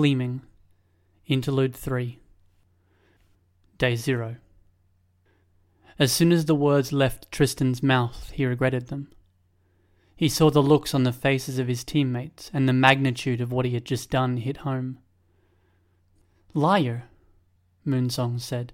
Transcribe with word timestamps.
Gleaming. 0.00 0.40
Interlude 1.26 1.76
3. 1.76 2.18
Day 3.76 3.96
0. 3.96 4.36
As 5.98 6.10
soon 6.10 6.32
as 6.32 6.46
the 6.46 6.54
words 6.54 6.90
left 6.90 7.30
Tristan's 7.30 7.82
mouth, 7.82 8.30
he 8.30 8.46
regretted 8.46 8.86
them. 8.86 9.12
He 10.16 10.30
saw 10.30 10.48
the 10.48 10.62
looks 10.62 10.94
on 10.94 11.02
the 11.02 11.12
faces 11.12 11.58
of 11.58 11.68
his 11.68 11.84
teammates, 11.84 12.50
and 12.54 12.66
the 12.66 12.72
magnitude 12.72 13.42
of 13.42 13.52
what 13.52 13.66
he 13.66 13.74
had 13.74 13.84
just 13.84 14.08
done 14.08 14.38
hit 14.38 14.56
home. 14.64 15.00
Liar, 16.54 17.10
Moonsong 17.86 18.40
said. 18.40 18.72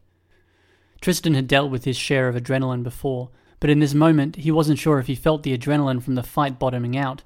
Tristan 1.00 1.34
had 1.34 1.48
dealt 1.48 1.72
with 1.72 1.86
his 1.86 1.96
share 1.96 2.28
of 2.28 2.36
adrenaline 2.36 2.84
before, 2.84 3.30
but 3.58 3.68
in 3.68 3.80
this 3.80 3.94
moment 3.94 4.36
he 4.36 4.52
wasn't 4.52 4.78
sure 4.78 5.00
if 5.00 5.08
he 5.08 5.16
felt 5.16 5.42
the 5.42 5.58
adrenaline 5.58 6.00
from 6.00 6.14
the 6.14 6.22
fight 6.22 6.60
bottoming 6.60 6.96
out, 6.96 7.24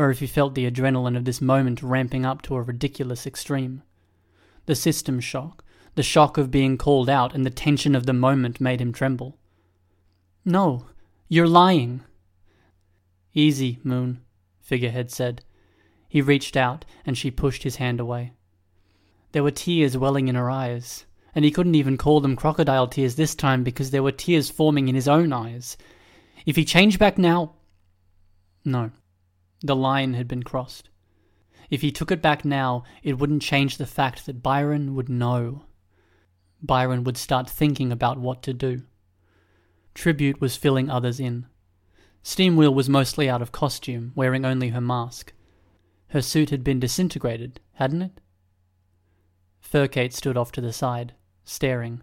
or 0.00 0.10
if 0.10 0.20
he 0.20 0.26
felt 0.26 0.54
the 0.54 0.68
adrenaline 0.68 1.14
of 1.14 1.26
this 1.26 1.42
moment 1.42 1.82
ramping 1.82 2.24
up 2.24 2.40
to 2.40 2.54
a 2.56 2.62
ridiculous 2.62 3.26
extreme. 3.26 3.82
The 4.64 4.74
system 4.74 5.20
shock, 5.20 5.62
the 5.94 6.02
shock 6.02 6.38
of 6.38 6.50
being 6.50 6.78
called 6.78 7.10
out, 7.10 7.34
and 7.34 7.44
the 7.44 7.50
tension 7.50 7.94
of 7.94 8.06
the 8.06 8.14
moment 8.14 8.62
made 8.62 8.80
him 8.80 8.94
tremble. 8.94 9.36
No, 10.42 10.86
you're 11.28 11.46
lying. 11.46 12.00
Easy, 13.34 13.78
Moon, 13.84 14.22
Figurehead 14.62 15.10
said. 15.10 15.44
He 16.08 16.22
reached 16.22 16.56
out, 16.56 16.86
and 17.04 17.18
she 17.18 17.30
pushed 17.30 17.64
his 17.64 17.76
hand 17.76 18.00
away. 18.00 18.32
There 19.32 19.42
were 19.42 19.50
tears 19.50 19.98
welling 19.98 20.28
in 20.28 20.34
her 20.34 20.50
eyes, 20.50 21.04
and 21.34 21.44
he 21.44 21.50
couldn't 21.50 21.74
even 21.74 21.98
call 21.98 22.22
them 22.22 22.36
crocodile 22.36 22.88
tears 22.88 23.16
this 23.16 23.34
time 23.34 23.64
because 23.64 23.90
there 23.90 24.02
were 24.02 24.12
tears 24.12 24.48
forming 24.48 24.88
in 24.88 24.94
his 24.94 25.08
own 25.08 25.30
eyes. 25.30 25.76
If 26.46 26.56
he 26.56 26.64
changed 26.64 26.98
back 26.98 27.18
now. 27.18 27.56
No, 28.64 28.92
the 29.62 29.76
line 29.76 30.14
had 30.14 30.28
been 30.28 30.42
crossed. 30.42 30.88
If 31.70 31.82
he 31.82 31.92
took 31.92 32.10
it 32.10 32.22
back 32.22 32.44
now, 32.44 32.82
it 33.02 33.18
wouldn't 33.18 33.42
change 33.42 33.76
the 33.76 33.86
fact 33.86 34.26
that 34.26 34.42
Byron 34.42 34.94
would 34.94 35.08
know. 35.08 35.64
Byron 36.62 37.04
would 37.04 37.16
start 37.16 37.48
thinking 37.48 37.92
about 37.92 38.18
what 38.18 38.42
to 38.42 38.52
do. 38.52 38.82
Tribute 39.94 40.40
was 40.40 40.56
filling 40.56 40.90
others 40.90 41.20
in. 41.20 41.46
Steamwheel 42.22 42.74
was 42.74 42.88
mostly 42.88 43.28
out 43.28 43.40
of 43.40 43.52
costume, 43.52 44.12
wearing 44.14 44.44
only 44.44 44.68
her 44.70 44.80
mask. 44.80 45.32
Her 46.08 46.20
suit 46.20 46.50
had 46.50 46.64
been 46.64 46.80
disintegrated, 46.80 47.60
hadn't 47.74 48.02
it? 48.02 48.20
Furcate 49.60 50.12
stood 50.12 50.36
off 50.36 50.52
to 50.52 50.60
the 50.60 50.72
side, 50.72 51.14
staring. 51.44 52.02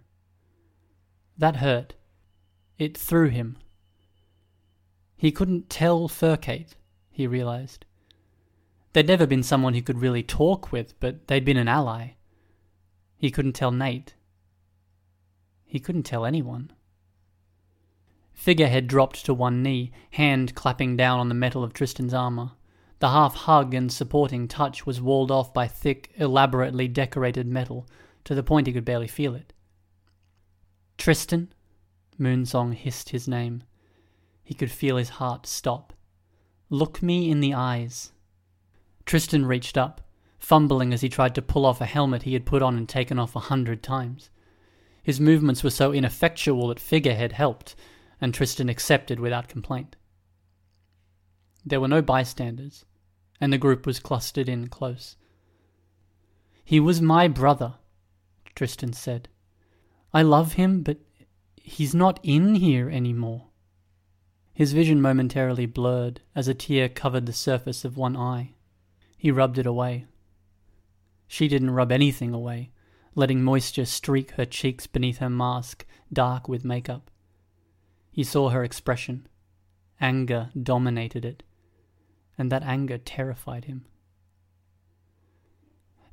That 1.38 1.58
hurt. 1.58 1.96
It 2.78 2.98
threw 2.98 3.30
him. 3.30 3.58
He 5.18 5.32
couldn't 5.32 5.70
tell 5.70 6.08
Furcate, 6.08 6.76
he 7.18 7.26
realized. 7.26 7.84
There'd 8.94 9.08
never 9.08 9.26
been 9.26 9.42
someone 9.42 9.74
he 9.74 9.82
could 9.82 9.98
really 9.98 10.22
talk 10.22 10.72
with, 10.72 10.94
but 11.00 11.28
they'd 11.28 11.44
been 11.44 11.58
an 11.58 11.68
ally. 11.68 12.10
He 13.18 13.32
couldn't 13.32 13.54
tell 13.54 13.72
Nate. 13.72 14.14
He 15.66 15.80
couldn't 15.80 16.04
tell 16.04 16.28
anyone. 16.28 16.72
Figurehead 18.34 18.86
dropped 18.86 19.26
to 19.26 19.34
one 19.34 19.64
knee, 19.64 19.92
hand 20.12 20.54
clapping 20.54 20.96
down 20.96 21.20
on 21.20 21.28
the 21.28 21.34
metal 21.34 21.64
of 21.64 21.74
Tristan's 21.74 22.14
armor. 22.14 22.52
The 23.00 23.10
half 23.10 23.34
hug 23.34 23.74
and 23.74 23.92
supporting 23.92 24.48
touch 24.48 24.86
was 24.86 25.02
walled 25.02 25.32
off 25.32 25.52
by 25.52 25.68
thick, 25.68 26.12
elaborately 26.18 26.88
decorated 26.88 27.48
metal, 27.48 27.88
to 28.26 28.36
the 28.36 28.44
point 28.44 28.68
he 28.68 28.74
could 28.74 28.86
barely 28.86 29.08
feel 29.08 29.34
it. 29.34 29.54
Tristan? 31.00 31.52
Moonsong 32.20 32.76
hissed 32.76 33.10
his 33.10 33.28
name. 33.28 33.64
He 34.44 34.54
could 34.54 34.72
feel 34.72 34.98
his 34.98 35.10
heart 35.10 35.48
stop. 35.48 35.94
Look 36.70 37.02
me 37.02 37.32
in 37.32 37.40
the 37.40 37.54
eyes. 37.54 38.12
Tristan 39.06 39.46
reached 39.46 39.78
up, 39.78 40.02
fumbling 40.38 40.94
as 40.94 41.02
he 41.02 41.10
tried 41.10 41.34
to 41.36 41.42
pull 41.42 41.66
off 41.66 41.80
a 41.80 41.86
helmet 41.86 42.24
he 42.24 42.34
had 42.34 42.46
put 42.46 42.62
on 42.62 42.78
and 42.78 42.88
taken 42.88 43.18
off 43.18 43.36
a 43.36 43.40
hundred 43.40 43.82
times. 43.82 44.30
His 45.02 45.20
movements 45.20 45.64
were 45.64 45.70
so 45.70 45.94
ineffectual 45.94 46.68
that 46.68 46.80
Figurehead 46.80 47.32
helped, 47.32 47.76
and 48.20 48.34
Tristan 48.34 48.68
accepted 48.68 49.20
without 49.20 49.48
complaint. 49.48 49.96
There 51.66 51.80
were 51.80 51.88
no 51.88 52.02
bystanders, 52.02 52.84
and 53.40 53.54
the 53.54 53.58
group 53.58 53.86
was 53.86 54.00
clustered 54.00 54.50
in 54.50 54.68
close. 54.68 55.16
He 56.66 56.82
was 56.82 57.02
my 57.02 57.30
brother, 57.30 57.76
Tristan 58.56 58.92
said. 58.92 59.30
I 60.14 60.22
love 60.22 60.54
him, 60.54 60.84
but 60.84 60.98
he's 61.56 61.96
not 61.96 62.20
in 62.24 62.56
here 62.56 62.90
anymore. 62.90 63.47
His 64.58 64.74
vision 64.74 65.04
momentarily 65.04 65.68
blurred 65.68 66.22
as 66.34 66.48
a 66.48 66.56
tear 66.56 66.90
covered 66.90 67.28
the 67.28 67.32
surface 67.32 67.86
of 67.86 67.96
one 67.96 68.18
eye. 68.18 68.56
He 69.16 69.30
rubbed 69.30 69.60
it 69.60 69.68
away. 69.68 70.08
She 71.28 71.48
didn't 71.48 71.70
rub 71.70 71.92
anything 71.92 72.34
away, 72.34 72.72
letting 73.14 73.44
moisture 73.44 73.86
streak 73.86 74.32
her 74.32 74.46
cheeks 74.46 74.88
beneath 74.88 75.20
her 75.20 75.30
mask, 75.30 75.86
dark 76.12 76.48
with 76.48 76.66
makeup. 76.66 77.12
He 78.10 78.24
saw 78.24 78.50
her 78.50 78.64
expression. 78.64 79.28
Anger 80.02 80.50
dominated 80.60 81.24
it, 81.24 81.44
and 82.36 82.52
that 82.52 82.64
anger 82.64 82.98
terrified 82.98 83.66
him. 83.66 83.86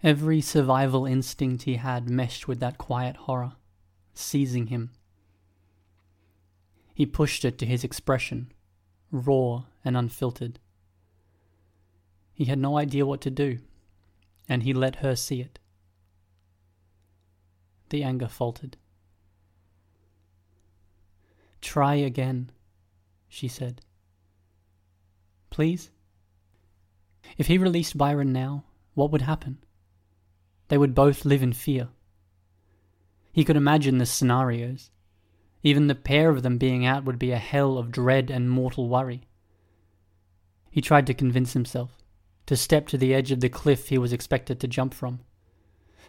Every 0.03 0.43
survival 0.43 1.07
instinct 1.07 1.63
he 1.63 1.77
had 1.77 2.11
meshed 2.11 2.47
with 2.47 2.61
that 2.61 2.77
quiet 2.77 3.17
horror, 3.17 3.55
seizing 4.13 4.67
him 4.67 4.91
he 6.95 7.05
pushed 7.05 7.45
it 7.45 7.59
to 7.59 7.67
his 7.67 7.83
expression, 7.83 8.53
raw 9.11 9.65
and 9.85 9.97
unfiltered. 9.97 10.61
He 12.33 12.45
had 12.45 12.59
no 12.59 12.79
idea 12.79 13.05
what 13.05 13.21
to 13.23 13.31
do, 13.31 13.59
and 14.49 14.63
he 14.63 14.73
let 14.73 14.97
her 14.97 15.17
see 15.17 15.41
it. 15.41 15.59
The 17.91 18.05
anger 18.05 18.29
faltered. 18.29 18.77
Try 21.61 21.97
again, 21.97 22.53
she 23.29 23.49
said. 23.49 23.81
Please? 25.51 25.91
If 27.37 27.49
he 27.49 27.59
released 27.59 27.99
Byron 27.99 28.33
now, 28.33 28.65
what 28.95 29.11
would 29.11 29.23
happen? 29.23 29.59
They 30.69 30.79
would 30.79 30.95
both 30.95 31.25
live 31.25 31.43
in 31.43 31.53
fear. 31.53 31.89
He 33.33 33.45
could 33.45 33.57
imagine 33.57 33.99
the 33.99 34.07
scenarios 34.07 34.91
even 35.65 35.87
the 35.87 35.95
pair 35.95 36.29
of 36.29 36.43
them 36.43 36.59
being 36.59 36.85
out 36.85 37.05
would 37.05 37.19
be 37.19 37.33
a 37.33 37.39
hell 37.39 37.79
of 37.79 37.91
dread 37.91 38.31
and 38.31 38.51
mortal 38.51 38.87
worry. 38.87 39.23
He 40.71 40.83
tried 40.83 41.07
to 41.07 41.15
convince 41.15 41.55
himself 41.55 41.99
to 42.47 42.57
step 42.57 42.87
to 42.89 42.99
the 42.99 43.15
edge 43.15 43.33
of 43.33 43.41
the 43.41 43.49
cliff 43.49 43.89
he 43.89 43.97
was 43.97 44.13
expected 44.13 44.61
to 44.61 44.69
jump 44.69 44.93
from. 44.93 45.21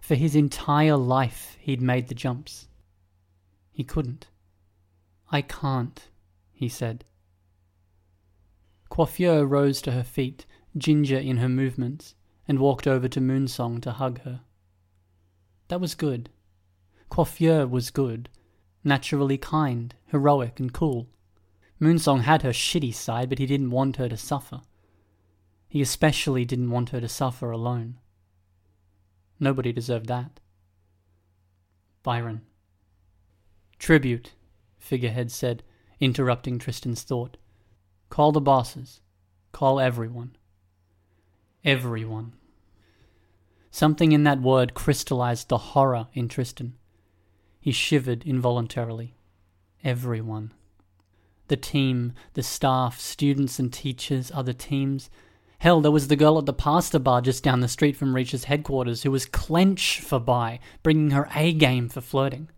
For 0.01 0.15
his 0.15 0.35
entire 0.35 0.97
life 0.97 1.57
he'd 1.61 1.81
made 1.81 2.09
the 2.09 2.15
jumps. 2.15 2.67
He 3.71 3.85
couldn't. 3.85 4.27
I 5.31 5.41
can't, 5.41 6.09
he 6.51 6.67
said. 6.67 7.05
Coiffure 8.89 9.45
rose 9.45 9.81
to 9.83 9.93
her 9.93 10.03
feet, 10.03 10.45
ginger 10.77 11.17
in 11.17 11.37
her 11.37 11.49
movements, 11.49 12.13
and 12.45 12.59
walked 12.59 12.87
over 12.87 13.07
to 13.07 13.21
Moonsong 13.21 13.81
to 13.81 13.91
hug 13.91 14.21
her. 14.21 14.41
That 15.69 15.81
was 15.81 15.95
good. 15.95 16.29
Coiffure 17.09 17.65
was 17.67 17.89
good, 17.89 18.29
naturally 18.85 19.37
kind, 19.37 19.95
heroic, 20.07 20.59
and 20.59 20.71
cool. 20.71 21.09
Moonsong 21.81 22.21
had 22.21 22.43
her 22.43 22.51
shitty 22.51 22.93
side, 22.93 23.27
but 23.27 23.39
he 23.39 23.45
didn't 23.45 23.71
want 23.71 23.97
her 23.97 24.07
to 24.07 24.15
suffer. 24.15 24.61
He 25.67 25.81
especially 25.81 26.45
didn't 26.45 26.71
want 26.71 26.91
her 26.91 27.01
to 27.01 27.09
suffer 27.09 27.51
alone. 27.51 27.99
Nobody 29.39 29.73
deserved 29.73 30.07
that. 30.07 30.39
Byron. 32.03 32.43
Tribute, 33.79 34.33
Figurehead 34.77 35.31
said, 35.31 35.63
interrupting 35.99 36.59
Tristan's 36.59 37.01
thought. 37.01 37.37
Call 38.09 38.31
the 38.31 38.39
bosses. 38.39 39.01
Call 39.51 39.79
everyone. 39.79 40.37
Everyone. 41.65 42.33
Something 43.71 44.11
in 44.13 44.23
that 44.23 44.41
word 44.41 44.73
crystallized 44.73 45.49
the 45.49 45.57
horror 45.57 46.07
in 46.13 46.29
Tristan. 46.29 46.75
He 47.65 47.71
shivered 47.71 48.21
involuntarily. 48.27 49.15
Everyone. 49.83 50.53
The 51.47 51.57
team, 51.57 52.13
the 52.35 52.43
staff, 52.43 52.99
students 52.99 53.57
and 53.57 53.73
teachers, 53.73 54.31
other 54.35 54.53
teams, 54.53 55.09
Hell, 55.57 55.81
there 55.81 55.91
was 55.91 56.07
the 56.07 56.15
girl 56.15 56.37
at 56.37 56.45
the 56.45 56.53
pasta 56.53 56.99
bar 56.99 57.21
just 57.21 57.43
down 57.43 57.61
the 57.61 57.67
street 57.67 57.95
from 57.95 58.15
Reach's 58.15 58.43
headquarters 58.43 59.01
who 59.01 59.09
was 59.09 59.25
clench 59.25 59.99
for 59.99 60.19
Bai, 60.19 60.59
bringing 60.83 61.09
her 61.09 61.27
A 61.33 61.53
game 61.53 61.89
for 61.89 62.01
flirting. 62.01 62.51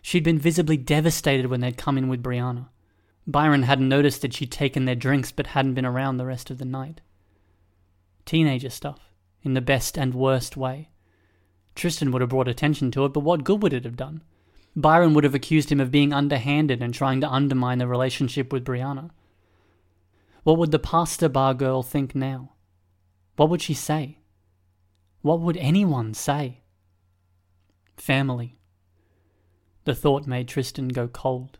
She'd 0.00 0.24
been 0.24 0.38
visibly 0.38 0.78
devastated 0.78 1.48
when 1.48 1.60
they'd 1.60 1.76
come 1.76 1.98
in 1.98 2.08
with 2.08 2.22
Brianna. 2.22 2.70
Byron 3.26 3.64
hadn't 3.64 3.90
noticed 3.90 4.22
that 4.22 4.32
she'd 4.32 4.52
taken 4.52 4.86
their 4.86 4.94
drinks 4.94 5.32
but 5.32 5.48
hadn't 5.48 5.74
been 5.74 5.84
around 5.84 6.16
the 6.16 6.24
rest 6.24 6.48
of 6.48 6.56
the 6.56 6.64
night. 6.64 7.02
Teenager 8.24 8.70
stuff, 8.70 9.12
in 9.42 9.52
the 9.52 9.60
best 9.60 9.98
and 9.98 10.14
worst 10.14 10.56
way. 10.56 10.88
Tristan 11.74 12.10
would 12.10 12.22
have 12.22 12.30
brought 12.30 12.48
attention 12.48 12.90
to 12.92 13.04
it, 13.04 13.10
but 13.10 13.20
what 13.20 13.44
good 13.44 13.62
would 13.62 13.74
it 13.74 13.84
have 13.84 13.98
done? 13.98 14.22
Byron 14.76 15.14
would 15.14 15.24
have 15.24 15.34
accused 15.34 15.72
him 15.72 15.80
of 15.80 15.90
being 15.90 16.12
underhanded 16.12 16.82
and 16.82 16.92
trying 16.92 17.22
to 17.22 17.30
undermine 17.30 17.78
the 17.78 17.88
relationship 17.88 18.52
with 18.52 18.64
Brianna. 18.64 19.10
What 20.42 20.58
would 20.58 20.70
the 20.70 20.78
pasta 20.78 21.30
bar 21.30 21.54
girl 21.54 21.82
think 21.82 22.14
now? 22.14 22.52
What 23.36 23.48
would 23.48 23.62
she 23.62 23.72
say? 23.72 24.18
What 25.22 25.40
would 25.40 25.56
anyone 25.56 26.12
say? 26.12 26.60
Family. 27.96 28.58
The 29.84 29.94
thought 29.94 30.26
made 30.26 30.46
Tristan 30.46 30.88
go 30.88 31.08
cold. 31.08 31.58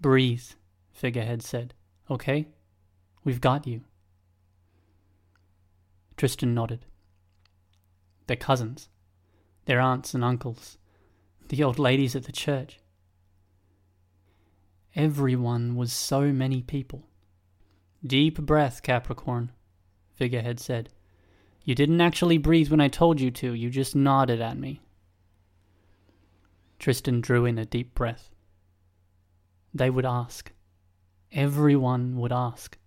Breathe, 0.00 0.50
Figurehead 0.92 1.42
said. 1.42 1.74
Okay? 2.08 2.48
We've 3.24 3.40
got 3.40 3.66
you. 3.66 3.82
Tristan 6.16 6.54
nodded. 6.54 6.86
They're 8.28 8.36
cousins. 8.36 8.88
They're 9.64 9.80
aunts 9.80 10.14
and 10.14 10.24
uncles. 10.24 10.78
The 11.52 11.62
old 11.62 11.78
ladies 11.78 12.16
at 12.16 12.24
the 12.24 12.32
church. 12.32 12.80
Everyone 14.96 15.76
was 15.76 15.92
so 15.92 16.32
many 16.32 16.62
people. 16.62 17.02
Deep 18.02 18.40
breath, 18.40 18.82
Capricorn, 18.82 19.52
Figurehead 20.14 20.58
said. 20.58 20.88
You 21.62 21.74
didn't 21.74 22.00
actually 22.00 22.38
breathe 22.38 22.70
when 22.70 22.80
I 22.80 22.88
told 22.88 23.20
you 23.20 23.30
to, 23.32 23.52
you 23.52 23.68
just 23.68 23.94
nodded 23.94 24.40
at 24.40 24.56
me. 24.56 24.80
Tristan 26.78 27.20
drew 27.20 27.44
in 27.44 27.58
a 27.58 27.66
deep 27.66 27.94
breath. 27.94 28.30
They 29.74 29.90
would 29.90 30.06
ask. 30.06 30.52
Everyone 31.32 32.16
would 32.16 32.32
ask. 32.32 32.78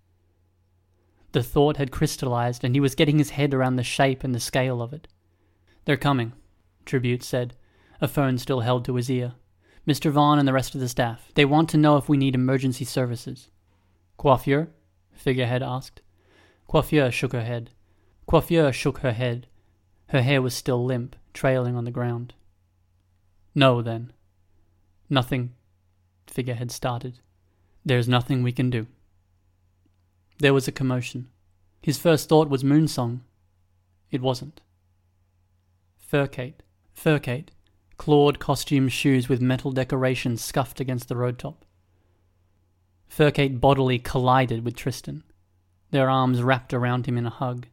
The 1.33 1.43
thought 1.43 1.77
had 1.77 1.91
crystallized, 1.91 2.63
and 2.63 2.75
he 2.75 2.81
was 2.81 2.95
getting 2.95 3.19
his 3.19 3.29
head 3.29 3.53
around 3.53 3.75
the 3.75 3.83
shape 3.83 4.23
and 4.23 4.33
the 4.33 4.39
scale 4.39 4.81
of 4.81 4.91
it. 4.91 5.07
They're 5.85 5.97
coming, 5.97 6.33
Tribute 6.83 7.21
said, 7.21 7.55
a 8.01 8.07
phone 8.07 8.37
still 8.37 8.61
held 8.61 8.85
to 8.85 8.95
his 8.95 9.09
ear. 9.09 9.33
Mr. 9.87 10.11
Vaughn 10.11 10.39
and 10.39 10.47
the 10.47 10.53
rest 10.53 10.73
of 10.73 10.81
the 10.81 10.89
staff. 10.89 11.31
They 11.35 11.45
want 11.45 11.69
to 11.69 11.77
know 11.77 11.97
if 11.97 12.09
we 12.09 12.17
need 12.17 12.35
emergency 12.35 12.85
services. 12.85 13.49
Coiffure? 14.17 14.69
Figurehead 15.13 15.61
asked. 15.61 16.01
Coiffure 16.67 17.11
shook 17.11 17.33
her 17.33 17.43
head. 17.43 17.69
Coiffure 18.27 18.73
shook 18.73 18.99
her 18.99 19.13
head. 19.13 19.47
Her 20.07 20.21
hair 20.21 20.41
was 20.41 20.53
still 20.53 20.83
limp, 20.83 21.15
trailing 21.33 21.75
on 21.75 21.85
the 21.85 21.91
ground. 21.91 22.33
No, 23.53 23.81
then. 23.81 24.11
Nothing 25.09 25.53
Figurehead 26.27 26.71
started. 26.71 27.19
There's 27.85 28.09
nothing 28.09 28.43
we 28.43 28.51
can 28.51 28.69
do. 28.69 28.87
There 30.39 30.53
was 30.53 30.67
a 30.67 30.71
commotion. 30.71 31.29
His 31.81 31.97
first 31.97 32.27
thought 32.27 32.49
was 32.49 32.63
Moonsong. 32.63 33.21
It 34.11 34.21
wasn't. 34.21 34.59
Furcate. 35.97 36.61
Furcate. 36.93 37.51
Clawed 37.97 38.39
costume 38.39 38.89
shoes 38.89 39.29
with 39.29 39.41
metal 39.41 39.71
decorations 39.71 40.43
scuffed 40.43 40.79
against 40.79 41.07
the 41.07 41.15
road 41.15 41.39
top. 41.39 41.65
Furcate 43.09 43.61
bodily 43.61 43.99
collided 43.99 44.65
with 44.65 44.75
Tristan, 44.75 45.23
their 45.91 46.09
arms 46.09 46.43
wrapped 46.43 46.73
around 46.73 47.05
him 47.05 47.17
in 47.17 47.25
a 47.25 47.29
hug. 47.29 47.67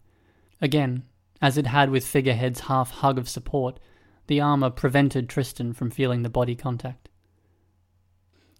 Again, 0.60 1.02
as 1.40 1.58
it 1.58 1.66
had 1.66 1.90
with 1.90 2.06
Figurehead's 2.06 2.60
half 2.60 2.90
hug 2.90 3.18
of 3.18 3.28
support, 3.28 3.80
the 4.28 4.40
armor 4.40 4.70
prevented 4.70 5.28
Tristan 5.28 5.72
from 5.72 5.90
feeling 5.90 6.22
the 6.22 6.30
body 6.30 6.54
contact. 6.54 7.08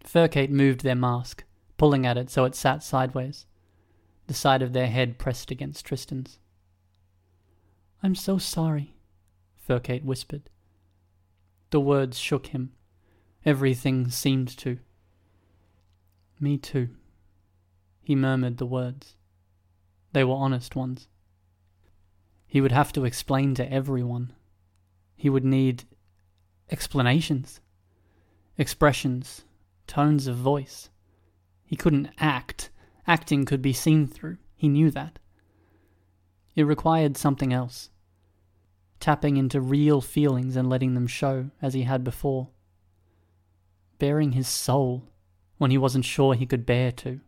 Furcate 0.05 0.50
moved 0.50 0.82
their 0.82 0.97
mask, 0.97 1.44
pulling 1.76 2.05
at 2.05 2.17
it 2.17 2.29
so 2.29 2.44
it 2.44 2.56
sat 2.56 2.82
sideways, 2.82 3.47
the 4.26 4.35
side 4.35 4.62
of 4.62 4.73
their 4.73 4.88
head 4.88 5.19
pressed 5.19 5.53
against 5.53 5.87
Tristan's. 5.87 6.41
I'm 8.03 8.17
so 8.17 8.37
sorry, 8.38 8.94
Furcate 9.69 10.05
whispered. 10.05 10.50
The 11.72 11.80
words 11.80 12.19
shook 12.19 12.48
him. 12.48 12.72
Everything 13.46 14.10
seemed 14.10 14.48
to. 14.58 14.78
Me 16.38 16.58
too. 16.58 16.90
He 18.02 18.14
murmured 18.14 18.58
the 18.58 18.66
words. 18.66 19.16
They 20.12 20.22
were 20.22 20.34
honest 20.34 20.76
ones. 20.76 21.08
He 22.46 22.60
would 22.60 22.72
have 22.72 22.92
to 22.92 23.06
explain 23.06 23.54
to 23.54 23.72
everyone. 23.72 24.34
He 25.16 25.30
would 25.30 25.46
need 25.46 25.84
explanations, 26.70 27.62
expressions, 28.58 29.46
tones 29.86 30.26
of 30.26 30.36
voice. 30.36 30.90
He 31.64 31.75
couldn't 31.75 32.10
act. 32.18 32.68
Acting 33.06 33.46
could 33.46 33.62
be 33.62 33.72
seen 33.72 34.06
through. 34.06 34.36
He 34.54 34.68
knew 34.68 34.90
that. 34.90 35.18
It 36.54 36.64
required 36.64 37.16
something 37.16 37.50
else. 37.50 37.88
Tapping 39.02 39.37
into 39.37 39.60
real 39.60 40.00
feelings 40.00 40.54
and 40.54 40.70
letting 40.70 40.94
them 40.94 41.08
show, 41.08 41.50
as 41.60 41.75
he 41.75 41.82
had 41.82 42.04
before. 42.04 42.50
Baring 43.99 44.31
his 44.31 44.46
soul 44.46 45.08
when 45.58 45.72
he 45.72 45.76
wasn't 45.76 46.04
sure 46.04 46.34
he 46.34 46.46
could 46.46 46.64
bear 46.64 46.93
to. 46.93 47.19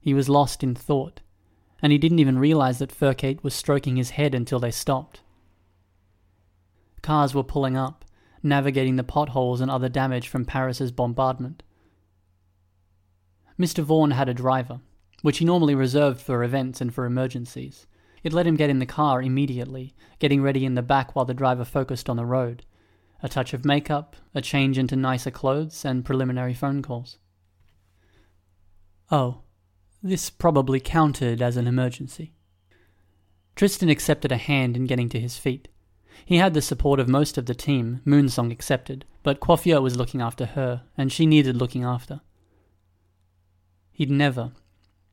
He 0.00 0.14
was 0.14 0.30
lost 0.30 0.62
in 0.62 0.74
thought, 0.74 1.20
and 1.82 1.92
he 1.92 1.98
didn't 1.98 2.20
even 2.20 2.38
realize 2.38 2.78
that 2.78 2.90
Furcate 2.90 3.44
was 3.44 3.52
stroking 3.52 3.96
his 3.96 4.10
head 4.16 4.34
until 4.34 4.58
they 4.58 4.70
stopped. 4.70 5.20
Cars 7.02 7.34
were 7.34 7.42
pulling 7.42 7.76
up, 7.76 8.06
navigating 8.42 8.96
the 8.96 9.04
potholes 9.04 9.60
and 9.60 9.70
other 9.70 9.90
damage 9.90 10.26
from 10.26 10.46
Paris's 10.46 10.90
bombardment. 10.90 11.62
Mr. 13.58 13.84
Vaughan 13.84 14.12
had 14.12 14.30
a 14.30 14.32
driver, 14.32 14.80
which 15.20 15.36
he 15.36 15.44
normally 15.44 15.74
reserved 15.74 16.18
for 16.18 16.42
events 16.42 16.80
and 16.80 16.94
for 16.94 17.04
emergencies. 17.04 17.86
It 18.22 18.32
let 18.32 18.46
him 18.46 18.56
get 18.56 18.70
in 18.70 18.78
the 18.78 18.86
car 18.86 19.22
immediately, 19.22 19.94
getting 20.18 20.42
ready 20.42 20.64
in 20.64 20.74
the 20.74 20.82
back 20.82 21.14
while 21.14 21.24
the 21.24 21.34
driver 21.34 21.64
focused 21.64 22.10
on 22.10 22.16
the 22.16 22.26
road. 22.26 22.64
A 23.22 23.28
touch 23.28 23.52
of 23.54 23.64
makeup, 23.64 24.16
a 24.34 24.42
change 24.42 24.78
into 24.78 24.96
nicer 24.96 25.30
clothes, 25.30 25.84
and 25.84 26.04
preliminary 26.04 26.54
phone 26.54 26.82
calls. 26.82 27.18
Oh, 29.10 29.42
this 30.02 30.30
probably 30.30 30.80
counted 30.80 31.42
as 31.42 31.56
an 31.56 31.66
emergency. 31.66 32.32
Tristan 33.56 33.88
accepted 33.88 34.32
a 34.32 34.36
hand 34.36 34.76
in 34.76 34.86
getting 34.86 35.08
to 35.10 35.20
his 35.20 35.36
feet. 35.36 35.68
He 36.24 36.36
had 36.36 36.54
the 36.54 36.62
support 36.62 37.00
of 37.00 37.08
most 37.08 37.36
of 37.36 37.46
the 37.46 37.54
team, 37.54 38.00
Moonsong 38.06 38.52
accepted, 38.52 39.04
but 39.22 39.40
Coiffure 39.40 39.82
was 39.82 39.96
looking 39.96 40.20
after 40.20 40.46
her, 40.46 40.82
and 40.96 41.12
she 41.12 41.26
needed 41.26 41.56
looking 41.56 41.84
after. 41.84 42.20
He'd 43.92 44.10
never, 44.10 44.52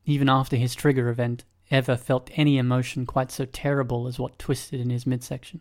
even 0.06 0.28
after 0.28 0.56
his 0.56 0.74
trigger 0.74 1.08
event, 1.10 1.44
ever 1.70 1.96
felt 1.96 2.30
any 2.34 2.58
emotion 2.58 3.06
quite 3.06 3.30
so 3.30 3.44
terrible 3.44 4.06
as 4.06 4.18
what 4.18 4.38
twisted 4.38 4.80
in 4.80 4.90
his 4.90 5.06
midsection. 5.06 5.60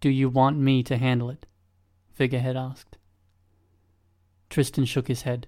Do 0.00 0.10
you 0.10 0.28
want 0.28 0.58
me 0.58 0.82
to 0.84 0.96
handle 0.96 1.30
it? 1.30 1.46
Figurehead 2.12 2.56
asked. 2.56 2.98
Tristan 4.50 4.84
shook 4.84 5.08
his 5.08 5.22
head. 5.22 5.46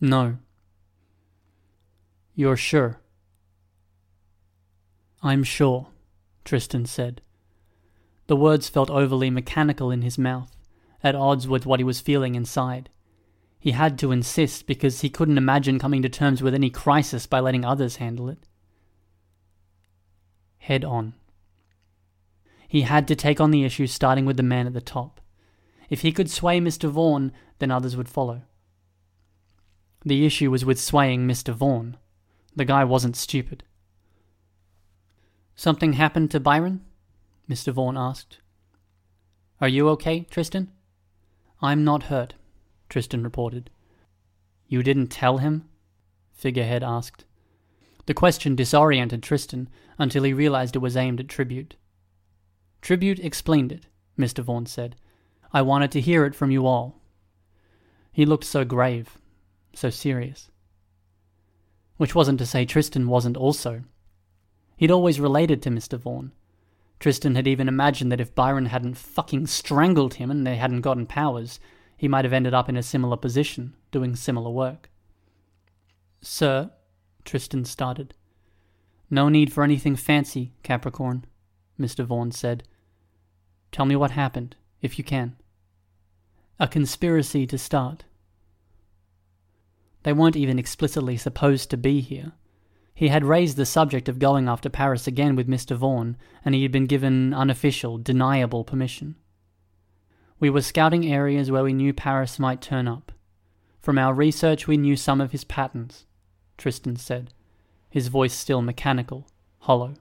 No. 0.00 0.38
You're 2.34 2.56
sure? 2.56 3.00
I'm 5.22 5.44
sure. 5.44 5.88
Tristan 6.44 6.86
said. 6.86 7.20
The 8.26 8.36
words 8.36 8.68
felt 8.68 8.90
overly 8.90 9.30
mechanical 9.30 9.90
in 9.90 10.02
his 10.02 10.18
mouth, 10.18 10.56
at 11.02 11.14
odds 11.14 11.46
with 11.46 11.66
what 11.66 11.80
he 11.80 11.84
was 11.84 12.00
feeling 12.00 12.34
inside. 12.34 12.88
He 13.60 13.72
had 13.72 13.98
to 13.98 14.10
insist 14.10 14.66
because 14.66 15.02
he 15.02 15.10
couldn't 15.10 15.36
imagine 15.36 15.78
coming 15.78 16.00
to 16.00 16.08
terms 16.08 16.42
with 16.42 16.54
any 16.54 16.70
crisis 16.70 17.26
by 17.26 17.40
letting 17.40 17.62
others 17.62 17.96
handle 17.96 18.30
it. 18.30 18.38
Head 20.58 20.82
on. 20.82 21.12
He 22.66 22.82
had 22.82 23.06
to 23.08 23.14
take 23.14 23.38
on 23.38 23.50
the 23.50 23.64
issue 23.64 23.86
starting 23.86 24.24
with 24.24 24.38
the 24.38 24.42
man 24.42 24.66
at 24.66 24.72
the 24.72 24.80
top. 24.80 25.20
If 25.90 26.00
he 26.00 26.10
could 26.10 26.30
sway 26.30 26.58
Mr. 26.58 26.88
Vaughan, 26.88 27.32
then 27.58 27.70
others 27.70 27.96
would 27.96 28.08
follow. 28.08 28.42
The 30.04 30.24
issue 30.24 30.50
was 30.50 30.64
with 30.64 30.80
swaying 30.80 31.26
Mr. 31.26 31.52
Vaughan. 31.52 31.98
The 32.56 32.64
guy 32.64 32.84
wasn't 32.84 33.16
stupid. 33.16 33.64
Something 35.54 35.92
happened 35.92 36.30
to 36.30 36.40
Byron? 36.40 36.80
Mr. 37.48 37.72
Vaughan 37.72 37.98
asked. 37.98 38.38
Are 39.60 39.68
you 39.68 39.90
okay, 39.90 40.20
Tristan? 40.30 40.70
I'm 41.60 41.84
not 41.84 42.04
hurt, 42.04 42.34
Tristan 42.90 43.22
reported. 43.22 43.70
You 44.66 44.82
didn't 44.82 45.06
tell 45.06 45.38
him? 45.38 45.68
Figurehead 46.32 46.82
asked. 46.82 47.24
The 48.06 48.14
question 48.14 48.54
disoriented 48.54 49.22
Tristan 49.22 49.68
until 49.98 50.24
he 50.24 50.32
realized 50.32 50.76
it 50.76 50.80
was 50.80 50.96
aimed 50.96 51.20
at 51.20 51.28
Tribute. 51.28 51.76
Tribute 52.82 53.20
explained 53.20 53.72
it, 53.72 53.86
Mr. 54.18 54.42
Vaughan 54.42 54.66
said. 54.66 54.96
I 55.52 55.62
wanted 55.62 55.90
to 55.92 56.00
hear 56.00 56.24
it 56.24 56.34
from 56.34 56.50
you 56.50 56.66
all. 56.66 57.00
He 58.12 58.26
looked 58.26 58.44
so 58.44 58.64
grave, 58.64 59.18
so 59.74 59.88
serious. 59.90 60.50
which 61.96 62.14
wasn't 62.14 62.38
to 62.38 62.46
say 62.46 62.64
Tristan 62.64 63.06
wasn't 63.08 63.36
also. 63.36 63.82
He'd 64.78 64.90
always 64.90 65.20
related 65.20 65.60
to 65.62 65.70
Mr. 65.70 65.98
Vaughn. 65.98 66.32
Tristan 66.98 67.34
had 67.34 67.46
even 67.46 67.68
imagined 67.68 68.10
that 68.10 68.22
if 68.22 68.34
Byron 68.34 68.66
hadn't 68.66 68.96
fucking 68.96 69.48
strangled 69.48 70.14
him 70.14 70.30
and 70.30 70.46
they 70.46 70.56
hadn't 70.56 70.80
gotten 70.80 71.04
powers, 71.04 71.60
he 72.00 72.08
might 72.08 72.24
have 72.24 72.32
ended 72.32 72.54
up 72.54 72.66
in 72.66 72.78
a 72.78 72.82
similar 72.82 73.14
position, 73.14 73.74
doing 73.90 74.16
similar 74.16 74.50
work. 74.50 74.88
Sir, 76.22 76.70
Tristan 77.26 77.66
started. 77.66 78.14
No 79.10 79.28
need 79.28 79.52
for 79.52 79.62
anything 79.62 79.96
fancy, 79.96 80.54
Capricorn, 80.62 81.26
Mr. 81.78 82.02
Vaughan 82.02 82.32
said. 82.32 82.62
Tell 83.70 83.84
me 83.84 83.96
what 83.96 84.12
happened, 84.12 84.56
if 84.80 84.96
you 84.96 85.04
can. 85.04 85.36
A 86.58 86.66
conspiracy 86.66 87.46
to 87.46 87.58
start. 87.58 88.04
They 90.02 90.14
weren't 90.14 90.36
even 90.36 90.58
explicitly 90.58 91.18
supposed 91.18 91.68
to 91.68 91.76
be 91.76 92.00
here. 92.00 92.32
He 92.94 93.08
had 93.08 93.26
raised 93.26 93.58
the 93.58 93.66
subject 93.66 94.08
of 94.08 94.18
going 94.18 94.48
after 94.48 94.70
Paris 94.70 95.06
again 95.06 95.36
with 95.36 95.48
Mr. 95.48 95.76
Vaughan, 95.76 96.16
and 96.46 96.54
he 96.54 96.62
had 96.62 96.72
been 96.72 96.86
given 96.86 97.34
unofficial, 97.34 97.98
deniable 97.98 98.64
permission. 98.64 99.16
We 100.40 100.48
were 100.48 100.62
scouting 100.62 101.06
areas 101.06 101.50
where 101.50 101.62
we 101.62 101.74
knew 101.74 101.92
Paris 101.92 102.38
might 102.38 102.62
turn 102.62 102.88
up. 102.88 103.12
From 103.78 103.98
our 103.98 104.14
research, 104.14 104.66
we 104.66 104.78
knew 104.78 104.96
some 104.96 105.20
of 105.20 105.32
his 105.32 105.44
patterns, 105.44 106.06
Tristan 106.56 106.96
said, 106.96 107.32
his 107.90 108.08
voice 108.08 108.32
still 108.32 108.62
mechanical, 108.62 109.26
hollow. 109.60 109.94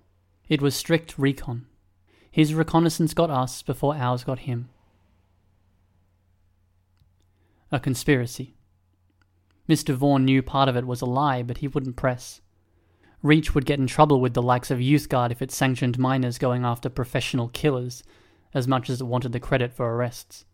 It 0.47 0.61
was 0.61 0.75
strict 0.75 1.17
recon. 1.17 1.65
His 2.31 2.53
reconnaissance 2.53 3.13
got 3.13 3.29
us 3.29 3.61
before 3.61 3.95
ours 3.95 4.23
got 4.23 4.39
him. 4.39 4.69
A 7.71 7.79
conspiracy. 7.79 8.55
Mr. 9.67 9.93
Vaughan 9.93 10.25
knew 10.25 10.41
part 10.41 10.69
of 10.69 10.75
it 10.75 10.87
was 10.87 11.01
a 11.01 11.05
lie, 11.05 11.43
but 11.43 11.57
he 11.57 11.67
wouldn't 11.67 11.95
press. 11.95 12.41
Reach 13.21 13.53
would 13.53 13.65
get 13.65 13.79
in 13.79 13.87
trouble 13.87 14.21
with 14.21 14.33
the 14.33 14.41
likes 14.41 14.71
of 14.71 14.81
Youth 14.81 15.09
Guard 15.09 15.31
if 15.31 15.41
it 15.41 15.51
sanctioned 15.51 15.99
minors 15.99 16.37
going 16.37 16.63
after 16.63 16.89
professional 16.89 17.49
killers, 17.49 18.03
as 18.53 18.67
much 18.67 18.89
as 18.89 19.01
it 19.01 19.05
wanted 19.05 19.31
the 19.31 19.39
credit 19.39 19.73
for 19.73 19.93
arrests. 19.93 20.45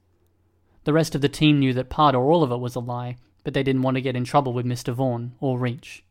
The 0.84 0.94
rest 0.94 1.16
of 1.16 1.22
the 1.22 1.30
team 1.30 1.60
knew 1.60 1.74
that 1.74 1.90
part 1.90 2.16
or 2.16 2.32
all 2.32 2.44
of 2.44 2.52
it 2.52 2.58
was 2.60 2.76
a 2.76 2.80
lie, 2.80 3.18
but 3.44 3.54
they 3.54 3.64
didn't 3.64 3.82
want 3.82 3.96
to 3.96 4.02
get 4.02 4.16
in 4.16 4.24
trouble 4.24 4.54
with 4.54 4.66
Mr. 4.66 4.94
Vaughan 4.94 5.36
or 5.40 5.58
Reach. 5.58 6.04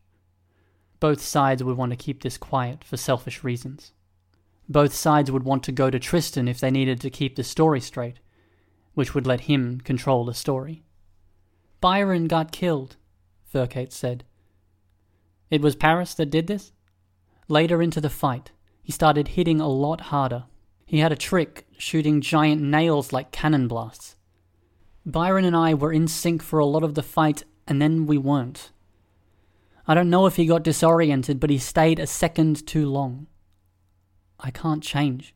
Both 0.99 1.21
sides 1.21 1.63
would 1.63 1.77
want 1.77 1.91
to 1.91 1.97
keep 1.97 2.21
this 2.21 2.37
quiet 2.37 2.83
for 2.83 2.97
selfish 2.97 3.43
reasons. 3.43 3.93
Both 4.67 4.93
sides 4.93 5.31
would 5.31 5.43
want 5.43 5.63
to 5.63 5.71
go 5.71 5.89
to 5.89 5.99
Tristan 5.99 6.47
if 6.47 6.59
they 6.59 6.71
needed 6.71 6.99
to 7.01 7.09
keep 7.09 7.35
the 7.35 7.43
story 7.43 7.79
straight, 7.79 8.19
which 8.93 9.13
would 9.13 9.27
let 9.27 9.41
him 9.41 9.81
control 9.81 10.25
the 10.25 10.33
story. 10.33 10.83
Byron 11.81 12.27
got 12.27 12.51
killed, 12.51 12.95
Furcate 13.53 13.91
said. 13.91 14.23
It 15.51 15.61
was 15.61 15.75
Paris 15.75 16.15
that 16.15 16.31
did 16.31 16.47
this? 16.47 16.71
Later 17.47 17.81
into 17.81 18.01
the 18.01 18.09
fight, 18.09 18.51
he 18.81 18.91
started 18.91 19.29
hitting 19.29 19.61
a 19.61 19.67
lot 19.67 20.01
harder. 20.01 20.45
He 20.85 20.99
had 20.99 21.11
a 21.11 21.17
trick, 21.17 21.64
shooting 21.77 22.21
giant 22.21 22.61
nails 22.61 23.13
like 23.13 23.31
cannon 23.31 23.67
blasts. 23.67 24.15
Byron 25.05 25.45
and 25.45 25.55
I 25.55 25.73
were 25.73 25.93
in 25.93 26.07
sync 26.07 26.41
for 26.41 26.59
a 26.59 26.65
lot 26.65 26.83
of 26.83 26.95
the 26.95 27.03
fight, 27.03 27.43
and 27.67 27.81
then 27.81 28.05
we 28.05 28.17
weren't. 28.17 28.71
I 29.87 29.93
don't 29.93 30.09
know 30.09 30.25
if 30.25 30.35
he 30.35 30.45
got 30.45 30.63
disoriented, 30.63 31.39
but 31.39 31.49
he 31.49 31.57
stayed 31.57 31.99
a 31.99 32.07
second 32.07 32.65
too 32.65 32.89
long. 32.89 33.27
I 34.39 34.49
can't 34.49 34.81
change. 34.81 35.35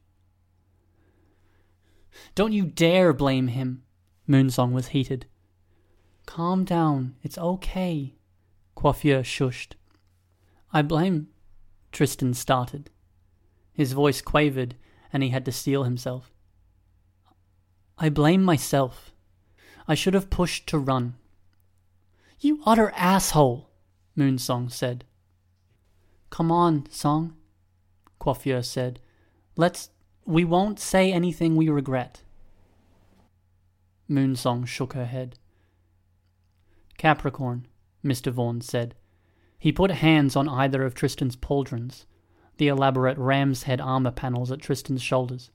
Don't 2.36 2.54
you 2.54 2.66
dare 2.66 3.14
blame 3.14 3.48
him. 3.48 3.84
Moonsong 4.28 4.72
was 4.72 4.88
heated. 4.88 5.28
Calm 6.26 6.64
down. 6.64 7.16
It's 7.24 7.38
okay. 7.38 8.16
Coiffure 8.76 9.24
shushed. 9.24 9.74
I 10.72 10.82
blame. 10.82 11.28
Tristan 11.92 12.34
started. 12.34 12.90
His 13.74 13.94
voice 13.94 14.22
quavered, 14.22 14.76
and 15.12 15.24
he 15.24 15.30
had 15.30 15.46
to 15.46 15.52
steel 15.52 15.84
himself. 15.84 16.32
I 17.98 18.10
blame 18.10 18.44
myself. 18.44 19.12
I 19.88 19.96
should 19.96 20.14
have 20.14 20.30
pushed 20.30 20.68
to 20.68 20.78
run. 20.78 21.16
You 22.40 22.62
utter 22.66 22.92
asshole, 22.96 23.70
Moonsong 24.18 24.72
said. 24.72 25.04
Come 26.30 26.52
on, 26.52 26.88
Song, 26.90 27.36
Coiffure 28.20 28.64
said. 28.64 29.00
Let's. 29.56 29.90
We 30.26 30.46
won't 30.46 30.80
say 30.80 31.12
anything 31.12 31.56
we 31.56 31.70
regret. 31.70 32.22
Moonsong 34.10 34.68
shook 34.68 34.94
her 34.94 35.06
head. 35.06 35.38
Capricorn, 36.98 37.68
Mr. 38.06 38.32
Vaughan 38.32 38.62
said. 38.62 38.96
He 39.58 39.72
put 39.72 39.92
hands 39.92 40.36
on 40.36 40.48
either 40.48 40.84
of 40.84 40.94
Tristan's 40.94 41.36
pauldrons, 41.36 42.06
the 42.60 42.68
elaborate 42.68 43.18
ram's 43.18 43.64
head 43.64 43.82
armor 43.82 44.12
panels 44.12 44.52
at 44.52 44.60
Tristan's 44.62 45.02
shoulders. 45.02 45.50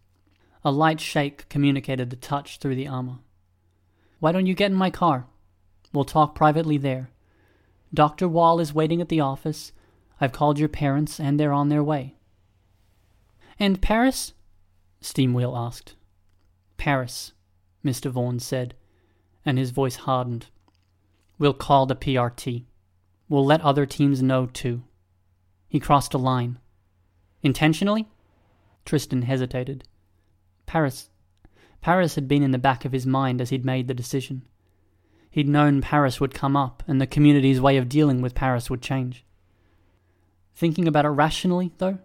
A 0.65 0.73
light 0.73 1.01
shake 1.01 1.49
communicated 1.49 2.11
the 2.11 2.17
touch 2.17 2.59
through 2.59 2.75
the 2.75 2.89
armor. 2.89 3.19
Why 4.19 4.33
don't 4.33 4.47
you 4.47 4.55
get 4.55 4.71
in 4.71 4.77
my 4.77 4.91
car? 4.91 5.27
We'll 5.93 6.05
talk 6.05 6.35
privately 6.35 6.79
there. 6.79 7.11
Dr. 7.93 8.27
Wall 8.27 8.59
is 8.59 8.73
waiting 8.73 9.01
at 9.03 9.11
the 9.11 9.21
office. 9.21 9.73
I've 10.21 10.33
called 10.33 10.59
your 10.59 10.71
parents, 10.71 11.21
and 11.21 11.39
they're 11.39 11.53
on 11.53 11.69
their 11.69 11.85
way. 11.85 12.17
And 13.59 13.83
Paris? 13.83 14.33
Steamwheel 15.03 15.55
asked. 15.57 15.97
Paris, 16.79 17.35
Mr. 17.85 18.11
Vaughn 18.11 18.41
said, 18.41 18.75
and 19.45 19.59
his 19.59 19.71
voice 19.71 19.97
hardened. 19.97 20.47
We'll 21.39 21.53
call 21.53 21.85
the 21.85 21.95
PRT. 21.95 22.65
We'll 23.29 23.45
let 23.45 23.61
other 23.61 23.85
teams 23.85 24.23
know, 24.23 24.47
too. 24.47 24.83
He 25.69 25.79
crossed 25.79 26.15
a 26.15 26.19
line. 26.19 26.59
Intentionally? 27.45 28.09
Tristan 28.87 29.23
hesitated. 29.23 29.85
Paris. 30.65 31.11
Paris 31.83 32.15
had 32.15 32.27
been 32.27 32.43
in 32.43 32.53
the 32.53 32.59
back 32.59 32.87
of 32.87 32.93
his 32.93 33.07
mind 33.07 33.41
as 33.41 33.51
he'd 33.51 33.67
made 33.67 33.87
the 33.87 33.93
decision. 33.93 34.49
He'd 35.31 35.47
known 35.47 35.83
Paris 35.83 36.21
would 36.21 36.33
come 36.33 36.57
up, 36.57 36.83
and 36.89 37.01
the 37.01 37.07
community's 37.07 37.61
way 37.61 37.77
of 37.77 37.89
dealing 37.89 38.23
with 38.23 38.35
Paris 38.35 38.71
would 38.71 38.81
change. 38.81 39.27
Thinking 40.55 40.89
about 40.89 41.05
it 41.05 41.11
rationally, 41.11 41.73
though? 41.77 41.99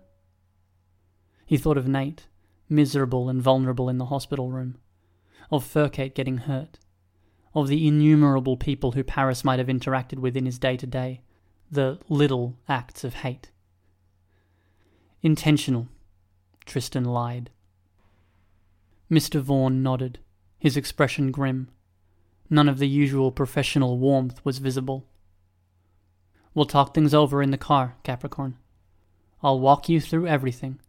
He 1.46 1.58
thought 1.58 1.77
of 1.77 1.88
Nate, 1.88 2.27
miserable 2.67 3.29
and 3.29 3.41
vulnerable 3.41 3.88
in 3.88 3.98
the 3.98 4.08
hospital 4.08 4.50
room, 4.50 4.77
of 5.50 5.63
Furcate 5.63 6.15
getting 6.15 6.39
hurt, 6.39 6.79
of 7.53 7.69
the 7.69 7.88
innumerable 7.88 8.58
people 8.58 8.91
who 8.91 9.05
Paris 9.05 9.46
might 9.46 9.60
have 9.60 9.67
interacted 9.67 10.19
with 10.19 10.36
in 10.36 10.46
his 10.46 10.60
day 10.60 10.75
to 10.75 10.86
day, 10.86 11.22
the 11.72 11.98
little 12.10 12.58
acts 12.67 13.05
of 13.05 13.13
hate. 13.15 13.51
Intentional, 15.22 15.90
Tristan 16.66 17.04
lied. 17.04 17.50
Mr. 19.12 19.42
Vaughan 19.42 19.84
nodded, 19.84 20.20
his 20.58 20.78
expression 20.78 21.30
grim. 21.30 21.70
None 22.50 22.70
of 22.70 22.80
the 22.80 22.88
usual 22.88 23.32
professional 23.32 23.98
warmth 23.98 24.40
was 24.46 24.60
visible. 24.60 25.06
We'll 26.54 26.66
talk 26.66 26.94
things 26.94 27.14
over 27.14 27.42
in 27.42 27.52
the 27.52 27.58
car, 27.58 27.98
Capricorn. 28.04 28.58
I'll 29.44 29.60
walk 29.60 29.90
you 29.90 30.00
through 30.00 30.28
everything. 30.28 30.80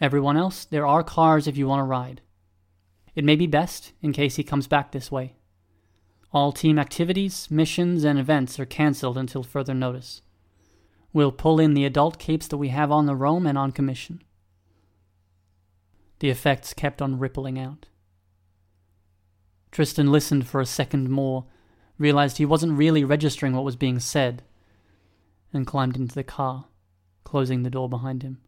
Everyone 0.00 0.36
else, 0.36 0.64
there 0.64 0.86
are 0.86 1.02
cars 1.02 1.48
if 1.48 1.56
you 1.56 1.66
want 1.66 1.80
to 1.80 1.84
ride. 1.84 2.20
It 3.16 3.24
may 3.24 3.34
be 3.34 3.48
best 3.48 3.92
in 4.00 4.12
case 4.12 4.36
he 4.36 4.44
comes 4.44 4.68
back 4.68 4.92
this 4.92 5.10
way. 5.10 5.34
All 6.32 6.52
team 6.52 6.78
activities, 6.78 7.50
missions, 7.50 8.04
and 8.04 8.16
events 8.16 8.60
are 8.60 8.66
cancelled 8.66 9.18
until 9.18 9.42
further 9.42 9.74
notice. 9.74 10.22
We'll 11.14 11.30
pull 11.30 11.60
in 11.60 11.74
the 11.74 11.84
adult 11.84 12.18
capes 12.18 12.48
that 12.48 12.56
we 12.56 12.68
have 12.70 12.90
on 12.90 13.06
the 13.06 13.14
roam 13.14 13.46
and 13.46 13.56
on 13.56 13.70
commission. 13.70 14.20
The 16.18 16.28
effects 16.28 16.74
kept 16.74 17.00
on 17.00 17.20
rippling 17.20 17.56
out. 17.56 17.86
Tristan 19.70 20.10
listened 20.10 20.48
for 20.48 20.60
a 20.60 20.66
second 20.66 21.10
more, 21.10 21.46
realized 21.98 22.38
he 22.38 22.44
wasn't 22.44 22.76
really 22.76 23.04
registering 23.04 23.54
what 23.54 23.64
was 23.64 23.76
being 23.76 24.00
said, 24.00 24.42
and 25.52 25.64
climbed 25.64 25.96
into 25.96 26.16
the 26.16 26.24
car, 26.24 26.66
closing 27.22 27.62
the 27.62 27.70
door 27.70 27.88
behind 27.88 28.24
him. 28.24 28.40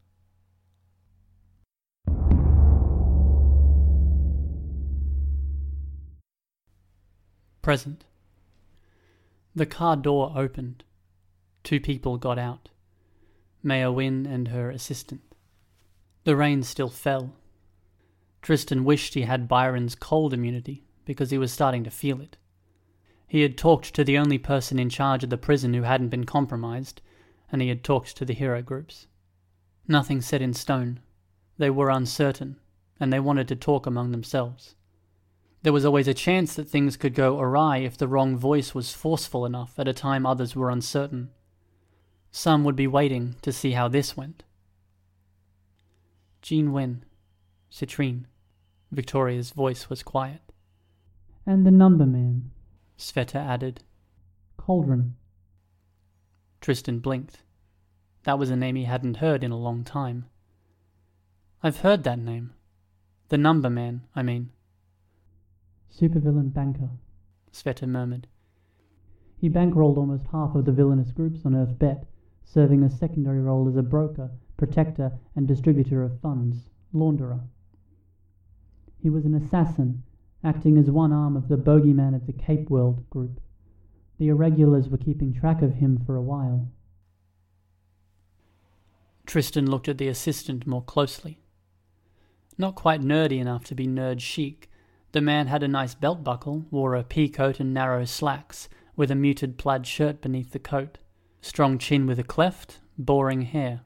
Present. 7.63 8.05
The 9.55 9.67
car 9.67 9.95
door 9.95 10.33
opened. 10.35 10.83
Two 11.67 11.81
people 11.81 12.17
got 12.17 12.39
out 12.39 12.69
Mayor 13.61 13.91
Wynn 13.91 14.25
and 14.25 14.47
her 14.47 14.71
assistant. 14.71 15.23
The 16.23 16.37
rain 16.37 16.63
still 16.63 16.89
fell. 16.89 17.33
Tristan 18.41 18.85
wished 18.85 19.15
he 19.15 19.23
had 19.23 19.49
Byron's 19.49 19.97
cold 19.97 20.33
immunity 20.33 20.85
because 21.05 21.33
he 21.33 21.39
was 21.39 21.53
starting 21.53 21.83
to 21.83 21.91
feel 21.91 22.21
it. 22.21 22.37
He 23.27 23.41
had 23.41 23.59
talked 23.59 23.95
to 23.95 24.05
the 24.05 24.17
only 24.17 24.39
person 24.39 24.79
in 24.79 24.89
charge 24.91 25.25
of 25.25 25.31
the 25.31 25.37
prison 25.37 25.75
who 25.75 25.83
hadn't 25.83 26.11
been 26.11 26.23
compromised, 26.23 27.03
and 27.51 27.61
he 27.61 27.69
had 27.69 27.83
talked 27.83 28.17
to 28.17 28.25
the 28.25 28.33
hero 28.33 28.63
groups. 28.63 29.09
Nothing 29.89 30.21
set 30.21 30.41
in 30.41 30.55
stone. 30.55 31.01
They 31.59 31.71
were 31.71 31.91
uncertain, 31.91 32.61
and 33.01 33.13
they 33.13 33.19
wanted 33.19 33.49
to 33.49 33.57
talk 33.57 33.87
among 33.87 34.13
themselves. 34.13 34.77
There 35.65 35.73
was 35.73 35.85
always 35.85 36.07
a 36.07 36.15
chance 36.15 36.55
that 36.55 36.69
things 36.69 36.97
could 36.97 37.17
go 37.17 37.41
awry 37.41 37.79
if 37.79 37.99
the 37.99 38.07
wrong 38.07 38.37
voice 38.37 38.73
was 38.73 38.95
forceful 38.95 39.45
enough 39.45 39.81
at 39.81 39.89
a 39.89 39.93
time 39.93 40.25
others 40.25 40.55
were 40.55 40.71
uncertain. 40.71 41.31
Some 42.31 42.65
would 42.65 42.77
be 42.77 42.87
waiting 42.87 43.37
to 43.43 43.53
see 43.53 43.73
how 43.73 43.89
this 43.89 44.17
went. 44.17 44.45
Jean 46.43 46.73
Wynn, 46.73 47.05
Citrine. 47.71 48.27
Victoria's 48.93 49.51
voice 49.51 49.91
was 49.91 50.03
quiet. 50.03 50.41
And 51.45 51.67
the 51.67 51.71
number 51.71 52.07
man, 52.07 52.51
Sveta 52.99 53.37
added. 53.37 53.83
Cauldron. 54.57 55.17
Tristan 56.61 57.01
blinked. 57.01 57.43
That 58.25 58.39
was 58.39 58.51
a 58.51 58.57
name 58.57 58.77
he 58.77 58.85
hadn't 58.85 59.19
heard 59.19 59.45
in 59.45 59.51
a 59.51 59.59
long 59.59 59.85
time. 59.85 60.27
I've 61.63 61.81
heard 61.81 62.05
that 62.05 62.19
name. 62.19 62.53
The 63.29 63.39
number 63.39 63.71
man, 63.71 64.03
I 64.15 64.23
mean. 64.23 64.51
Supervillain 65.93 66.53
banker. 66.53 66.91
Sveta 67.53 67.89
murmured. 67.89 68.27
He 69.39 69.51
bankrolled 69.51 69.97
almost 69.97 70.27
half 70.33 70.55
of 70.55 70.65
the 70.65 70.73
villainous 70.73 71.11
groups 71.11 71.41
on 71.45 71.55
Earth 71.55 71.79
Bet, 71.79 72.05
serving 72.47 72.83
a 72.83 72.89
secondary 72.89 73.41
role 73.41 73.69
as 73.69 73.77
a 73.77 73.83
broker, 73.83 74.31
protector, 74.57 75.13
and 75.35 75.47
distributor 75.47 76.03
of 76.03 76.21
funds, 76.21 76.71
launderer. 76.95 77.41
He 79.03 79.11
was 79.11 79.25
an 79.25 79.35
assassin, 79.35 80.05
acting 80.43 80.79
as 80.79 80.91
one 80.91 81.13
arm 81.13 81.37
of 81.37 81.49
the 81.49 81.59
bogeyman 81.59 82.15
of 82.15 82.27
the 82.27 82.33
Cape 82.33 82.71
World 82.71 83.09
group. 83.11 83.41
The 84.19 84.29
irregulars 84.29 84.89
were 84.89 84.97
keeping 84.97 85.35
track 85.35 85.61
of 85.61 85.75
him 85.75 86.03
for 86.07 86.17
a 86.17 86.23
while. 86.23 86.71
Tristan 89.27 89.69
looked 89.69 89.89
at 89.89 89.99
the 89.99 90.09
assistant 90.09 90.67
more 90.67 90.83
closely. 90.83 91.41
Not 92.57 92.77
quite 92.77 93.03
nerdy 93.03 93.39
enough 93.39 93.65
to 93.65 93.75
be 93.75 93.87
nerd 93.87 94.21
chic, 94.21 94.71
the 95.13 95.21
man 95.21 95.49
had 95.49 95.63
a 95.63 95.69
nice 95.69 95.95
belt 95.95 96.23
buckle, 96.23 96.67
wore 96.71 96.95
a 96.95 97.03
pea 97.03 97.29
coat 97.29 97.61
and 97.61 97.75
narrow 97.75 98.05
slacks, 98.05 98.69
with 98.95 99.11
a 99.11 99.15
muted 99.15 99.59
plaid 99.59 99.87
shirt 99.87 100.23
beneath 100.23 100.53
the 100.53 100.59
coat, 100.59 100.99
strong 101.47 101.79
chin 101.79 102.07
with 102.07 102.19
a 102.19 102.25
cleft, 102.25 102.81
boring 102.99 103.43
hair. 103.43 103.83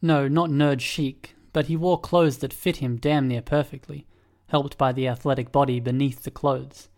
No, 0.00 0.26
not 0.28 0.50
nerd 0.50 0.80
chic, 0.80 1.34
but 1.52 1.66
he 1.66 1.76
wore 1.76 2.00
clothes 2.00 2.38
that 2.38 2.52
fit 2.52 2.78
him 2.78 2.96
damn 2.96 3.28
near 3.28 3.42
perfectly, 3.42 4.06
helped 4.48 4.76
by 4.76 4.92
the 4.92 5.06
athletic 5.06 5.52
body 5.52 5.80
beneath 5.80 6.22
the 6.22 6.30
clothes. 6.30 6.88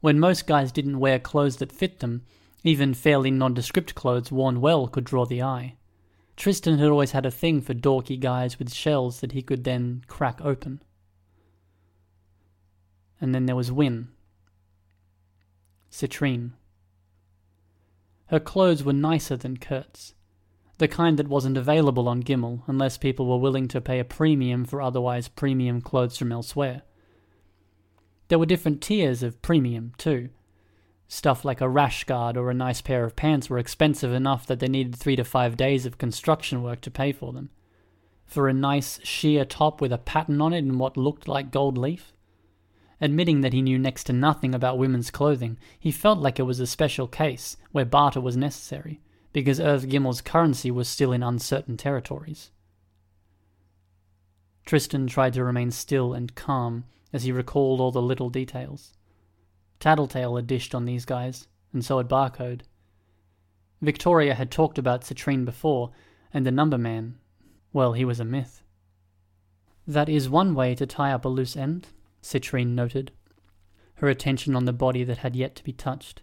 When 0.00 0.18
most 0.18 0.46
guys 0.46 0.72
didn't 0.72 1.00
wear 1.00 1.18
clothes 1.18 1.56
that 1.56 1.72
fit 1.72 2.00
them, 2.00 2.22
even 2.64 2.94
fairly 2.94 3.30
nondescript 3.30 3.94
clothes 3.94 4.32
worn 4.32 4.60
well 4.60 4.86
could 4.88 5.04
draw 5.04 5.26
the 5.26 5.42
eye. 5.42 5.76
Tristan 6.36 6.78
had 6.78 6.88
always 6.88 7.12
had 7.12 7.26
a 7.26 7.30
thing 7.30 7.60
for 7.60 7.74
dorky 7.74 8.18
guys 8.18 8.58
with 8.58 8.72
shells 8.72 9.20
that 9.20 9.32
he 9.32 9.42
could 9.42 9.64
then 9.64 10.02
crack 10.06 10.40
open. 10.42 10.82
And 13.20 13.34
then 13.34 13.46
there 13.46 13.56
was 13.56 13.70
Wynn. 13.70 14.08
Citrine. 15.90 16.52
Her 18.30 18.38
clothes 18.38 18.84
were 18.84 18.92
nicer 18.92 19.36
than 19.36 19.56
Kurt's, 19.56 20.14
the 20.78 20.86
kind 20.86 21.18
that 21.18 21.26
wasn't 21.26 21.56
available 21.56 22.08
on 22.08 22.22
Gimel 22.22 22.62
unless 22.68 22.96
people 22.96 23.26
were 23.26 23.36
willing 23.36 23.66
to 23.66 23.80
pay 23.80 23.98
a 23.98 24.04
premium 24.04 24.64
for 24.64 24.80
otherwise 24.80 25.26
premium 25.26 25.80
clothes 25.80 26.16
from 26.16 26.30
elsewhere. 26.30 26.82
There 28.28 28.38
were 28.38 28.46
different 28.46 28.80
tiers 28.80 29.24
of 29.24 29.42
premium, 29.42 29.94
too. 29.98 30.28
Stuff 31.08 31.44
like 31.44 31.60
a 31.60 31.68
rash 31.68 32.04
guard 32.04 32.36
or 32.36 32.50
a 32.50 32.54
nice 32.54 32.80
pair 32.80 33.04
of 33.04 33.16
pants 33.16 33.50
were 33.50 33.58
expensive 33.58 34.12
enough 34.12 34.46
that 34.46 34.60
they 34.60 34.68
needed 34.68 34.94
three 34.94 35.16
to 35.16 35.24
five 35.24 35.56
days 35.56 35.84
of 35.84 35.98
construction 35.98 36.62
work 36.62 36.80
to 36.82 36.90
pay 36.90 37.10
for 37.10 37.32
them. 37.32 37.50
For 38.26 38.48
a 38.48 38.54
nice 38.54 39.00
sheer 39.02 39.44
top 39.44 39.80
with 39.80 39.92
a 39.92 39.98
pattern 39.98 40.40
on 40.40 40.52
it 40.52 40.58
and 40.58 40.78
what 40.78 40.96
looked 40.96 41.26
like 41.26 41.50
gold 41.50 41.76
leaf? 41.76 42.12
Admitting 43.00 43.40
that 43.40 43.52
he 43.52 43.62
knew 43.62 43.78
next 43.78 44.04
to 44.04 44.12
nothing 44.12 44.54
about 44.54 44.78
women's 44.78 45.10
clothing, 45.10 45.58
he 45.78 45.90
felt 45.90 46.18
like 46.18 46.38
it 46.38 46.44
was 46.44 46.60
a 46.60 46.66
special 46.66 47.06
case 47.06 47.56
where 47.72 47.84
barter 47.84 48.20
was 48.20 48.36
necessary, 48.36 49.00
because 49.32 49.58
Earth 49.58 49.88
Gimel's 49.88 50.20
currency 50.20 50.70
was 50.70 50.88
still 50.88 51.12
in 51.12 51.22
uncertain 51.22 51.76
territories. 51.76 52.50
Tristan 54.66 55.06
tried 55.06 55.32
to 55.32 55.44
remain 55.44 55.70
still 55.70 56.12
and 56.12 56.34
calm 56.34 56.84
as 57.12 57.24
he 57.24 57.32
recalled 57.32 57.80
all 57.80 57.90
the 57.90 58.02
little 58.02 58.28
details. 58.28 58.92
Tattletale 59.80 60.36
had 60.36 60.46
dished 60.46 60.74
on 60.74 60.84
these 60.84 61.06
guys, 61.06 61.48
and 61.72 61.84
so 61.84 61.96
had 61.96 62.08
Barcode. 62.08 62.62
Victoria 63.80 64.34
had 64.34 64.50
talked 64.50 64.76
about 64.76 65.02
Citrine 65.02 65.46
before, 65.46 65.90
and 66.34 66.44
the 66.44 66.50
number 66.50 66.76
man, 66.76 67.16
well, 67.72 67.94
he 67.94 68.04
was 68.04 68.20
a 68.20 68.24
myth. 68.24 68.62
That 69.86 70.08
is 70.08 70.28
one 70.28 70.54
way 70.54 70.74
to 70.74 70.86
tie 70.86 71.12
up 71.12 71.24
a 71.24 71.28
loose 71.28 71.56
end, 71.56 71.88
Citrine 72.22 72.74
noted, 72.74 73.12
her 73.96 74.08
attention 74.08 74.56
on 74.56 74.64
the 74.64 74.72
body 74.72 75.04
that 75.04 75.18
had 75.18 75.36
yet 75.36 75.54
to 75.56 75.64
be 75.64 75.72
touched. 75.72 76.22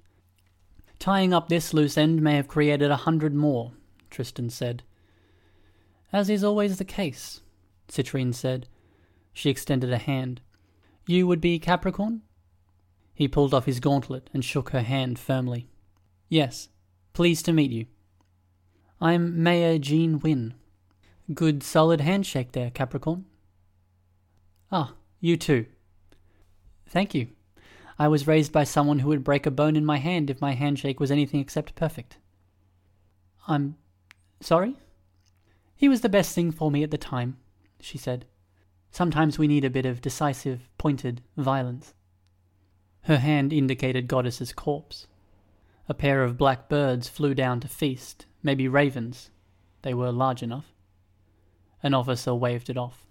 Tying 0.99 1.33
up 1.33 1.47
this 1.47 1.73
loose 1.73 1.97
end 1.97 2.21
may 2.21 2.35
have 2.35 2.47
created 2.47 2.89
a 2.89 2.97
hundred 2.97 3.33
more, 3.33 3.71
Tristan 4.09 4.49
said. 4.49 4.83
As 6.11 6.29
is 6.29 6.43
always 6.43 6.77
the 6.77 6.85
case, 6.85 7.41
Citrine 7.87 8.33
said. 8.33 8.67
She 9.33 9.49
extended 9.49 9.91
a 9.91 9.97
hand. 9.97 10.41
You 11.05 11.27
would 11.27 11.41
be 11.41 11.59
Capricorn? 11.59 12.23
He 13.13 13.27
pulled 13.27 13.53
off 13.53 13.65
his 13.65 13.79
gauntlet 13.79 14.29
and 14.33 14.43
shook 14.43 14.69
her 14.69 14.81
hand 14.81 15.19
firmly. 15.19 15.67
Yes, 16.29 16.69
pleased 17.13 17.45
to 17.45 17.53
meet 17.53 17.71
you. 17.71 17.85
I'm 18.99 19.41
Mayor 19.43 19.77
Jean 19.77 20.19
Wynn. 20.19 20.55
Good 21.33 21.61
solid 21.61 22.01
handshake 22.01 22.53
there, 22.53 22.71
Capricorn. 22.71 23.25
Ah, 24.71 24.93
you 25.19 25.37
too. 25.37 25.67
Thank 26.87 27.13
you. 27.13 27.27
I 27.99 28.07
was 28.07 28.27
raised 28.27 28.51
by 28.51 28.63
someone 28.63 28.99
who 28.99 29.09
would 29.09 29.23
break 29.23 29.45
a 29.45 29.51
bone 29.51 29.75
in 29.75 29.85
my 29.85 29.97
hand 29.97 30.29
if 30.29 30.41
my 30.41 30.53
handshake 30.53 30.99
was 30.99 31.11
anything 31.11 31.39
except 31.39 31.75
perfect. 31.75 32.17
I'm 33.47 33.75
sorry? 34.39 34.75
He 35.75 35.89
was 35.89 36.01
the 36.01 36.09
best 36.09 36.33
thing 36.33 36.51
for 36.51 36.69
me 36.69 36.83
at 36.83 36.91
the 36.91 36.97
time, 36.97 37.37
she 37.79 37.97
said. 37.97 38.25
Sometimes 38.91 39.37
we 39.37 39.47
need 39.47 39.65
a 39.65 39.69
bit 39.69 39.85
of 39.85 40.01
decisive, 40.01 40.69
pointed 40.77 41.21
violence. 41.35 41.93
Her 43.01 43.17
hand 43.17 43.53
indicated 43.53 44.07
Goddess's 44.07 44.53
corpse. 44.53 45.07
A 45.89 45.93
pair 45.93 46.23
of 46.23 46.37
black 46.37 46.67
birds 46.67 47.07
flew 47.07 47.33
down 47.33 47.59
to 47.61 47.67
feast, 47.67 48.25
maybe 48.43 48.67
ravens. 48.67 49.29
They 49.81 49.93
were 49.93 50.11
large 50.11 50.43
enough. 50.43 50.73
An 51.81 51.93
officer 51.93 52.35
waved 52.35 52.69
it 52.69 52.77
off. 52.77 53.06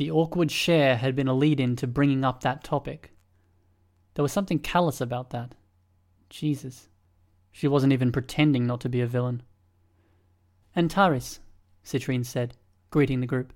The 0.00 0.10
awkward 0.10 0.50
share 0.50 0.96
had 0.96 1.14
been 1.14 1.28
a 1.28 1.34
lead 1.34 1.60
in 1.60 1.76
to 1.76 1.86
bringing 1.86 2.24
up 2.24 2.40
that 2.40 2.64
topic. 2.64 3.12
There 4.14 4.22
was 4.22 4.32
something 4.32 4.58
callous 4.58 4.98
about 4.98 5.28
that. 5.28 5.54
Jesus. 6.30 6.88
She 7.52 7.68
wasn't 7.68 7.92
even 7.92 8.10
pretending 8.10 8.66
not 8.66 8.80
to 8.80 8.88
be 8.88 9.02
a 9.02 9.06
villain. 9.06 9.42
Antares, 10.74 11.40
Citrine 11.84 12.24
said, 12.24 12.56
greeting 12.88 13.20
the 13.20 13.26
group. 13.26 13.52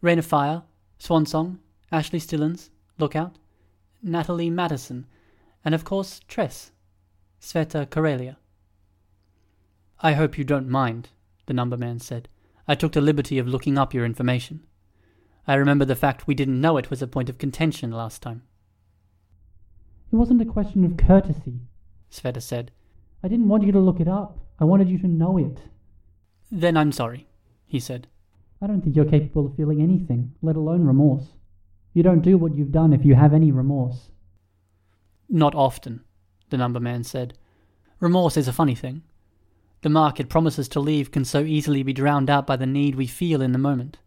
Rain 0.00 0.22
Frazier, 0.22 0.62
Swansong, 1.00 1.58
Ashley 1.90 2.20
Stillons, 2.20 2.70
Lookout, 2.96 3.34
Natalie 4.00 4.50
Madison, 4.50 5.04
and 5.64 5.74
of 5.74 5.84
course 5.84 6.20
Tress, 6.28 6.70
Sveta 7.40 7.86
Karelia. 7.86 8.36
I 9.98 10.12
hope 10.12 10.38
you 10.38 10.44
don't 10.44 10.68
mind, 10.68 11.08
the 11.46 11.54
number 11.54 11.76
man 11.76 11.98
said. 11.98 12.28
I 12.68 12.76
took 12.76 12.92
the 12.92 13.00
liberty 13.00 13.40
of 13.40 13.48
looking 13.48 13.76
up 13.76 13.92
your 13.92 14.04
information. 14.04 14.64
I 15.46 15.54
remember 15.54 15.84
the 15.84 15.94
fact 15.94 16.26
we 16.26 16.34
didn't 16.34 16.60
know 16.60 16.76
it 16.76 16.90
was 16.90 17.02
a 17.02 17.06
point 17.06 17.28
of 17.28 17.38
contention 17.38 17.92
last 17.92 18.20
time. 18.20 18.42
It 20.12 20.16
wasn't 20.16 20.42
a 20.42 20.46
question 20.46 20.84
of 20.84 20.96
courtesy, 20.96 21.60
Sveta 22.10 22.42
said. 22.42 22.72
I 23.22 23.28
didn't 23.28 23.48
want 23.48 23.64
you 23.64 23.72
to 23.72 23.78
look 23.78 24.00
it 24.00 24.08
up. 24.08 24.38
I 24.58 24.64
wanted 24.64 24.88
you 24.88 24.98
to 24.98 25.08
know 25.08 25.38
it. 25.38 25.58
Then 26.50 26.76
I'm 26.76 26.92
sorry, 26.92 27.26
he 27.64 27.78
said. 27.78 28.08
I 28.60 28.66
don't 28.66 28.80
think 28.80 28.96
you're 28.96 29.04
capable 29.04 29.46
of 29.46 29.56
feeling 29.56 29.82
anything, 29.82 30.32
let 30.42 30.56
alone 30.56 30.84
remorse. 30.84 31.34
You 31.92 32.02
don't 32.02 32.22
do 32.22 32.38
what 32.38 32.54
you've 32.54 32.72
done 32.72 32.92
if 32.92 33.04
you 33.04 33.14
have 33.14 33.34
any 33.34 33.52
remorse. 33.52 34.10
Not 35.28 35.54
often, 35.54 36.04
the 36.50 36.56
number 36.56 36.80
man 36.80 37.04
said. 37.04 37.36
Remorse 38.00 38.36
is 38.36 38.48
a 38.48 38.52
funny 38.52 38.74
thing. 38.74 39.02
The 39.82 39.88
mark 39.88 40.18
it 40.18 40.28
promises 40.28 40.68
to 40.70 40.80
leave 40.80 41.10
can 41.10 41.24
so 41.24 41.40
easily 41.40 41.82
be 41.82 41.92
drowned 41.92 42.30
out 42.30 42.46
by 42.46 42.56
the 42.56 42.66
need 42.66 42.94
we 42.94 43.06
feel 43.06 43.42
in 43.42 43.52
the 43.52 43.58
moment. 43.58 43.98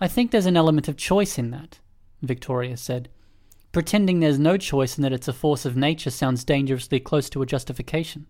I 0.00 0.08
think 0.08 0.30
there's 0.30 0.46
an 0.46 0.56
element 0.56 0.88
of 0.88 0.96
choice 0.96 1.38
in 1.38 1.50
that, 1.52 1.80
Victoria 2.22 2.76
said. 2.76 3.08
Pretending 3.72 4.20
there's 4.20 4.38
no 4.38 4.56
choice 4.56 4.96
and 4.96 5.04
that 5.04 5.12
it's 5.12 5.28
a 5.28 5.32
force 5.32 5.64
of 5.64 5.76
nature 5.76 6.10
sounds 6.10 6.44
dangerously 6.44 7.00
close 7.00 7.28
to 7.30 7.42
a 7.42 7.46
justification. 7.46 8.26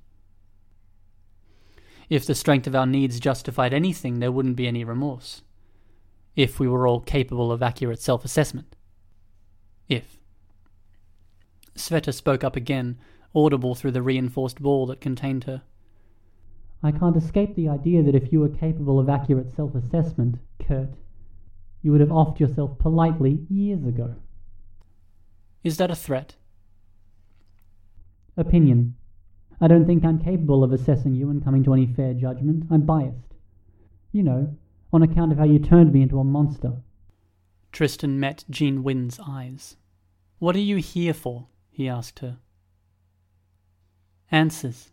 If 2.09 2.25
the 2.25 2.35
strength 2.35 2.67
of 2.67 2.77
our 2.77 2.87
needs 2.87 3.19
justified 3.19 3.75
anything, 3.75 4.21
there 4.21 4.31
wouldn't 4.31 4.57
be 4.57 4.69
any 4.69 4.85
remorse. 4.85 5.43
If 6.37 6.61
we 6.61 6.69
were 6.69 6.87
all 6.87 7.01
capable 7.01 7.51
of 7.51 7.63
accurate 7.63 8.01
self 8.01 8.25
assessment. 8.25 8.77
If. 9.89 10.19
Sveta 11.75 12.13
spoke 12.15 12.45
up 12.45 12.57
again, 12.57 12.99
audible 13.35 13.75
through 13.75 13.93
the 13.93 14.03
reinforced 14.03 14.61
ball 14.61 14.87
that 14.87 15.01
contained 15.01 15.45
her. 15.45 15.63
I 16.83 16.93
can't 16.93 17.17
escape 17.17 17.55
the 17.55 17.69
idea 17.69 18.03
that 18.03 18.15
if 18.15 18.33
you 18.33 18.41
were 18.41 18.49
capable 18.49 19.01
of 19.01 19.09
accurate 19.09 19.55
self 19.55 19.75
assessment, 19.75 20.37
Kurt, 20.61 20.91
You 21.87 21.93
would 21.93 22.01
have 22.01 22.11
offed 22.11 22.41
yourself 22.41 22.81
politely 22.81 23.47
years 23.49 23.87
ago. 23.87 24.17
Is 25.63 25.77
that 25.77 25.89
a 25.89 25.95
threat? 25.95 26.35
Opinion. 28.37 28.97
I 29.61 29.69
don't 29.69 29.87
think 29.87 30.05
I'm 30.05 30.19
capable 30.19 30.65
of 30.65 30.73
assessing 30.73 31.15
you 31.15 31.31
and 31.31 31.45
coming 31.45 31.63
to 31.63 31.73
any 31.73 31.87
fair 31.87 32.13
judgment. 32.13 32.65
I'm 32.73 32.81
biased. 32.81 33.35
You 34.11 34.25
know, 34.25 34.57
on 34.93 35.05
account 35.05 35.31
of 35.31 35.39
how 35.39 35.45
you 35.45 35.61
turned 35.61 35.93
me 35.93 36.03
into 36.03 36.19
a 36.19 36.25
monster. 36.25 36.73
Tristan 37.71 38.19
met 38.19 38.43
Jean 38.51 38.83
Wynn's 38.83 39.21
eyes. 39.25 39.77
What 40.41 40.57
are 40.57 40.59
you 40.59 40.79
here 40.79 41.15
for? 41.15 41.47
he 41.71 41.89
asked 41.89 42.19
her. 42.19 42.39
Answers. 44.33 44.91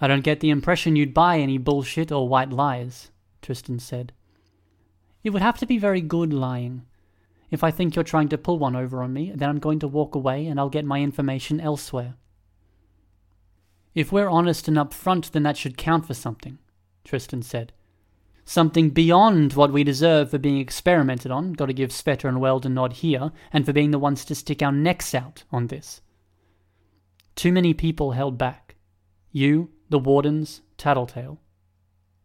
I 0.00 0.06
don't 0.06 0.22
get 0.22 0.38
the 0.38 0.50
impression 0.50 0.94
you'd 0.94 1.12
buy 1.12 1.40
any 1.40 1.58
bullshit 1.58 2.12
or 2.12 2.28
white 2.28 2.50
lies, 2.50 3.10
Tristan 3.42 3.80
said. 3.80 4.12
It 5.28 5.32
would 5.32 5.42
have 5.42 5.58
to 5.58 5.66
be 5.66 5.76
very 5.76 6.00
good 6.00 6.32
lying. 6.32 6.86
If 7.50 7.62
I 7.62 7.70
think 7.70 7.94
you're 7.94 8.02
trying 8.02 8.30
to 8.30 8.38
pull 8.38 8.58
one 8.58 8.74
over 8.74 9.02
on 9.02 9.12
me, 9.12 9.30
then 9.34 9.50
I'm 9.50 9.58
going 9.58 9.78
to 9.80 9.86
walk 9.86 10.14
away 10.14 10.46
and 10.46 10.58
I'll 10.58 10.70
get 10.70 10.86
my 10.86 11.02
information 11.02 11.60
elsewhere. 11.60 12.14
If 13.94 14.10
we're 14.10 14.30
honest 14.30 14.68
and 14.68 14.78
upfront, 14.78 15.32
then 15.32 15.42
that 15.42 15.58
should 15.58 15.76
count 15.76 16.06
for 16.06 16.14
something, 16.14 16.56
Tristan 17.04 17.42
said. 17.42 17.74
Something 18.46 18.88
beyond 18.88 19.52
what 19.52 19.70
we 19.70 19.84
deserve 19.84 20.30
for 20.30 20.38
being 20.38 20.60
experimented 20.60 21.30
on, 21.30 21.52
gotta 21.52 21.74
give 21.74 21.90
Sveta 21.90 22.26
and 22.26 22.40
Weld 22.40 22.64
a 22.64 22.70
nod 22.70 22.94
here, 22.94 23.30
and 23.52 23.66
for 23.66 23.74
being 23.74 23.90
the 23.90 23.98
ones 23.98 24.24
to 24.24 24.34
stick 24.34 24.62
our 24.62 24.72
necks 24.72 25.14
out 25.14 25.44
on 25.52 25.66
this. 25.66 26.00
Too 27.36 27.52
many 27.52 27.74
people 27.74 28.12
held 28.12 28.38
back. 28.38 28.76
You, 29.30 29.72
the 29.90 29.98
Wardens, 29.98 30.62
Tattletale. 30.78 31.38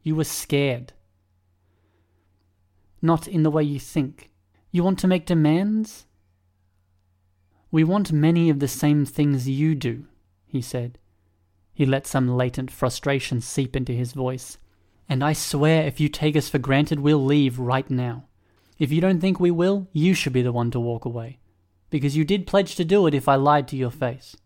You 0.03 0.15
were 0.15 0.23
scared. 0.23 0.93
Not 3.03 3.27
in 3.27 3.43
the 3.43 3.51
way 3.51 3.63
you 3.63 3.81
think. 3.81 4.31
You 4.71 4.81
want 4.81 4.97
to 4.99 5.07
make 5.07 5.25
demands? 5.25 6.05
We 7.69 7.83
want 7.83 8.13
many 8.13 8.49
of 8.49 8.59
the 8.59 8.67
same 8.69 9.03
things 9.05 9.47
you 9.47 9.75
do, 9.75 10.05
he 10.47 10.61
said. 10.61 10.97
He 11.73 11.85
let 11.85 12.07
some 12.07 12.29
latent 12.29 12.71
frustration 12.71 13.41
seep 13.41 13.75
into 13.75 13.91
his 13.91 14.13
voice. 14.13 14.57
And 15.09 15.21
I 15.21 15.33
swear 15.33 15.85
if 15.85 15.99
you 15.99 16.07
take 16.07 16.37
us 16.37 16.47
for 16.47 16.59
granted, 16.59 17.01
we'll 17.01 17.23
leave 17.23 17.59
right 17.59 17.89
now. 17.89 18.23
If 18.79 18.89
you 18.89 19.01
don't 19.01 19.19
think 19.19 19.37
we 19.37 19.51
will, 19.51 19.89
you 19.91 20.13
should 20.13 20.31
be 20.31 20.41
the 20.41 20.53
one 20.53 20.71
to 20.71 20.79
walk 20.79 21.03
away. 21.03 21.39
Because 21.89 22.15
you 22.15 22.23
did 22.23 22.47
pledge 22.47 22.75
to 22.75 22.85
do 22.85 23.05
it 23.05 23.13
if 23.13 23.27
I 23.27 23.35
lied 23.35 23.67
to 23.67 23.75
your 23.75 23.91
face. 23.91 24.37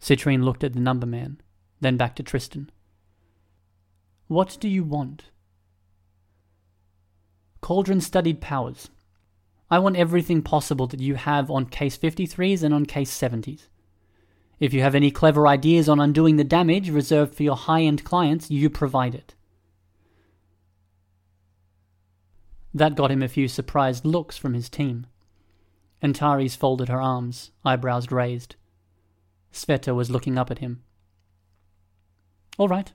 Citrine 0.00 0.42
looked 0.42 0.64
at 0.64 0.72
the 0.72 0.80
number 0.80 1.06
man, 1.06 1.40
then 1.80 1.96
back 1.96 2.16
to 2.16 2.24
Tristan. 2.24 2.68
What 4.26 4.56
do 4.60 4.68
you 4.68 4.82
want? 4.82 5.26
Cauldron 7.60 8.00
studied 8.00 8.40
powers. 8.40 8.88
I 9.70 9.78
want 9.78 9.96
everything 9.96 10.42
possible 10.42 10.86
that 10.86 11.00
you 11.00 11.16
have 11.16 11.50
on 11.50 11.66
case 11.66 11.98
53s 11.98 12.62
and 12.62 12.72
on 12.72 12.86
case 12.86 13.10
70s. 13.16 13.68
If 14.60 14.72
you 14.72 14.80
have 14.80 14.94
any 14.94 15.10
clever 15.10 15.46
ideas 15.46 15.88
on 15.88 16.00
undoing 16.00 16.36
the 16.36 16.44
damage 16.44 16.90
reserved 16.90 17.34
for 17.34 17.42
your 17.42 17.56
high 17.56 17.82
end 17.82 18.04
clients, 18.04 18.50
you 18.50 18.70
provide 18.70 19.14
it. 19.14 19.34
That 22.74 22.96
got 22.96 23.10
him 23.10 23.22
a 23.22 23.28
few 23.28 23.48
surprised 23.48 24.04
looks 24.04 24.36
from 24.36 24.54
his 24.54 24.68
team. 24.68 25.06
Antares 26.02 26.54
folded 26.54 26.88
her 26.88 27.00
arms, 27.00 27.50
eyebrows 27.64 28.10
raised. 28.10 28.56
Sveta 29.52 29.94
was 29.94 30.10
looking 30.10 30.38
up 30.38 30.50
at 30.50 30.58
him. 30.58 30.82
All 32.56 32.68
right, 32.68 32.92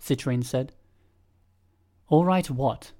Citrine 0.00 0.44
said. 0.44 0.72
All 2.08 2.24
right, 2.24 2.48
what? 2.50 2.92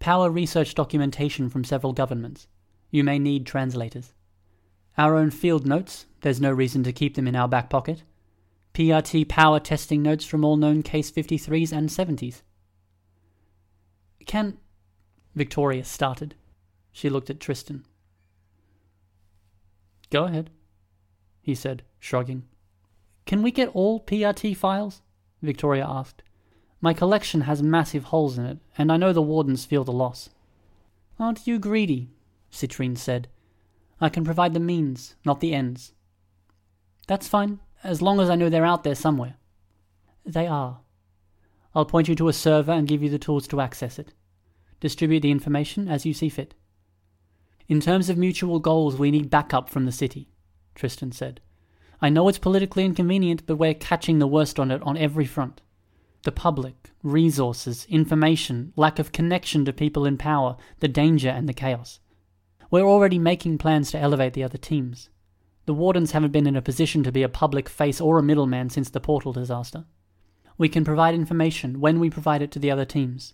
Power 0.00 0.28
research 0.30 0.74
documentation 0.74 1.48
from 1.48 1.62
several 1.62 1.92
governments. 1.92 2.48
You 2.90 3.04
may 3.04 3.20
need 3.20 3.46
translators. 3.46 4.12
Our 4.98 5.14
own 5.14 5.30
field 5.30 5.66
notes, 5.66 6.06
there's 6.22 6.40
no 6.40 6.50
reason 6.50 6.82
to 6.82 6.92
keep 6.92 7.14
them 7.14 7.28
in 7.28 7.36
our 7.36 7.46
back 7.46 7.70
pocket. 7.70 8.02
PRT 8.74 9.28
power 9.28 9.60
testing 9.60 10.02
notes 10.02 10.24
from 10.24 10.44
all 10.44 10.56
known 10.56 10.82
case 10.82 11.10
53s 11.12 11.72
and 11.72 11.88
70s. 11.88 12.42
Can. 14.26 14.58
Victoria 15.36 15.84
started. 15.84 16.34
She 16.90 17.08
looked 17.08 17.30
at 17.30 17.38
Tristan. 17.38 17.86
Go 20.10 20.24
ahead 20.24 20.50
he 21.42 21.54
said, 21.54 21.82
shrugging. 21.98 22.44
Can 23.26 23.42
we 23.42 23.50
get 23.50 23.68
all 23.68 24.00
PRT 24.00 24.56
files? 24.56 25.02
Victoria 25.42 25.84
asked. 25.86 26.22
My 26.80 26.94
collection 26.94 27.42
has 27.42 27.62
massive 27.62 28.04
holes 28.04 28.38
in 28.38 28.46
it, 28.46 28.58
and 28.78 28.90
I 28.90 28.96
know 28.96 29.12
the 29.12 29.20
wardens 29.20 29.64
feel 29.64 29.84
the 29.84 29.92
loss. 29.92 30.30
Aren't 31.18 31.46
you 31.46 31.58
greedy? 31.58 32.08
Citrine 32.50 32.96
said. 32.96 33.28
I 34.00 34.08
can 34.08 34.24
provide 34.24 34.54
the 34.54 34.60
means, 34.60 35.14
not 35.24 35.40
the 35.40 35.54
ends. 35.54 35.92
That's 37.06 37.28
fine, 37.28 37.60
as 37.84 38.00
long 38.00 38.18
as 38.18 38.30
I 38.30 38.34
know 38.34 38.48
they're 38.48 38.64
out 38.64 38.82
there 38.82 38.94
somewhere. 38.94 39.34
They 40.24 40.46
are. 40.46 40.80
I'll 41.74 41.84
point 41.84 42.08
you 42.08 42.14
to 42.16 42.28
a 42.28 42.32
server 42.32 42.72
and 42.72 42.88
give 42.88 43.02
you 43.02 43.10
the 43.10 43.18
tools 43.18 43.46
to 43.48 43.60
access 43.60 43.98
it. 43.98 44.14
Distribute 44.80 45.20
the 45.20 45.30
information 45.30 45.86
as 45.88 46.06
you 46.06 46.14
see 46.14 46.30
fit. 46.30 46.54
In 47.68 47.80
terms 47.80 48.08
of 48.08 48.16
mutual 48.16 48.58
goals, 48.58 48.96
we 48.96 49.10
need 49.10 49.30
backup 49.30 49.68
from 49.68 49.84
the 49.84 49.92
city. 49.92 50.28
Tristan 50.74 51.12
said. 51.12 51.40
I 52.00 52.08
know 52.08 52.26
it's 52.28 52.38
politically 52.38 52.86
inconvenient, 52.86 53.44
but 53.46 53.56
we're 53.56 53.74
catching 53.74 54.18
the 54.18 54.26
worst 54.26 54.58
on 54.58 54.70
it 54.70 54.82
on 54.82 54.96
every 54.96 55.26
front. 55.26 55.60
The 56.22 56.32
public, 56.32 56.90
resources, 57.02 57.86
information, 57.88 58.72
lack 58.76 58.98
of 58.98 59.12
connection 59.12 59.64
to 59.64 59.72
people 59.72 60.04
in 60.04 60.18
power, 60.18 60.56
the 60.80 60.88
danger 60.88 61.30
and 61.30 61.48
the 61.48 61.54
chaos. 61.54 61.98
We're 62.70 62.82
already 62.82 63.18
making 63.18 63.58
plans 63.58 63.90
to 63.90 63.98
elevate 63.98 64.34
the 64.34 64.44
other 64.44 64.58
teams. 64.58 65.08
The 65.64 65.74
Wardens 65.74 66.12
haven't 66.12 66.32
been 66.32 66.46
in 66.46 66.56
a 66.56 66.62
position 66.62 67.02
to 67.04 67.12
be 67.12 67.22
a 67.22 67.28
public 67.28 67.68
face 67.68 68.00
or 68.00 68.18
a 68.18 68.22
middleman 68.22 68.68
since 68.70 68.90
the 68.90 69.00
portal 69.00 69.32
disaster. 69.32 69.86
We 70.58 70.68
can 70.68 70.84
provide 70.84 71.14
information 71.14 71.80
when 71.80 71.98
we 71.98 72.10
provide 72.10 72.42
it 72.42 72.50
to 72.52 72.58
the 72.58 72.70
other 72.70 72.84
teams. 72.84 73.32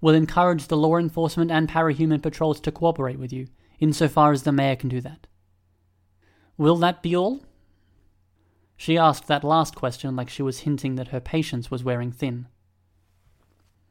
We'll 0.00 0.14
encourage 0.14 0.68
the 0.68 0.76
law 0.76 0.96
enforcement 0.96 1.50
and 1.50 1.68
parahuman 1.68 2.22
patrols 2.22 2.60
to 2.60 2.72
cooperate 2.72 3.18
with 3.18 3.32
you, 3.32 3.48
insofar 3.80 4.32
as 4.32 4.44
the 4.44 4.52
mayor 4.52 4.76
can 4.76 4.88
do 4.88 5.00
that. 5.00 5.26
Will 6.56 6.76
that 6.76 7.02
be 7.02 7.16
all? 7.16 7.40
She 8.82 8.98
asked 8.98 9.28
that 9.28 9.44
last 9.44 9.76
question 9.76 10.16
like 10.16 10.28
she 10.28 10.42
was 10.42 10.66
hinting 10.66 10.96
that 10.96 11.14
her 11.14 11.20
patience 11.20 11.70
was 11.70 11.84
wearing 11.84 12.10
thin. 12.10 12.48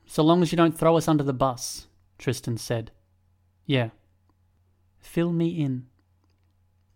So 0.05 0.21
long 0.21 0.41
as 0.41 0.51
you 0.51 0.57
don't 0.57 0.77
throw 0.77 0.97
us 0.97 1.07
under 1.07 1.23
the 1.23 1.31
bus, 1.31 1.87
Tristan 2.17 2.57
said. 2.57 2.91
Yeah. 3.65 3.91
Fill 4.99 5.31
me 5.31 5.47
in. 5.47 5.85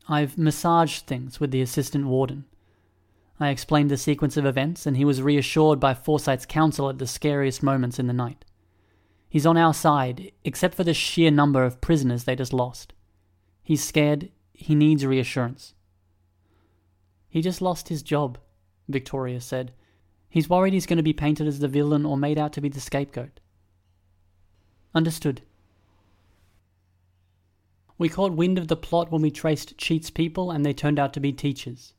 I've 0.10 0.38
massaged 0.38 1.08
things 1.08 1.40
with 1.40 1.52
the 1.52 1.62
assistant 1.62 2.08
warden. 2.08 2.44
I 3.40 3.48
explained 3.48 3.90
the 3.90 3.96
sequence 3.96 4.36
of 4.36 4.46
events, 4.46 4.86
and 4.86 4.98
he 4.98 5.06
was 5.06 5.22
reassured 5.22 5.80
by 5.80 5.94
Forsyth's 5.94 6.46
counsel 6.46 6.90
at 6.90 6.98
the 6.98 7.08
scariest 7.08 7.64
moments 7.64 7.98
in 7.98 8.08
the 8.08 8.12
night. 8.12 8.44
He's 9.30 9.46
on 9.46 9.56
our 9.56 9.74
side, 9.74 10.34
except 10.44 10.76
for 10.76 10.84
the 10.84 10.94
sheer 10.94 11.32
number 11.32 11.64
of 11.64 11.80
prisoners 11.80 12.26
they 12.26 12.36
just 12.36 12.52
lost. 12.52 12.92
He's 13.64 13.82
scared 13.82 14.34
he 14.52 14.76
needs 14.76 15.06
reassurance. 15.06 15.76
He 17.36 17.42
just 17.42 17.62
lost 17.62 17.90
his 17.90 18.02
job, 18.02 18.38
Victoria 18.88 19.42
said. 19.42 19.74
He's 20.30 20.50
worried 20.50 20.72
he's 20.72 20.86
going 20.86 20.96
to 20.96 21.04
be 21.04 21.12
painted 21.12 21.48
as 21.48 21.60
the 21.60 21.68
villain 21.68 22.06
or 22.06 22.16
made 22.16 22.38
out 22.38 22.54
to 22.54 22.62
be 22.62 22.70
the 22.70 22.80
scapegoat. 22.80 23.42
Understood. 24.94 25.42
We 27.98 28.08
caught 28.08 28.32
wind 28.32 28.58
of 28.58 28.70
the 28.70 28.78
plot 28.78 29.12
when 29.12 29.22
we 29.22 29.32
traced 29.32 29.78
Cheit's 29.78 30.10
people 30.10 30.50
and 30.50 30.66
they 30.66 30.72
turned 30.72 30.98
out 30.98 31.12
to 31.12 31.20
be 31.20 31.34
teachers. 31.34 31.92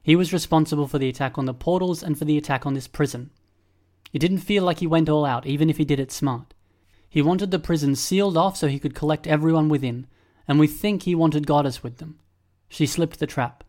He 0.00 0.14
was 0.14 0.32
responsible 0.32 0.86
for 0.86 1.00
the 1.00 1.08
attack 1.08 1.38
on 1.38 1.46
the 1.46 1.54
portals 1.54 2.00
and 2.00 2.16
for 2.16 2.24
the 2.24 2.38
attack 2.38 2.64
on 2.64 2.74
this 2.74 2.86
prison. 2.86 3.30
It 4.12 4.20
didn't 4.20 4.38
feel 4.38 4.62
like 4.62 4.78
he 4.78 4.86
went 4.86 5.08
all 5.08 5.24
out, 5.24 5.44
even 5.44 5.68
if 5.68 5.78
he 5.78 5.84
did 5.84 5.98
it 5.98 6.12
smart. 6.12 6.54
He 7.08 7.20
wanted 7.20 7.50
the 7.50 7.58
prison 7.58 7.96
sealed 7.96 8.36
off 8.36 8.56
so 8.56 8.68
he 8.68 8.78
could 8.78 8.94
collect 8.94 9.26
everyone 9.26 9.68
within, 9.68 10.06
and 10.46 10.60
we 10.60 10.68
think 10.68 11.02
he 11.02 11.16
wanted 11.16 11.48
Goddess 11.48 11.82
with 11.82 11.96
them. 11.96 12.20
She 12.68 12.86
slipped 12.86 13.18
the 13.18 13.26
trap. 13.26 13.64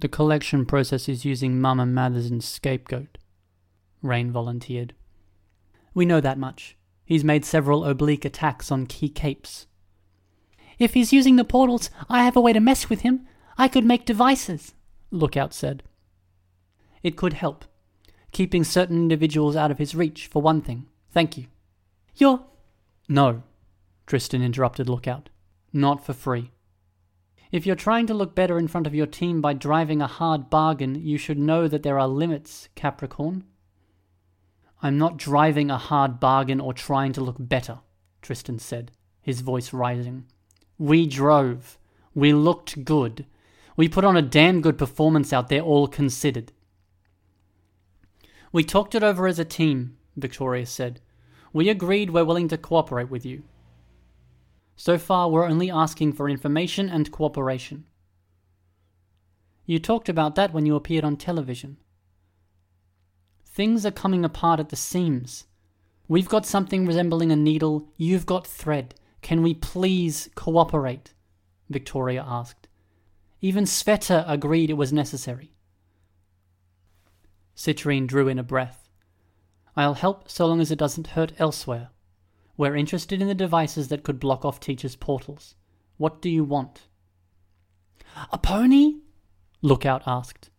The 0.00 0.08
collection 0.08 0.64
process 0.64 1.08
is 1.08 1.24
using 1.24 1.60
Mama 1.60 1.84
Matherson's 1.84 2.46
scapegoat, 2.46 3.18
Rain 4.00 4.30
volunteered. 4.30 4.94
We 5.92 6.06
know 6.06 6.20
that 6.20 6.38
much. 6.38 6.76
He's 7.04 7.24
made 7.24 7.44
several 7.44 7.84
oblique 7.84 8.24
attacks 8.24 8.70
on 8.70 8.86
key 8.86 9.08
capes. 9.08 9.66
If 10.78 10.94
he's 10.94 11.12
using 11.12 11.34
the 11.34 11.44
portals, 11.44 11.90
I 12.08 12.22
have 12.22 12.36
a 12.36 12.40
way 12.40 12.52
to 12.52 12.60
mess 12.60 12.88
with 12.88 13.00
him. 13.00 13.26
I 13.56 13.66
could 13.66 13.84
make 13.84 14.04
devices, 14.04 14.74
Lookout 15.10 15.52
said. 15.52 15.82
It 17.02 17.16
could 17.16 17.32
help. 17.32 17.64
Keeping 18.30 18.62
certain 18.62 18.98
individuals 18.98 19.56
out 19.56 19.72
of 19.72 19.78
his 19.78 19.94
reach, 19.96 20.28
for 20.28 20.40
one 20.40 20.60
thing. 20.60 20.86
Thank 21.10 21.36
you. 21.36 21.46
You're. 22.14 22.44
No, 23.08 23.42
Tristan 24.06 24.42
interrupted 24.42 24.88
Lookout. 24.88 25.28
Not 25.72 26.04
for 26.04 26.12
free. 26.12 26.52
If 27.50 27.64
you're 27.64 27.76
trying 27.76 28.06
to 28.08 28.14
look 28.14 28.34
better 28.34 28.58
in 28.58 28.68
front 28.68 28.86
of 28.86 28.94
your 28.94 29.06
team 29.06 29.40
by 29.40 29.54
driving 29.54 30.02
a 30.02 30.06
hard 30.06 30.50
bargain, 30.50 30.94
you 30.94 31.16
should 31.16 31.38
know 31.38 31.66
that 31.66 31.82
there 31.82 31.98
are 31.98 32.08
limits, 32.08 32.68
Capricorn. 32.74 33.44
I'm 34.82 34.98
not 34.98 35.16
driving 35.16 35.70
a 35.70 35.78
hard 35.78 36.20
bargain 36.20 36.60
or 36.60 36.72
trying 36.72 37.12
to 37.14 37.22
look 37.22 37.36
better, 37.38 37.80
Tristan 38.20 38.58
said, 38.58 38.92
his 39.22 39.40
voice 39.40 39.72
rising. 39.72 40.26
We 40.78 41.06
drove. 41.06 41.78
We 42.14 42.32
looked 42.32 42.84
good. 42.84 43.24
We 43.76 43.88
put 43.88 44.04
on 44.04 44.16
a 44.16 44.22
damn 44.22 44.60
good 44.60 44.76
performance 44.76 45.32
out 45.32 45.48
there, 45.48 45.62
all 45.62 45.88
considered. 45.88 46.52
We 48.52 48.62
talked 48.62 48.94
it 48.94 49.02
over 49.02 49.26
as 49.26 49.38
a 49.38 49.44
team, 49.44 49.96
Victoria 50.16 50.66
said. 50.66 51.00
We 51.52 51.68
agreed 51.68 52.10
we're 52.10 52.24
willing 52.24 52.48
to 52.48 52.58
cooperate 52.58 53.10
with 53.10 53.24
you. 53.24 53.42
So 54.80 54.96
far, 54.96 55.28
we're 55.28 55.44
only 55.44 55.72
asking 55.72 56.12
for 56.12 56.30
information 56.30 56.88
and 56.88 57.10
cooperation. 57.10 57.84
You 59.66 59.80
talked 59.80 60.08
about 60.08 60.36
that 60.36 60.52
when 60.52 60.66
you 60.66 60.76
appeared 60.76 61.02
on 61.02 61.16
television. 61.16 61.78
Things 63.44 63.84
are 63.84 63.90
coming 63.90 64.24
apart 64.24 64.60
at 64.60 64.68
the 64.68 64.76
seams. 64.76 65.48
We've 66.06 66.28
got 66.28 66.46
something 66.46 66.86
resembling 66.86 67.32
a 67.32 67.36
needle, 67.36 67.88
you've 67.96 68.24
got 68.24 68.46
thread. 68.46 68.94
Can 69.20 69.42
we 69.42 69.52
please 69.52 70.30
cooperate? 70.36 71.12
Victoria 71.68 72.24
asked. 72.24 72.68
Even 73.40 73.64
Sveta 73.64 74.24
agreed 74.28 74.70
it 74.70 74.74
was 74.74 74.92
necessary. 74.92 75.54
Citrine 77.56 78.06
drew 78.06 78.28
in 78.28 78.38
a 78.38 78.44
breath. 78.44 78.88
I'll 79.76 79.94
help 79.94 80.30
so 80.30 80.46
long 80.46 80.60
as 80.60 80.70
it 80.70 80.78
doesn't 80.78 81.08
hurt 81.08 81.32
elsewhere. 81.36 81.90
We're 82.58 82.76
interested 82.76 83.22
in 83.22 83.28
the 83.28 83.34
devices 83.34 83.86
that 83.88 84.02
could 84.02 84.18
block 84.18 84.44
off 84.44 84.58
teachers' 84.58 84.96
portals. 84.96 85.54
What 85.96 86.20
do 86.20 86.28
you 86.28 86.42
want? 86.42 86.88
A 88.32 88.36
pony? 88.36 88.96
Lookout 89.62 90.02
asked. 90.06 90.50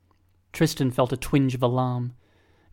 Tristan 0.54 0.92
felt 0.92 1.12
a 1.12 1.18
twinge 1.18 1.54
of 1.54 1.62
alarm. 1.62 2.14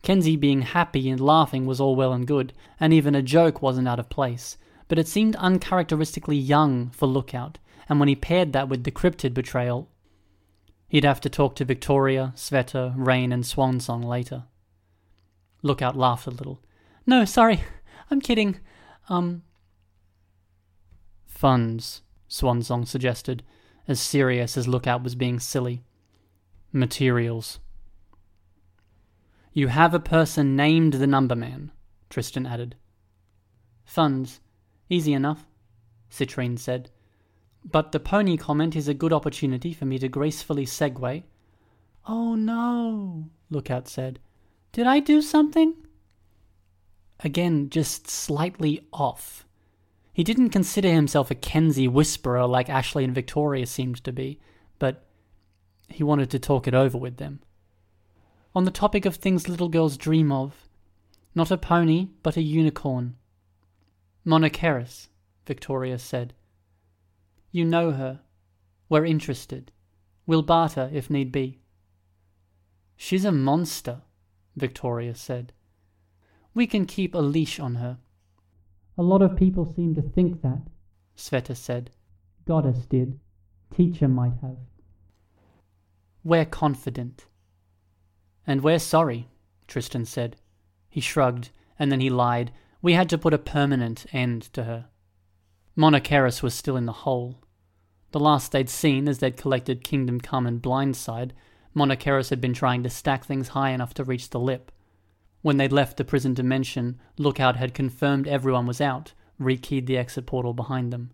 Kenzie 0.01 0.37
being 0.37 0.61
happy 0.61 1.09
and 1.09 1.19
laughing 1.19 1.65
was 1.65 1.81
all 1.81 1.95
well 1.95 2.13
and 2.13 2.25
good, 2.25 2.53
and 2.79 2.93
even 2.93 3.15
a 3.15 3.21
joke 3.21 3.61
wasn't 3.61 3.87
out 3.87 3.99
of 3.99 4.09
place, 4.09 4.57
but 4.87 4.97
it 4.97 5.09
seemed 5.09 5.35
uncharacteristically 5.35 6.37
young 6.37 6.89
for 6.91 7.05
Lookout, 7.05 7.57
and 7.89 7.99
when 7.99 8.07
he 8.07 8.15
paired 8.15 8.53
that 8.53 8.69
with 8.69 8.85
the 8.85 8.91
cryptid 8.91 9.33
betrayal, 9.33 9.89
he'd 10.87 11.03
have 11.03 11.19
to 11.19 11.29
talk 11.29 11.55
to 11.55 11.65
Victoria, 11.65 12.31
Sveta, 12.37 12.93
Rain, 12.95 13.33
and 13.33 13.43
Swansong 13.43 14.05
later. 14.05 14.45
Lookout 15.61 15.97
laughed 15.97 16.27
a 16.27 16.31
little. 16.31 16.61
No, 17.05 17.25
sorry, 17.25 17.63
I'm 18.09 18.21
kidding. 18.21 18.61
Um. 19.09 19.43
Funds, 21.25 22.01
Swansong 22.29 22.87
suggested, 22.87 23.43
as 23.87 23.99
serious 23.99 24.57
as 24.57 24.67
Lookout 24.67 25.03
was 25.03 25.15
being 25.15 25.39
silly. 25.39 25.83
Materials. 26.71 27.59
You 29.53 29.69
have 29.69 29.93
a 29.93 29.99
person 29.99 30.55
named 30.55 30.93
the 30.93 31.07
Number 31.07 31.35
Man, 31.35 31.71
Tristan 32.09 32.45
added. 32.45 32.75
Funds. 33.85 34.41
Easy 34.89 35.13
enough, 35.13 35.47
Citrine 36.11 36.59
said. 36.59 36.89
But 37.63 37.91
the 37.91 37.99
pony 37.99 38.37
comment 38.37 38.75
is 38.75 38.87
a 38.87 38.93
good 38.93 39.11
opportunity 39.11 39.73
for 39.73 39.85
me 39.85 39.99
to 39.99 40.07
gracefully 40.07 40.65
segue. 40.65 41.23
Oh 42.07 42.35
no, 42.35 43.29
Lookout 43.49 43.87
said. 43.87 44.19
Did 44.71 44.87
I 44.87 44.99
do 44.99 45.21
something? 45.21 45.73
Again, 47.21 47.69
just 47.69 48.09
slightly 48.09 48.87
off. 48.93 49.45
He 50.13 50.23
didn't 50.23 50.49
consider 50.49 50.91
himself 50.91 51.29
a 51.29 51.35
Kenzie 51.35 51.87
whisperer 51.87 52.45
like 52.45 52.69
Ashley 52.69 53.03
and 53.03 53.13
Victoria 53.13 53.65
seemed 53.65 54.03
to 54.03 54.11
be, 54.11 54.39
but 54.79 55.05
he 55.89 56.03
wanted 56.03 56.29
to 56.31 56.39
talk 56.39 56.67
it 56.67 56.73
over 56.73 56.97
with 56.97 57.17
them. 57.17 57.39
On 58.55 58.65
the 58.65 58.71
topic 58.71 59.05
of 59.05 59.15
things 59.15 59.47
little 59.47 59.69
girls 59.69 59.97
dream 59.97 60.31
of, 60.31 60.67
not 61.35 61.51
a 61.51 61.57
pony, 61.57 62.09
but 62.23 62.35
a 62.35 62.41
unicorn. 62.41 63.15
Monoceros, 64.25 65.07
Victoria 65.45 65.99
said. 65.99 66.33
You 67.51 67.63
know 67.63 67.91
her. 67.91 68.21
We're 68.89 69.05
interested. 69.05 69.71
We'll 70.25 70.41
barter 70.41 70.89
if 70.91 71.09
need 71.09 71.31
be. 71.31 71.59
She's 72.95 73.23
a 73.23 73.31
monster, 73.31 74.01
Victoria 74.55 75.13
said. 75.13 75.53
We 76.57 76.65
can 76.65 76.87
keep 76.87 77.13
a 77.13 77.19
leash 77.19 77.59
on 77.59 77.75
her. 77.75 77.99
A 78.97 79.03
lot 79.03 79.21
of 79.21 79.37
people 79.37 79.71
seem 79.75 79.93
to 79.93 80.01
think 80.01 80.41
that, 80.41 80.63
Sveta 81.15 81.55
said. 81.55 81.91
Goddess 82.47 82.87
did. 82.87 83.19
Teacher 83.75 84.07
might 84.07 84.33
have. 84.41 84.57
We're 86.23 86.45
confident. 86.45 87.27
And 88.47 88.63
we're 88.63 88.79
sorry, 88.79 89.27
Tristan 89.67 90.05
said. 90.05 90.37
He 90.89 90.99
shrugged, 90.99 91.51
and 91.77 91.91
then 91.91 91.99
he 91.99 92.09
lied. 92.09 92.51
We 92.81 92.93
had 92.93 93.07
to 93.09 93.19
put 93.19 93.35
a 93.35 93.37
permanent 93.37 94.07
end 94.11 94.51
to 94.53 94.63
her. 94.63 94.87
Monoceros 95.77 96.41
was 96.41 96.55
still 96.55 96.75
in 96.75 96.87
the 96.87 97.03
hole. 97.05 97.35
The 98.13 98.19
last 98.19 98.51
they'd 98.51 98.67
seen 98.67 99.07
as 99.07 99.19
they'd 99.19 99.37
collected 99.37 99.83
Kingdom 99.83 100.19
Come 100.19 100.47
and 100.47 100.59
Blindside, 100.59 101.33
Monoceros 101.75 102.31
had 102.31 102.41
been 102.41 102.55
trying 102.55 102.81
to 102.81 102.89
stack 102.89 103.25
things 103.25 103.49
high 103.49 103.69
enough 103.69 103.93
to 103.93 104.03
reach 104.03 104.31
the 104.31 104.39
lip. 104.39 104.71
When 105.41 105.57
they'd 105.57 105.71
left 105.71 105.97
the 105.97 106.03
prison 106.03 106.33
dimension, 106.33 106.99
Lookout 107.17 107.55
had 107.55 107.73
confirmed 107.73 108.27
everyone 108.27 108.65
was 108.65 108.81
out, 108.81 109.13
rekeyed 109.39 109.85
the 109.85 109.97
exit 109.97 110.25
portal 110.25 110.53
behind 110.53 110.91
them. 110.91 111.11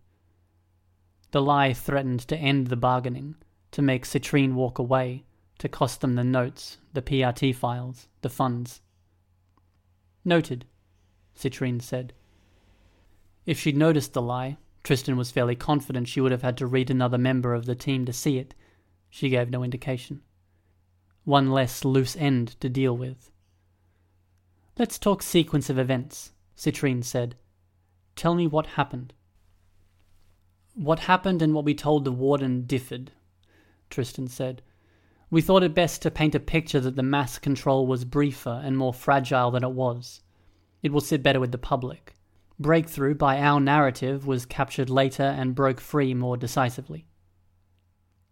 The 1.31 1.41
lie 1.41 1.73
threatened 1.73 2.21
to 2.21 2.37
end 2.37 2.67
the 2.67 2.75
bargaining, 2.75 3.35
to 3.71 3.81
make 3.81 4.05
Citrine 4.05 4.53
walk 4.53 4.79
away, 4.79 5.23
to 5.57 5.67
cost 5.67 6.01
them 6.01 6.15
the 6.15 6.23
notes, 6.23 6.77
the 6.93 7.01
PRT 7.01 7.55
files, 7.55 8.07
the 8.21 8.29
funds. 8.29 8.81
Noted, 10.23 10.65
Citrine 11.35 11.81
said. 11.81 12.13
If 13.45 13.59
she'd 13.59 13.75
noticed 13.75 14.13
the 14.13 14.21
lie, 14.21 14.57
Tristan 14.83 15.17
was 15.17 15.31
fairly 15.31 15.55
confident 15.55 16.07
she 16.07 16.21
would 16.21 16.31
have 16.31 16.43
had 16.43 16.57
to 16.57 16.67
read 16.67 16.89
another 16.89 17.17
member 17.17 17.53
of 17.53 17.65
the 17.65 17.75
team 17.75 18.05
to 18.05 18.13
see 18.13 18.37
it. 18.37 18.53
She 19.09 19.29
gave 19.29 19.49
no 19.49 19.63
indication. 19.63 20.21
One 21.23 21.51
less 21.51 21.83
loose 21.83 22.15
end 22.15 22.59
to 22.61 22.69
deal 22.69 22.95
with. 22.95 23.31
Let's 24.77 24.97
talk 24.97 25.21
sequence 25.21 25.69
of 25.69 25.77
events, 25.77 26.31
Citrine 26.57 27.03
said. 27.03 27.35
Tell 28.15 28.33
me 28.33 28.47
what 28.47 28.65
happened. 28.65 29.13
What 30.73 30.99
happened 30.99 31.43
and 31.43 31.53
what 31.53 31.65
we 31.65 31.75
told 31.75 32.05
the 32.05 32.11
warden 32.11 32.65
differed, 32.65 33.11
Tristan 33.91 34.27
said. 34.27 34.63
We 35.29 35.41
thought 35.41 35.61
it 35.61 35.75
best 35.75 36.01
to 36.01 36.11
paint 36.11 36.33
a 36.33 36.39
picture 36.39 36.79
that 36.79 36.95
the 36.95 37.03
mass 37.03 37.37
control 37.37 37.85
was 37.85 38.03
briefer 38.03 38.61
and 38.63 38.75
more 38.75 38.95
fragile 38.95 39.51
than 39.51 39.63
it 39.63 39.73
was. 39.73 40.21
It 40.81 40.91
will 40.91 41.01
sit 41.01 41.21
better 41.21 41.39
with 41.39 41.51
the 41.51 41.59
public. 41.59 42.15
Breakthrough 42.59 43.13
by 43.13 43.39
our 43.39 43.59
narrative 43.59 44.25
was 44.25 44.47
captured 44.47 44.89
later 44.89 45.23
and 45.23 45.53
broke 45.53 45.79
free 45.79 46.15
more 46.15 46.35
decisively. 46.35 47.05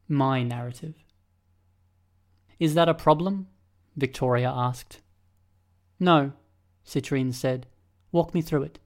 My 0.07 0.41
narrative. 0.41 0.95
Is 2.59 2.73
that 2.73 2.89
a 2.89 2.95
problem? 2.95 3.47
Victoria 3.95 4.51
asked. 4.51 5.01
No, 6.01 6.33
Citrine 6.85 7.33
said. 7.33 7.67
Walk 8.11 8.33
me 8.33 8.41
through 8.41 8.63
it. 8.63 8.79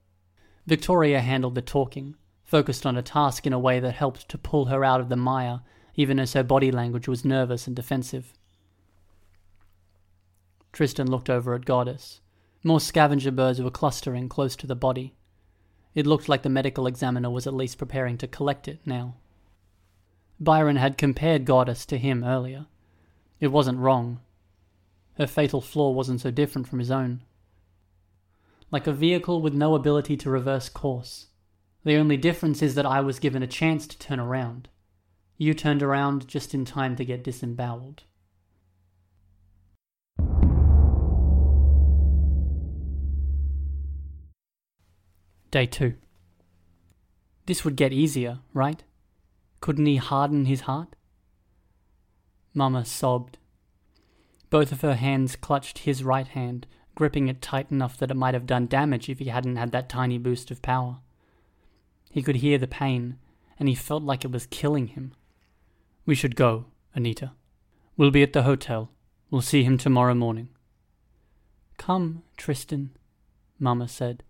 Victoria 0.66 1.20
handled 1.20 1.56
the 1.56 1.62
talking, 1.62 2.14
focused 2.44 2.86
on 2.86 2.96
a 2.96 3.02
task 3.02 3.44
in 3.44 3.52
a 3.52 3.58
way 3.58 3.80
that 3.80 3.94
helped 3.94 4.28
to 4.28 4.38
pull 4.38 4.66
her 4.66 4.84
out 4.84 5.00
of 5.00 5.08
the 5.08 5.16
mire 5.16 5.62
even 5.96 6.18
as 6.18 6.34
her 6.34 6.42
body 6.42 6.70
language 6.70 7.08
was 7.08 7.24
nervous 7.24 7.66
and 7.66 7.74
defensive. 7.74 8.32
Tristan 10.72 11.10
looked 11.10 11.30
over 11.30 11.54
at 11.54 11.64
Goddess. 11.64 12.20
More 12.62 12.80
scavenger 12.80 13.30
birds 13.30 13.62
were 13.62 13.70
clustering 13.70 14.28
close 14.28 14.56
to 14.56 14.66
the 14.66 14.76
body. 14.76 15.14
It 15.94 16.06
looked 16.06 16.28
like 16.28 16.42
the 16.42 16.50
medical 16.50 16.86
examiner 16.86 17.30
was 17.30 17.46
at 17.46 17.54
least 17.54 17.78
preparing 17.78 18.18
to 18.18 18.26
collect 18.26 18.68
it 18.68 18.80
now. 18.84 19.14
Byron 20.38 20.76
had 20.76 20.98
compared 20.98 21.46
Goddess 21.46 21.86
to 21.86 21.96
him 21.96 22.22
earlier. 22.22 22.66
It 23.40 23.48
wasn't 23.48 23.78
wrong. 23.78 24.20
Her 25.18 25.26
fatal 25.26 25.60
flaw 25.60 25.90
wasn't 25.90 26.20
so 26.20 26.30
different 26.30 26.68
from 26.68 26.78
his 26.78 26.90
own. 26.90 27.22
Like 28.70 28.86
a 28.86 28.92
vehicle 28.92 29.40
with 29.40 29.54
no 29.54 29.74
ability 29.74 30.16
to 30.18 30.30
reverse 30.30 30.68
course. 30.68 31.26
The 31.84 31.96
only 31.96 32.16
difference 32.16 32.62
is 32.62 32.74
that 32.74 32.84
I 32.84 33.00
was 33.00 33.18
given 33.18 33.42
a 33.42 33.46
chance 33.46 33.86
to 33.86 33.98
turn 33.98 34.20
around. 34.20 34.68
You 35.38 35.54
turned 35.54 35.82
around 35.82 36.28
just 36.28 36.52
in 36.52 36.64
time 36.64 36.96
to 36.96 37.04
get 37.04 37.24
disemboweled. 37.24 38.02
Day 45.50 45.66
2. 45.66 45.94
This 47.46 47.64
would 47.64 47.76
get 47.76 47.92
easier, 47.92 48.40
right? 48.52 48.82
Couldn't 49.60 49.86
he 49.86 49.96
harden 49.96 50.44
his 50.44 50.62
heart? 50.62 50.96
Mama 52.52 52.84
sobbed. 52.84 53.38
Both 54.50 54.72
of 54.72 54.82
her 54.82 54.94
hands 54.94 55.36
clutched 55.36 55.78
his 55.78 56.04
right 56.04 56.28
hand, 56.28 56.66
gripping 56.94 57.28
it 57.28 57.42
tight 57.42 57.70
enough 57.70 57.98
that 57.98 58.10
it 58.10 58.16
might 58.16 58.34
have 58.34 58.46
done 58.46 58.66
damage 58.66 59.08
if 59.08 59.18
he 59.18 59.26
hadn't 59.26 59.56
had 59.56 59.72
that 59.72 59.88
tiny 59.88 60.18
boost 60.18 60.50
of 60.50 60.62
power. 60.62 60.98
He 62.10 62.22
could 62.22 62.36
hear 62.36 62.58
the 62.58 62.66
pain, 62.66 63.18
and 63.58 63.68
he 63.68 63.74
felt 63.74 64.02
like 64.02 64.24
it 64.24 64.30
was 64.30 64.46
killing 64.46 64.88
him. 64.88 65.12
We 66.06 66.14
should 66.14 66.36
go, 66.36 66.66
Anita. 66.94 67.32
We'll 67.96 68.10
be 68.10 68.22
at 68.22 68.32
the 68.32 68.44
hotel. 68.44 68.90
We'll 69.30 69.42
see 69.42 69.64
him 69.64 69.76
tomorrow 69.76 70.14
morning. 70.14 70.50
Come, 71.78 72.22
Tristan, 72.36 72.90
Mamma 73.58 73.88
said. 73.88 74.22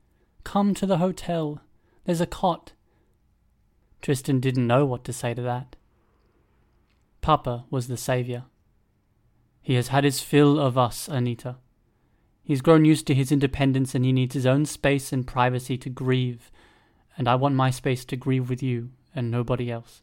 Come 0.45 0.75
to 0.75 0.87
the 0.87 0.99
hotel. 0.99 1.61
There's 2.05 2.21
a 2.21 2.27
cot. 2.27 2.73
Tristan 4.01 4.41
didn't 4.41 4.67
know 4.67 4.87
what 4.87 5.05
to 5.05 5.13
say 5.13 5.35
to 5.35 5.43
that. 5.43 5.77
Papa 7.21 7.65
was 7.71 7.89
the 7.89 7.97
saviour. 7.97 8.45
He 9.67 9.75
has 9.75 9.89
had 9.89 10.05
his 10.05 10.21
fill 10.21 10.61
of 10.61 10.79
us, 10.79 11.09
Anita. 11.09 11.57
He's 12.45 12.61
grown 12.61 12.85
used 12.85 13.05
to 13.09 13.15
his 13.17 13.33
independence 13.33 13.97
and 13.97 14.05
he 14.05 14.13
needs 14.13 14.35
his 14.35 14.47
own 14.47 14.65
space 14.65 15.13
and 15.13 15.27
privacy 15.27 15.77
to 15.79 15.91
grieve, 15.91 16.53
and 17.19 17.27
I 17.27 17.35
want 17.35 17.57
my 17.57 17.71
space 17.71 18.05
to 18.05 18.17
grieve 18.17 18.49
with 18.49 18.63
you 18.63 18.91
and 19.13 19.29
nobody 19.29 19.69
else. 19.69 20.03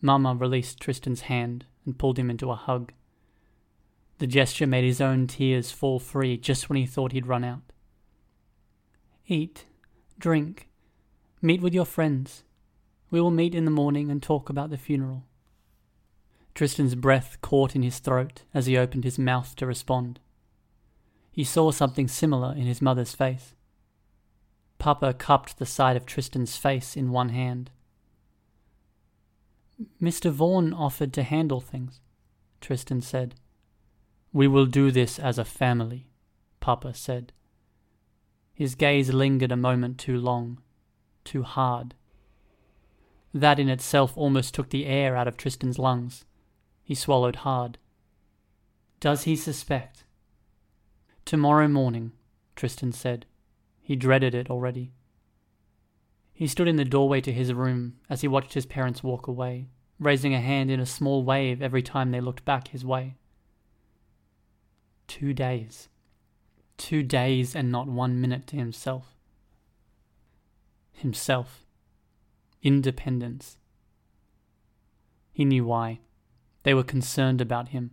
Mamma 0.00 0.34
released 0.34 0.80
Tristan's 0.80 1.20
hand 1.20 1.64
and 1.86 1.96
pulled 1.96 2.18
him 2.18 2.28
into 2.28 2.50
a 2.50 2.56
hug. 2.56 2.92
The 4.18 4.26
gesture 4.26 4.66
made 4.66 4.82
his 4.82 5.00
own 5.00 5.28
tears 5.28 5.70
fall 5.70 6.00
free 6.00 6.36
just 6.36 6.68
when 6.68 6.76
he 6.76 6.86
thought 6.86 7.12
he'd 7.12 7.28
run 7.28 7.44
out. 7.44 7.62
Eat, 9.28 9.66
drink, 10.18 10.68
meet 11.40 11.60
with 11.60 11.72
your 11.72 11.86
friends. 11.86 12.42
We 13.12 13.20
will 13.20 13.30
meet 13.30 13.54
in 13.54 13.64
the 13.64 13.70
morning 13.70 14.10
and 14.10 14.20
talk 14.20 14.48
about 14.48 14.70
the 14.70 14.76
funeral. 14.76 15.22
Tristan's 16.54 16.94
breath 16.94 17.38
caught 17.40 17.74
in 17.74 17.82
his 17.82 17.98
throat 17.98 18.42
as 18.52 18.66
he 18.66 18.76
opened 18.76 19.04
his 19.04 19.18
mouth 19.18 19.56
to 19.56 19.66
respond. 19.66 20.20
He 21.30 21.44
saw 21.44 21.70
something 21.70 22.08
similar 22.08 22.52
in 22.54 22.66
his 22.66 22.82
mother's 22.82 23.14
face. 23.14 23.54
Papa 24.78 25.14
cupped 25.14 25.58
the 25.58 25.66
side 25.66 25.96
of 25.96 26.04
Tristan's 26.04 26.56
face 26.56 26.96
in 26.96 27.10
one 27.10 27.30
hand. 27.30 27.70
Mr. 30.00 30.30
Vaughan 30.30 30.74
offered 30.74 31.12
to 31.14 31.22
handle 31.22 31.60
things, 31.60 32.00
Tristan 32.60 33.00
said. 33.00 33.34
We 34.32 34.46
will 34.46 34.66
do 34.66 34.90
this 34.90 35.18
as 35.18 35.38
a 35.38 35.44
family, 35.44 36.08
Papa 36.60 36.94
said. 36.94 37.32
His 38.54 38.74
gaze 38.74 39.12
lingered 39.12 39.52
a 39.52 39.56
moment 39.56 39.98
too 39.98 40.18
long, 40.18 40.58
too 41.24 41.42
hard. 41.42 41.94
That 43.32 43.58
in 43.58 43.68
itself 43.68 44.16
almost 44.16 44.54
took 44.54 44.70
the 44.70 44.86
air 44.86 45.16
out 45.16 45.28
of 45.28 45.36
Tristan's 45.36 45.78
lungs. 45.78 46.24
He 46.82 46.94
swallowed 46.94 47.36
hard. 47.36 47.78
Does 49.00 49.24
he 49.24 49.36
suspect? 49.36 50.04
Tomorrow 51.24 51.68
morning, 51.68 52.12
Tristan 52.56 52.92
said. 52.92 53.26
He 53.80 53.96
dreaded 53.96 54.34
it 54.34 54.50
already. 54.50 54.92
He 56.32 56.46
stood 56.46 56.68
in 56.68 56.76
the 56.76 56.84
doorway 56.84 57.20
to 57.20 57.32
his 57.32 57.52
room 57.52 57.98
as 58.08 58.20
he 58.20 58.28
watched 58.28 58.54
his 58.54 58.66
parents 58.66 59.02
walk 59.02 59.26
away, 59.26 59.68
raising 59.98 60.34
a 60.34 60.40
hand 60.40 60.70
in 60.70 60.80
a 60.80 60.86
small 60.86 61.22
wave 61.22 61.62
every 61.62 61.82
time 61.82 62.10
they 62.10 62.20
looked 62.20 62.44
back 62.44 62.68
his 62.68 62.84
way. 62.84 63.16
Two 65.06 65.32
days. 65.32 65.88
Two 66.78 67.02
days 67.02 67.54
and 67.54 67.70
not 67.70 67.86
one 67.86 68.20
minute 68.20 68.46
to 68.48 68.56
himself. 68.56 69.14
Himself. 70.92 71.64
Independence. 72.62 73.56
He 75.32 75.44
knew 75.44 75.64
why. 75.64 76.00
They 76.62 76.74
were 76.74 76.84
concerned 76.84 77.40
about 77.40 77.68
him, 77.68 77.90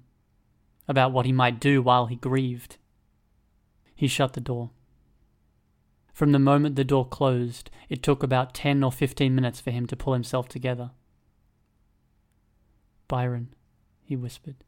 about 0.87 1.11
what 1.11 1.25
he 1.25 1.31
might 1.31 1.59
do 1.59 1.81
while 1.81 2.05
he 2.05 2.15
grieved. 2.15 2.77
He 3.95 4.07
shut 4.07 4.33
the 4.33 4.41
door. 4.41 4.71
From 6.13 6.31
the 6.31 6.39
moment 6.39 6.75
the 6.75 6.83
door 6.83 7.07
closed, 7.07 7.69
it 7.87 8.03
took 8.03 8.23
about 8.23 8.53
ten 8.53 8.83
or 8.83 8.91
fifteen 8.91 9.35
minutes 9.35 9.59
for 9.59 9.71
him 9.71 9.87
to 9.87 9.95
pull 9.95 10.13
himself 10.13 10.47
together. 10.47 10.91
Byron, 13.07 13.53
he 14.03 14.15
whispered. 14.15 14.63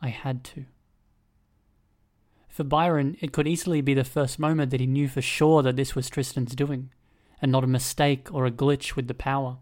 I 0.00 0.08
had 0.08 0.42
to. 0.44 0.64
For 2.48 2.64
Byron, 2.64 3.16
it 3.20 3.32
could 3.32 3.46
easily 3.46 3.80
be 3.80 3.94
the 3.94 4.04
first 4.04 4.38
moment 4.38 4.70
that 4.70 4.80
he 4.80 4.86
knew 4.86 5.06
for 5.06 5.22
sure 5.22 5.62
that 5.62 5.76
this 5.76 5.94
was 5.94 6.10
Tristan's 6.10 6.56
doing, 6.56 6.90
and 7.40 7.52
not 7.52 7.62
a 7.62 7.68
mistake 7.68 8.32
or 8.32 8.46
a 8.46 8.50
glitch 8.50 8.96
with 8.96 9.06
the 9.06 9.14
power. 9.14 9.58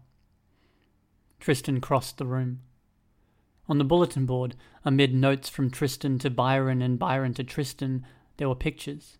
Tristan 1.39 1.79
crossed 1.81 2.17
the 2.17 2.25
room. 2.25 2.61
On 3.69 3.77
the 3.77 3.83
bulletin 3.83 4.25
board, 4.25 4.55
amid 4.85 5.13
notes 5.13 5.49
from 5.49 5.69
Tristan 5.69 6.19
to 6.19 6.29
Byron 6.29 6.81
and 6.81 6.97
Byron 6.97 7.33
to 7.35 7.43
Tristan, 7.43 8.05
there 8.37 8.47
were 8.47 8.55
pictures. 8.55 9.17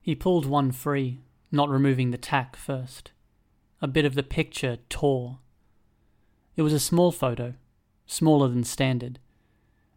He 0.00 0.14
pulled 0.14 0.46
one 0.46 0.72
free, 0.72 1.20
not 1.50 1.68
removing 1.68 2.10
the 2.10 2.18
tack 2.18 2.54
first. 2.56 3.10
A 3.82 3.88
bit 3.88 4.04
of 4.04 4.14
the 4.14 4.22
picture 4.22 4.78
tore. 4.88 5.38
It 6.56 6.62
was 6.62 6.72
a 6.72 6.80
small 6.80 7.12
photo, 7.12 7.54
smaller 8.06 8.48
than 8.48 8.64
standard. 8.64 9.18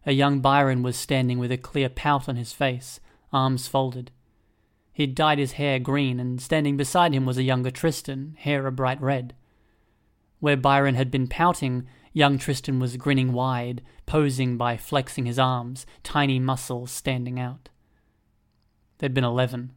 A 0.06 0.14
young 0.14 0.40
Byron 0.40 0.82
was 0.84 0.96
standing 0.96 1.38
with 1.38 1.52
a 1.52 1.58
clear 1.58 1.90
pout 1.90 2.28
on 2.28 2.36
his 2.36 2.54
face, 2.54 3.00
arms 3.32 3.68
folded. 3.68 4.12
He'd 4.94 5.16
dyed 5.16 5.40
his 5.40 5.54
hair 5.54 5.80
green, 5.80 6.20
and 6.20 6.42
standing 6.42 6.76
beside 6.76 7.14
him 7.14 7.26
was 7.26 7.38
a 7.38 7.44
younger 7.44 7.72
Tristan, 7.72 8.36
hair 8.40 8.68
a 8.68 8.72
bright 8.72 9.02
red. 9.02 9.36
Where 10.40 10.58
Byron 10.58 10.96
had 10.96 11.12
been 11.12 11.28
pouting, 11.28 11.88
Young 12.13 12.38
Tristan 12.38 12.80
was 12.80 12.97
grinning 12.97 13.32
wide, 13.32 13.82
posing 14.06 14.58
by 14.58 14.76
flexing 14.76 15.26
his 15.26 15.39
arms, 15.39 15.86
tiny 16.04 16.39
muscles 16.39 16.91
standing 16.91 17.39
out. 17.39 17.69
There'd 18.97 19.13
been 19.13 19.24
eleven. 19.24 19.71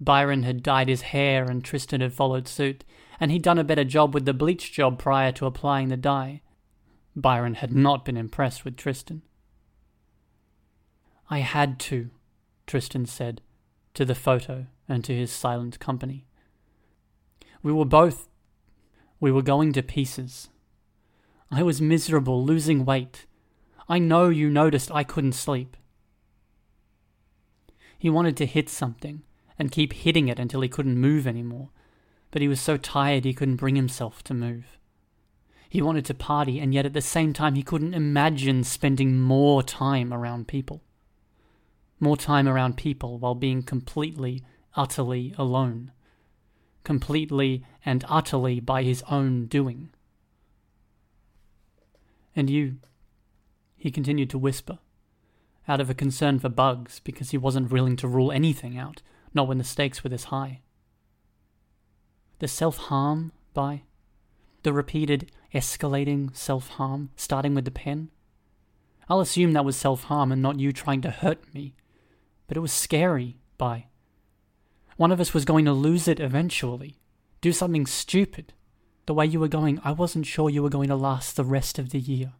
Byron 0.00 0.44
had 0.44 0.62
dyed 0.62 0.88
his 0.88 1.02
hair 1.02 1.44
and 1.44 1.62
Tristan 1.62 2.00
had 2.00 2.12
followed 2.12 2.48
suit, 2.48 2.84
and 3.18 3.30
he'd 3.30 3.42
done 3.42 3.58
a 3.58 3.64
better 3.64 3.84
job 3.84 4.14
with 4.14 4.24
the 4.24 4.32
bleach 4.32 4.72
job 4.72 4.98
prior 4.98 5.32
to 5.32 5.46
applying 5.46 5.88
the 5.88 5.96
dye. 5.96 6.40
Byron 7.14 7.54
had 7.54 7.74
not 7.74 8.04
been 8.04 8.16
impressed 8.16 8.64
with 8.64 8.76
Tristan. 8.76 9.22
I 11.28 11.40
had 11.40 11.78
to, 11.80 12.10
Tristan 12.66 13.04
said, 13.06 13.42
to 13.94 14.04
the 14.04 14.14
photo 14.14 14.66
and 14.88 15.04
to 15.04 15.14
his 15.14 15.30
silent 15.30 15.78
company. 15.80 16.26
We 17.62 17.72
were 17.72 17.84
both. 17.84 18.28
We 19.18 19.30
were 19.30 19.42
going 19.42 19.72
to 19.74 19.82
pieces. 19.82 20.48
I 21.50 21.62
was 21.62 21.80
miserable, 21.80 22.44
losing 22.44 22.84
weight. 22.84 23.26
I 23.88 23.98
know 23.98 24.28
you 24.28 24.48
noticed 24.48 24.90
I 24.92 25.02
couldn't 25.02 25.32
sleep. 25.32 25.76
He 27.98 28.08
wanted 28.08 28.36
to 28.36 28.46
hit 28.46 28.68
something 28.68 29.22
and 29.58 29.72
keep 29.72 29.92
hitting 29.92 30.28
it 30.28 30.38
until 30.38 30.60
he 30.60 30.68
couldn't 30.68 30.96
move 30.96 31.26
anymore, 31.26 31.70
but 32.30 32.40
he 32.40 32.48
was 32.48 32.60
so 32.60 32.76
tired 32.76 33.24
he 33.24 33.34
couldn't 33.34 33.56
bring 33.56 33.76
himself 33.76 34.22
to 34.24 34.34
move. 34.34 34.78
He 35.68 35.82
wanted 35.82 36.04
to 36.06 36.14
party, 36.14 36.58
and 36.58 36.72
yet 36.72 36.86
at 36.86 36.94
the 36.94 37.00
same 37.00 37.32
time 37.32 37.56
he 37.56 37.62
couldn't 37.62 37.94
imagine 37.94 38.64
spending 38.64 39.20
more 39.20 39.62
time 39.62 40.12
around 40.12 40.48
people. 40.48 40.82
More 41.98 42.16
time 42.16 42.48
around 42.48 42.76
people 42.76 43.18
while 43.18 43.34
being 43.34 43.62
completely, 43.62 44.42
utterly 44.74 45.34
alone. 45.36 45.92
Completely 46.84 47.64
and 47.84 48.04
utterly 48.08 48.60
by 48.60 48.82
his 48.82 49.02
own 49.10 49.46
doing. 49.46 49.90
And 52.34 52.48
you, 52.48 52.76
he 53.76 53.90
continued 53.90 54.30
to 54.30 54.38
whisper, 54.38 54.78
out 55.66 55.80
of 55.80 55.90
a 55.90 55.94
concern 55.94 56.38
for 56.38 56.48
bugs 56.48 57.00
because 57.00 57.30
he 57.30 57.38
wasn't 57.38 57.70
willing 57.70 57.96
to 57.96 58.08
rule 58.08 58.32
anything 58.32 58.78
out, 58.78 59.02
not 59.34 59.48
when 59.48 59.58
the 59.58 59.64
stakes 59.64 60.02
were 60.02 60.10
this 60.10 60.24
high. 60.24 60.60
The 62.38 62.48
self 62.48 62.76
harm 62.76 63.32
by 63.52 63.82
the 64.62 64.72
repeated 64.72 65.30
escalating 65.54 66.34
self 66.36 66.68
harm, 66.68 67.10
starting 67.16 67.54
with 67.54 67.64
the 67.64 67.70
pen. 67.70 68.10
I'll 69.08 69.20
assume 69.20 69.52
that 69.52 69.64
was 69.64 69.76
self 69.76 70.04
harm 70.04 70.30
and 70.32 70.42
not 70.42 70.60
you 70.60 70.72
trying 70.72 71.00
to 71.02 71.10
hurt 71.10 71.52
me, 71.54 71.74
but 72.46 72.56
it 72.56 72.60
was 72.60 72.72
scary 72.72 73.38
by. 73.58 73.86
One 74.96 75.12
of 75.12 75.20
us 75.20 75.32
was 75.32 75.44
going 75.44 75.64
to 75.64 75.72
lose 75.72 76.06
it 76.06 76.20
eventually, 76.20 77.00
do 77.40 77.52
something 77.52 77.86
stupid, 77.86 78.52
the 79.10 79.14
way 79.14 79.26
you 79.26 79.40
were 79.40 79.48
going, 79.48 79.80
I 79.82 79.90
wasn't 79.90 80.24
sure 80.24 80.48
you 80.48 80.62
were 80.62 80.68
going 80.68 80.86
to 80.86 80.94
last 80.94 81.34
the 81.34 81.42
rest 81.42 81.80
of 81.80 81.90
the 81.90 81.98
year. 81.98 82.32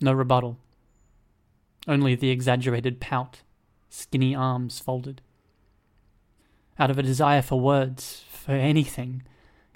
No 0.00 0.12
rebuttal. 0.12 0.58
Only 1.86 2.16
the 2.16 2.30
exaggerated 2.30 3.00
pout, 3.00 3.42
skinny 3.88 4.34
arms 4.34 4.80
folded. 4.80 5.22
Out 6.76 6.90
of 6.90 6.98
a 6.98 7.04
desire 7.04 7.40
for 7.40 7.60
words, 7.60 8.24
for 8.28 8.50
anything, 8.50 9.22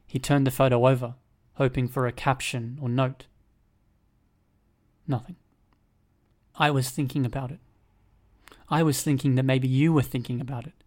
he 0.04 0.18
turned 0.18 0.48
the 0.48 0.50
photo 0.50 0.88
over, 0.88 1.14
hoping 1.54 1.86
for 1.86 2.08
a 2.08 2.12
caption 2.12 2.76
or 2.82 2.88
note. 2.88 3.26
Nothing. 5.06 5.36
I 6.56 6.72
was 6.72 6.90
thinking 6.90 7.24
about 7.24 7.52
it. 7.52 7.60
I 8.68 8.82
was 8.82 9.00
thinking 9.00 9.36
that 9.36 9.44
maybe 9.44 9.68
you 9.68 9.92
were 9.92 10.02
thinking 10.02 10.40
about 10.40 10.66
it. 10.66 10.77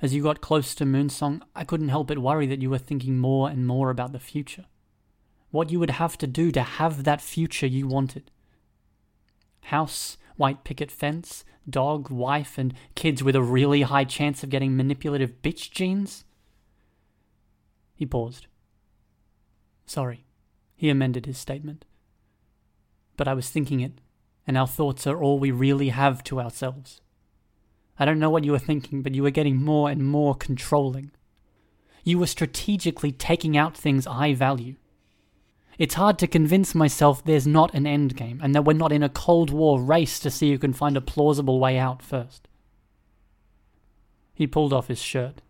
As 0.00 0.14
you 0.14 0.22
got 0.22 0.40
close 0.40 0.74
to 0.76 0.84
Moonsong, 0.84 1.42
I 1.56 1.64
couldn't 1.64 1.88
help 1.88 2.08
but 2.08 2.18
worry 2.18 2.46
that 2.46 2.62
you 2.62 2.70
were 2.70 2.78
thinking 2.78 3.18
more 3.18 3.48
and 3.48 3.66
more 3.66 3.90
about 3.90 4.12
the 4.12 4.20
future. 4.20 4.66
What 5.50 5.70
you 5.70 5.80
would 5.80 5.90
have 5.90 6.16
to 6.18 6.26
do 6.26 6.52
to 6.52 6.62
have 6.62 7.04
that 7.04 7.20
future 7.20 7.66
you 7.66 7.88
wanted. 7.88 8.30
House, 9.62 10.16
white 10.36 10.62
picket 10.62 10.90
fence, 10.90 11.44
dog, 11.68 12.10
wife, 12.10 12.58
and 12.58 12.74
kids 12.94 13.24
with 13.24 13.34
a 13.34 13.42
really 13.42 13.82
high 13.82 14.04
chance 14.04 14.42
of 14.42 14.50
getting 14.50 14.76
manipulative 14.76 15.42
bitch 15.42 15.70
genes? 15.70 16.24
He 17.94 18.06
paused. 18.06 18.46
Sorry, 19.84 20.26
he 20.76 20.90
amended 20.90 21.26
his 21.26 21.38
statement. 21.38 21.84
But 23.16 23.26
I 23.26 23.34
was 23.34 23.50
thinking 23.50 23.80
it, 23.80 24.00
and 24.46 24.56
our 24.56 24.68
thoughts 24.68 25.06
are 25.06 25.20
all 25.20 25.40
we 25.40 25.50
really 25.50 25.88
have 25.88 26.22
to 26.24 26.40
ourselves. 26.40 27.00
I 27.98 28.04
don't 28.04 28.18
know 28.18 28.30
what 28.30 28.44
you 28.44 28.52
were 28.52 28.58
thinking, 28.58 29.02
but 29.02 29.14
you 29.14 29.22
were 29.22 29.30
getting 29.30 29.56
more 29.56 29.90
and 29.90 30.06
more 30.06 30.34
controlling. 30.34 31.10
You 32.04 32.18
were 32.18 32.26
strategically 32.26 33.12
taking 33.12 33.56
out 33.56 33.76
things 33.76 34.06
I 34.06 34.34
value. 34.34 34.76
It's 35.78 35.94
hard 35.94 36.18
to 36.18 36.26
convince 36.26 36.74
myself 36.74 37.24
there's 37.24 37.46
not 37.46 37.74
an 37.74 37.86
end 37.86 38.16
game 38.16 38.40
and 38.42 38.54
that 38.54 38.64
we're 38.64 38.72
not 38.72 38.92
in 38.92 39.02
a 39.02 39.08
Cold 39.08 39.50
War 39.50 39.80
race 39.80 40.18
to 40.20 40.30
see 40.30 40.50
who 40.50 40.58
can 40.58 40.72
find 40.72 40.96
a 40.96 41.00
plausible 41.00 41.60
way 41.60 41.78
out 41.78 42.02
first. 42.02 42.48
He 44.34 44.46
pulled 44.46 44.72
off 44.72 44.88
his 44.88 45.00
shirt, 45.00 45.40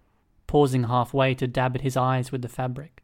pausing 0.46 0.84
halfway 0.84 1.34
to 1.34 1.46
dab 1.46 1.76
at 1.76 1.82
his 1.82 1.96
eyes 1.96 2.32
with 2.32 2.42
the 2.42 2.48
fabric. 2.48 3.02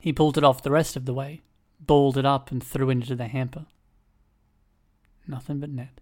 He 0.00 0.12
pulled 0.12 0.38
it 0.38 0.44
off 0.44 0.62
the 0.62 0.70
rest 0.70 0.96
of 0.96 1.06
the 1.06 1.14
way, 1.14 1.42
balled 1.80 2.16
it 2.16 2.24
up, 2.24 2.50
and 2.50 2.62
threw 2.62 2.88
it 2.90 2.92
into 2.92 3.16
the 3.16 3.26
hamper. 3.26 3.66
Nothing 5.26 5.58
but 5.58 5.70
net. 5.70 6.00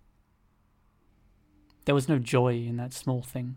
There 1.85 1.95
was 1.95 2.09
no 2.09 2.19
joy 2.19 2.55
in 2.55 2.77
that 2.79 2.93
small 2.93 3.23
thing, 3.23 3.57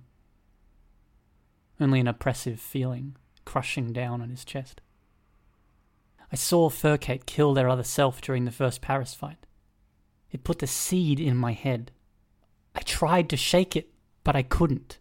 only 1.80 2.00
an 2.00 2.08
oppressive 2.08 2.60
feeling 2.60 3.16
crushing 3.46 3.94
down 3.94 4.22
on 4.22 4.30
his 4.30 4.44
chest. 4.44 4.82
I 6.32 6.36
saw 6.36 6.70
Furcate 6.70 7.26
kill 7.26 7.54
their 7.54 7.70
other 7.70 7.84
self 7.84 8.20
during 8.20 8.44
the 8.44 8.52
first 8.52 8.82
Paris 8.82 9.14
fight. 9.14 9.46
It 10.30 10.44
put 10.44 10.60
the 10.60 10.68
seed 10.68 11.22
in 11.22 11.38
my 11.38 11.54
head. 11.54 11.92
I 12.76 12.82
tried 12.82 13.30
to 13.30 13.38
shake 13.38 13.78
it, 13.78 13.90
but 14.26 14.36
I 14.36 14.44
couldn't. 14.44 15.00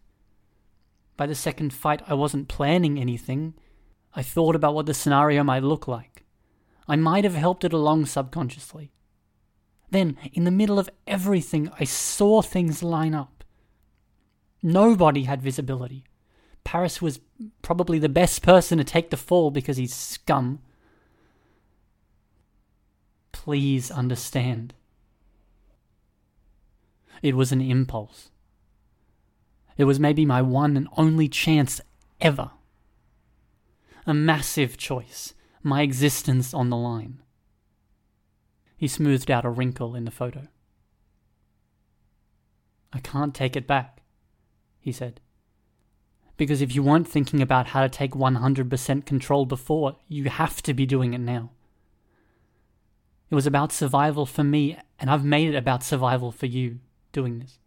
By 1.17 1.25
the 1.25 1.35
second 1.35 1.73
fight, 1.73 2.01
I 2.07 2.13
wasn't 2.13 2.47
planning 2.47 2.97
anything. 2.97 3.55
I 4.15 4.21
thought 4.21 4.55
about 4.55 4.73
what 4.73 4.85
the 4.85 4.93
scenario 4.93 5.43
might 5.43 5.63
look 5.63 5.85
like. 5.85 6.23
I 6.87 6.95
might 6.95 7.25
have 7.25 7.35
helped 7.35 7.65
it 7.65 7.73
along 7.73 8.05
subconsciously. 8.05 8.93
Then, 9.89 10.17
in 10.33 10.43
the 10.43 10.51
middle 10.51 10.79
of 10.79 10.89
everything, 11.05 11.69
I 11.79 11.85
saw 11.85 12.41
things 12.41 12.83
line 12.83 13.13
up. 13.13 13.43
Nobody 14.61 15.23
had 15.23 15.41
visibility. 15.41 16.03
Paris 16.63 17.01
was 17.01 17.21
probably 17.61 17.97
the 17.97 18.09
best 18.09 18.43
person 18.43 18.77
to 18.77 18.83
take 18.83 19.09
the 19.09 19.17
fall 19.17 19.51
because 19.51 19.77
he's 19.77 19.93
scum. 19.93 20.59
Please 23.31 23.89
understand. 23.89 24.73
It 27.21 27.35
was 27.35 27.51
an 27.51 27.61
impulse. 27.61 28.29
It 29.77 29.85
was 29.85 29.99
maybe 29.99 30.25
my 30.25 30.41
one 30.41 30.75
and 30.75 30.89
only 30.97 31.29
chance 31.29 31.79
ever. 32.19 32.51
A 34.05 34.13
massive 34.13 34.77
choice, 34.77 35.33
my 35.63 35.81
existence 35.81 36.53
on 36.53 36.69
the 36.69 36.77
line. 36.77 37.21
He 38.77 38.87
smoothed 38.87 39.31
out 39.31 39.43
a 39.43 39.49
wrinkle 39.49 39.95
in 39.95 40.05
the 40.05 40.11
photo. 40.11 40.47
I 42.93 42.99
can't 42.99 43.33
take 43.33 43.55
it 43.55 43.67
back, 43.67 44.01
he 44.79 44.91
said. 44.91 45.19
Because 46.37 46.61
if 46.61 46.75
you 46.75 46.83
weren't 46.83 47.07
thinking 47.07 47.41
about 47.41 47.67
how 47.67 47.81
to 47.81 47.89
take 47.89 48.11
100% 48.11 49.05
control 49.05 49.45
before, 49.45 49.97
you 50.07 50.25
have 50.25 50.61
to 50.61 50.73
be 50.75 50.85
doing 50.85 51.15
it 51.15 51.19
now. 51.19 51.49
It 53.31 53.35
was 53.35 53.47
about 53.47 53.71
survival 53.71 54.27
for 54.27 54.43
me, 54.43 54.77
and 54.99 55.09
I've 55.09 55.25
made 55.25 55.49
it 55.49 55.57
about 55.57 55.83
survival 55.83 56.31
for 56.31 56.45
you 56.45 56.79
doing 57.11 57.39
this. 57.39 57.57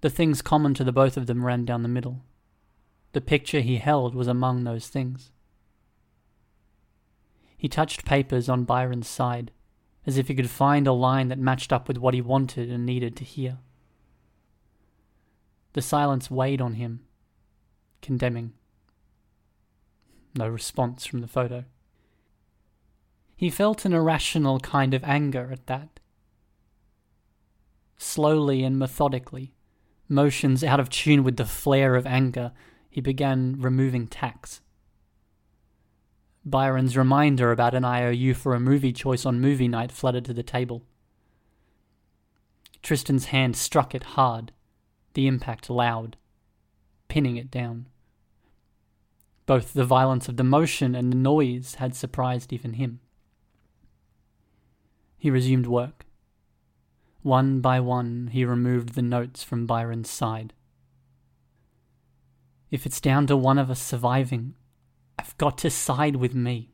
The 0.00 0.10
things 0.10 0.42
common 0.42 0.74
to 0.74 0.84
the 0.84 0.90
both 0.90 1.16
of 1.16 1.26
them 1.26 1.44
ran 1.44 1.64
down 1.64 1.82
the 1.82 1.88
middle. 1.88 2.22
The 3.12 3.20
picture 3.20 3.60
he 3.60 3.76
held 3.76 4.14
was 4.14 4.26
among 4.26 4.64
those 4.64 4.88
things. 4.88 5.30
He 7.62 7.68
touched 7.68 8.04
papers 8.04 8.48
on 8.48 8.64
Byron's 8.64 9.06
side, 9.06 9.52
as 10.04 10.18
if 10.18 10.26
he 10.26 10.34
could 10.34 10.50
find 10.50 10.84
a 10.84 10.92
line 10.92 11.28
that 11.28 11.38
matched 11.38 11.72
up 11.72 11.86
with 11.86 11.96
what 11.96 12.12
he 12.12 12.20
wanted 12.20 12.68
and 12.68 12.84
needed 12.84 13.14
to 13.14 13.24
hear. 13.24 13.58
The 15.74 15.80
silence 15.80 16.28
weighed 16.28 16.60
on 16.60 16.74
him, 16.74 17.04
condemning. 18.00 18.54
No 20.36 20.48
response 20.48 21.06
from 21.06 21.20
the 21.20 21.28
photo. 21.28 21.64
He 23.36 23.48
felt 23.48 23.84
an 23.84 23.92
irrational 23.92 24.58
kind 24.58 24.92
of 24.92 25.04
anger 25.04 25.48
at 25.52 25.68
that. 25.68 26.00
Slowly 27.96 28.64
and 28.64 28.76
methodically, 28.76 29.54
motions 30.08 30.64
out 30.64 30.80
of 30.80 30.90
tune 30.90 31.22
with 31.22 31.36
the 31.36 31.46
flare 31.46 31.94
of 31.94 32.06
anger, 32.06 32.50
he 32.90 33.00
began 33.00 33.54
removing 33.60 34.08
tacks. 34.08 34.61
Byron's 36.44 36.96
reminder 36.96 37.52
about 37.52 37.74
an 37.74 37.84
IOU 37.84 38.34
for 38.34 38.54
a 38.54 38.60
movie 38.60 38.92
choice 38.92 39.24
on 39.24 39.40
movie 39.40 39.68
night 39.68 39.92
flooded 39.92 40.24
to 40.24 40.34
the 40.34 40.42
table. 40.42 40.82
Tristan's 42.82 43.26
hand 43.26 43.56
struck 43.56 43.94
it 43.94 44.02
hard, 44.02 44.52
the 45.14 45.28
impact 45.28 45.70
loud, 45.70 46.16
pinning 47.06 47.36
it 47.36 47.50
down. 47.50 47.86
Both 49.46 49.72
the 49.72 49.84
violence 49.84 50.28
of 50.28 50.36
the 50.36 50.44
motion 50.44 50.94
and 50.94 51.12
the 51.12 51.16
noise 51.16 51.76
had 51.76 51.94
surprised 51.94 52.52
even 52.52 52.74
him. 52.74 53.00
He 55.18 55.30
resumed 55.30 55.66
work. 55.66 56.06
One 57.22 57.60
by 57.60 57.78
one, 57.78 58.30
he 58.32 58.44
removed 58.44 58.94
the 58.94 59.02
notes 59.02 59.44
from 59.44 59.66
Byron's 59.66 60.10
side. 60.10 60.52
If 62.72 62.84
it's 62.84 63.00
down 63.00 63.28
to 63.28 63.36
one 63.36 63.58
of 63.58 63.70
us 63.70 63.80
surviving, 63.80 64.54
I've 65.18 65.36
got 65.38 65.58
to 65.58 65.70
side 65.70 66.16
with 66.16 66.34
me. 66.34 66.72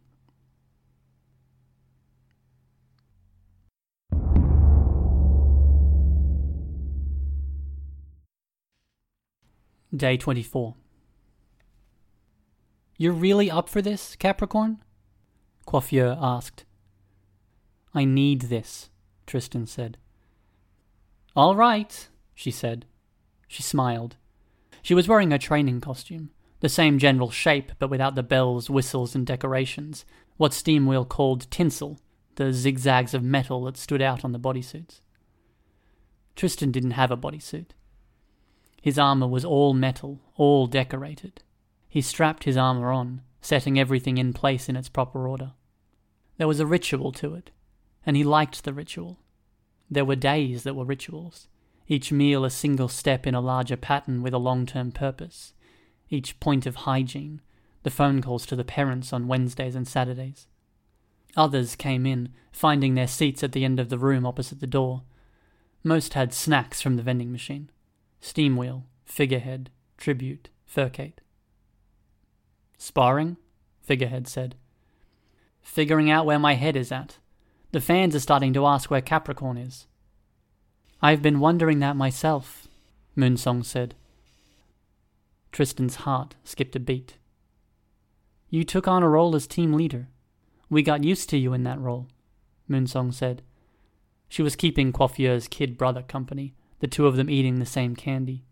Day 9.95 10.17
24. 10.17 10.75
You're 12.99 13.13
really 13.13 13.51
up 13.51 13.69
for 13.69 13.81
this, 13.81 14.17
Capricorn? 14.17 14.83
Coiffure 15.67 16.17
asked. 16.21 16.65
I 17.95 18.05
need 18.05 18.43
this, 18.43 18.91
Tristan 19.27 19.67
said. 19.67 19.97
All 21.35 21.57
right, 21.57 22.09
she 22.35 22.51
said. 22.51 22.87
She 23.47 23.63
smiled. 23.63 24.17
She 24.83 24.95
was 24.95 25.09
wearing 25.09 25.33
a 25.33 25.39
training 25.39 25.81
costume, 25.81 26.31
the 26.61 26.69
same 26.69 26.99
general 26.99 27.31
shape 27.31 27.73
but 27.79 27.91
without 27.91 28.15
the 28.15 28.23
bells, 28.23 28.69
whistles, 28.69 29.15
and 29.15 29.27
decorations, 29.27 30.05
what 30.37 30.53
Steamwheel 30.53 31.09
called 31.09 31.51
tinsel, 31.51 31.99
the 32.37 32.53
zigzags 32.53 33.15
of 33.15 33.23
metal 33.23 33.65
that 33.65 33.77
stood 33.77 34.03
out 34.03 34.25
on 34.25 34.33
the 34.33 34.39
bodysuits. 34.39 35.01
Tristan 36.37 36.71
didn't 36.71 36.93
have 36.93 37.11
a 37.11 37.17
bodysuit. 37.17 37.71
His 38.81 38.99
armor 38.99 39.27
was 39.27 39.45
all 39.45 39.75
metal, 39.75 40.21
all 40.37 40.67
decorated. 40.67 41.43
He 41.89 42.01
strapped 42.01 42.45
his 42.45 42.57
armor 42.57 42.93
on, 42.93 43.23
setting 43.41 43.79
everything 43.79 44.19
in 44.19 44.33
place 44.33 44.69
in 44.69 44.77
its 44.77 44.89
proper 44.89 45.27
order. 45.27 45.53
There 46.37 46.49
was 46.49 46.61
a 46.61 46.67
ritual 46.67 47.11
to 47.13 47.35
it, 47.35 47.51
and 48.07 48.17
he 48.17 48.23
liked 48.23 48.63
the 48.63 48.73
ritual. 48.73 49.19
There 49.91 50.05
were 50.05 50.17
days 50.17 50.63
that 50.63 50.77
were 50.77 50.85
rituals, 50.85 51.49
each 51.89 52.13
meal 52.13 52.45
a 52.45 52.51
single 52.51 52.89
step 52.89 53.27
in 53.27 53.35
a 53.35 53.41
larger 53.41 53.77
pattern 53.77 54.23
with 54.23 54.35
a 54.35 54.39
long 54.39 54.67
term 54.67 54.93
purpose, 54.93 55.55
each 56.11 56.39
point 56.41 56.67
of 56.67 56.77
hygiene, 56.77 57.41
the 57.83 57.91
phone 57.91 58.23
calls 58.23 58.47
to 58.47 58.57
the 58.57 58.65
parents 58.65 59.13
on 59.13 59.29
Wednesdays 59.29 59.75
and 59.75 59.87
Saturdays. 59.87 60.47
Others 61.37 61.77
came 61.77 62.07
in, 62.07 62.31
finding 62.51 62.95
their 62.95 63.07
seats 63.07 63.43
at 63.43 63.53
the 63.53 63.65
end 63.65 63.79
of 63.79 63.89
the 63.89 63.99
room 63.99 64.27
opposite 64.27 64.61
the 64.61 64.67
door. 64.67 65.03
Most 65.85 66.15
had 66.15 66.33
snacks 66.35 66.83
from 66.83 66.97
the 66.97 67.03
vending 67.03 67.31
machine 67.31 67.71
Steamwheel, 68.21 68.85
figurehead, 69.05 69.71
tribute, 69.97 70.49
furcate. 70.67 71.21
Sparring? 72.77 73.37
Figurehead 73.81 74.27
said. 74.29 74.55
Figuring 75.63 76.11
out 76.11 76.27
where 76.27 76.39
my 76.39 76.55
head 76.55 76.77
is 76.77 76.91
at. 76.93 77.19
The 77.73 77.81
fans 77.81 78.15
are 78.15 78.21
starting 78.21 78.53
to 78.55 78.67
ask 78.67 78.91
where 78.91 79.01
Capricorn 79.01 79.57
is. 79.57 79.87
I've 81.01 81.23
been 81.23 81.41
wondering 81.41 81.79
that 81.81 81.97
myself, 81.97 82.67
Moonsong 83.17 83.65
said. 83.65 83.95
Tristan's 85.59 85.97
heart 85.97 86.37
skipped 86.45 86.77
a 86.77 86.79
beat. 86.79 87.17
You 88.49 88.63
took 88.63 88.87
on 88.87 89.03
a 89.03 89.09
role 89.09 89.35
as 89.35 89.49
team 89.49 89.73
leader. 89.73 90.07
We 90.71 90.85
got 90.85 91.03
used 91.03 91.29
to 91.31 91.37
you 91.37 91.53
in 91.53 91.65
that 91.65 91.81
role, 91.81 92.07
Moonsong 92.71 93.13
said. 93.13 93.43
She 94.29 94.41
was 94.41 94.55
keeping 94.55 94.93
Coiffure's 94.93 95.49
kid 95.49 95.77
brother 95.77 96.03
company, 96.03 96.55
the 96.79 96.87
two 96.87 97.09
of 97.09 97.17
them 97.17 97.29
eating 97.29 97.59
the 97.59 97.67
same 97.67 97.97
candy. 97.97 98.45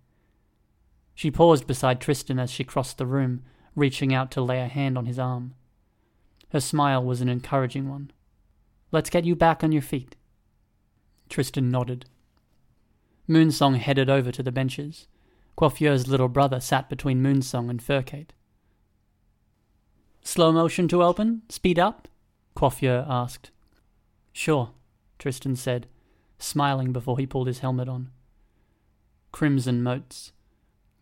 She 1.15 1.31
paused 1.31 1.69
beside 1.69 2.01
Tristan 2.01 2.41
as 2.41 2.51
she 2.51 2.65
crossed 2.65 2.99
the 2.99 3.07
room, 3.07 3.45
reaching 3.77 4.13
out 4.13 4.33
to 4.33 4.41
lay 4.41 4.61
a 4.61 4.67
hand 4.67 4.99
on 4.99 5.07
his 5.07 5.21
arm. 5.21 5.55
Her 6.51 6.59
smile 6.59 7.05
was 7.05 7.21
an 7.21 7.29
encouraging 7.29 7.89
one. 7.89 8.11
Let's 8.91 9.11
get 9.11 9.25
you 9.25 9.37
back 9.37 9.63
on 9.63 9.71
your 9.71 9.81
feet. 9.81 10.17
Tristan 11.29 11.71
nodded. 11.71 12.07
Moonsong 13.29 13.77
headed 13.77 14.11
over 14.11 14.33
to 14.33 14.43
the 14.43 14.51
benches. 14.51 15.07
Coiffure's 15.57 16.07
little 16.07 16.29
brother 16.29 16.61
sat 16.61 16.89
between 16.89 17.23
Moonsong 17.23 17.71
and 17.71 17.81
Furcate. 17.81 18.31
Slow 20.23 20.53
motion 20.53 20.87
to 20.89 21.03
open? 21.03 21.43
Speed 21.49 21.79
up? 21.79 22.09
Coiffure 22.55 23.07
asked, 23.09 23.51
Sure, 24.33 24.73
Tristan 25.19 25.57
said, 25.57 25.87
smiling 26.39 26.93
before 26.93 27.19
he 27.19 27.27
pulled 27.27 27.47
his 27.47 27.61
helmet 27.61 27.89
on. 27.89 28.11
Crimson 29.33 29.83
motes. 29.83 30.33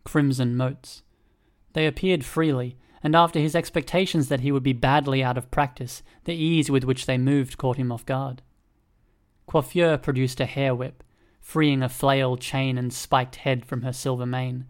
Crimson 0.05 0.55
motes. 0.55 1.03
They 1.73 1.87
appeared 1.87 2.23
freely, 2.23 2.77
and 3.03 3.15
after 3.15 3.39
his 3.39 3.55
expectations 3.55 4.29
that 4.29 4.39
he 4.39 4.51
would 4.51 4.63
be 4.63 4.73
badly 4.73 5.23
out 5.23 5.37
of 5.37 5.51
practice, 5.51 6.01
the 6.23 6.33
ease 6.33 6.71
with 6.71 6.85
which 6.85 7.05
they 7.05 7.17
moved 7.17 7.57
caught 7.57 7.77
him 7.77 7.91
off 7.91 8.05
guard. 8.05 8.41
Coiffure 9.47 9.97
produced 9.97 10.39
a 10.39 10.45
hair 10.45 10.73
whip, 10.73 11.03
freeing 11.45 11.83
a 11.83 11.87
flail 11.87 12.35
chain 12.35 12.75
and 12.75 12.91
spiked 12.91 13.35
head 13.35 13.63
from 13.63 13.83
her 13.83 13.93
silver 13.93 14.25
mane. 14.25 14.65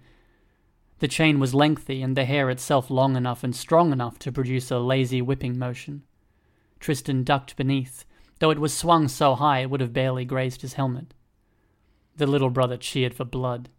The 1.00 1.08
chain 1.08 1.40
was 1.40 1.56
lengthy 1.56 2.02
and 2.02 2.18
the 2.18 2.26
hair 2.26 2.50
itself 2.50 2.90
long 2.90 3.16
enough 3.16 3.46
and 3.46 3.56
strong 3.56 3.94
enough 3.94 4.20
to 4.20 4.32
produce 4.32 4.70
a 4.70 4.78
lazy 4.78 5.22
whipping 5.22 5.58
motion. 5.58 6.04
Tristan 6.82 7.24
ducked 7.24 7.56
beneath, 7.56 8.04
though 8.40 8.52
it 8.52 8.60
was 8.60 8.74
swung 8.74 9.08
so 9.08 9.36
high 9.36 9.60
it 9.60 9.70
would 9.70 9.80
have 9.80 9.94
barely 9.94 10.26
grazed 10.26 10.64
his 10.64 10.74
helmet. 10.74 11.14
The 12.18 12.28
little 12.28 12.50
brother 12.50 12.76
cheered 12.76 13.14
for 13.14 13.24
blood. 13.24 13.70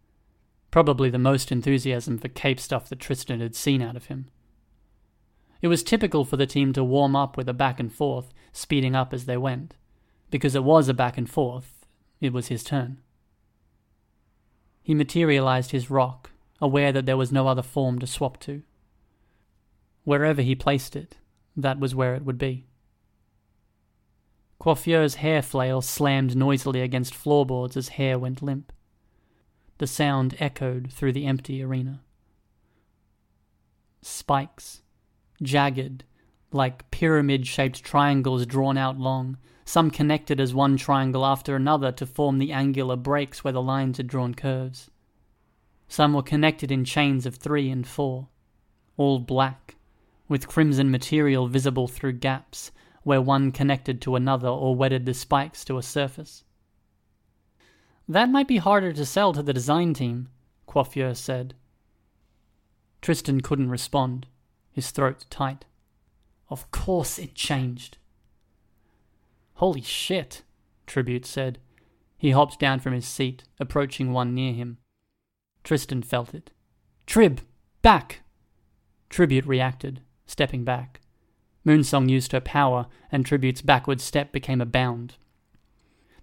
Probably 0.70 1.10
the 1.10 1.18
most 1.18 1.52
enthusiasm 1.52 2.16
for 2.16 2.28
cape 2.28 2.58
stuff 2.58 2.88
that 2.88 2.98
Tristan 2.98 3.40
had 3.40 3.54
seen 3.54 3.82
out 3.82 3.96
of 3.96 4.06
him. 4.06 4.30
It 5.60 5.68
was 5.68 5.82
typical 5.82 6.24
for 6.24 6.38
the 6.38 6.46
team 6.46 6.72
to 6.72 6.82
warm 6.82 7.14
up 7.14 7.36
with 7.36 7.46
a 7.46 7.54
back 7.54 7.78
and 7.78 7.92
forth, 7.92 8.32
speeding 8.52 8.96
up 8.96 9.12
as 9.12 9.26
they 9.26 9.36
went. 9.36 9.76
Because 10.30 10.54
it 10.54 10.64
was 10.64 10.88
a 10.88 10.94
back 10.94 11.18
and 11.18 11.28
forth, 11.28 11.75
it 12.20 12.32
was 12.32 12.48
his 12.48 12.64
turn. 12.64 12.98
He 14.82 14.94
materialized 14.94 15.72
his 15.72 15.90
rock, 15.90 16.30
aware 16.60 16.92
that 16.92 17.06
there 17.06 17.16
was 17.16 17.32
no 17.32 17.48
other 17.48 17.62
form 17.62 17.98
to 17.98 18.06
swap 18.06 18.38
to. 18.40 18.62
Wherever 20.04 20.42
he 20.42 20.54
placed 20.54 20.94
it, 20.94 21.16
that 21.56 21.80
was 21.80 21.94
where 21.94 22.14
it 22.14 22.24
would 22.24 22.38
be. 22.38 22.66
Coiffure's 24.60 25.16
hair 25.16 25.42
flail 25.42 25.82
slammed 25.82 26.36
noisily 26.36 26.80
against 26.80 27.14
floorboards 27.14 27.76
as 27.76 27.88
hair 27.88 28.18
went 28.18 28.42
limp. 28.42 28.72
The 29.78 29.86
sound 29.86 30.36
echoed 30.38 30.92
through 30.92 31.12
the 31.12 31.26
empty 31.26 31.62
arena. 31.62 32.00
Spikes, 34.00 34.82
jagged, 35.42 36.04
like 36.52 36.90
pyramid 36.90 37.46
shaped 37.46 37.84
triangles 37.84 38.46
drawn 38.46 38.78
out 38.78 38.98
long, 38.98 39.36
some 39.66 39.90
connected 39.90 40.38
as 40.40 40.54
one 40.54 40.76
triangle 40.76 41.26
after 41.26 41.56
another 41.56 41.90
to 41.90 42.06
form 42.06 42.38
the 42.38 42.52
angular 42.52 42.94
breaks 42.94 43.42
where 43.42 43.52
the 43.52 43.60
lines 43.60 43.96
had 43.96 44.06
drawn 44.06 44.32
curves. 44.32 44.88
Some 45.88 46.14
were 46.14 46.22
connected 46.22 46.70
in 46.70 46.84
chains 46.84 47.26
of 47.26 47.34
three 47.34 47.68
and 47.68 47.84
four, 47.84 48.28
all 48.96 49.18
black, 49.18 49.74
with 50.28 50.46
crimson 50.46 50.90
material 50.90 51.48
visible 51.48 51.88
through 51.88 52.12
gaps, 52.12 52.70
where 53.02 53.20
one 53.20 53.50
connected 53.50 54.00
to 54.02 54.14
another 54.14 54.48
or 54.48 54.76
wedded 54.76 55.04
the 55.04 55.12
spikes 55.12 55.64
to 55.64 55.78
a 55.78 55.82
surface. 55.82 56.44
That 58.08 58.30
might 58.30 58.46
be 58.48 58.58
harder 58.58 58.92
to 58.92 59.04
sell 59.04 59.32
to 59.32 59.42
the 59.42 59.52
design 59.52 59.94
team, 59.94 60.28
Coiffure 60.68 61.14
said. 61.14 61.54
Tristan 63.02 63.40
couldn't 63.40 63.70
respond, 63.70 64.26
his 64.70 64.92
throat 64.92 65.26
tight. 65.28 65.64
Of 66.48 66.70
course 66.70 67.18
it 67.18 67.34
changed. 67.34 67.98
Holy 69.56 69.80
shit, 69.80 70.42
Tribute 70.86 71.24
said. 71.26 71.58
He 72.18 72.30
hopped 72.30 72.58
down 72.58 72.80
from 72.80 72.92
his 72.92 73.06
seat, 73.06 73.44
approaching 73.58 74.12
one 74.12 74.34
near 74.34 74.52
him. 74.52 74.78
Tristan 75.64 76.02
felt 76.02 76.34
it. 76.34 76.50
Trib! 77.06 77.40
Back! 77.82 78.22
Tribute 79.08 79.46
reacted, 79.46 80.02
stepping 80.26 80.64
back. 80.64 81.00
Moonsong 81.64 82.08
used 82.08 82.32
her 82.32 82.40
power, 82.40 82.86
and 83.10 83.24
Tribute's 83.24 83.62
backward 83.62 84.00
step 84.00 84.30
became 84.30 84.60
a 84.60 84.66
bound. 84.66 85.14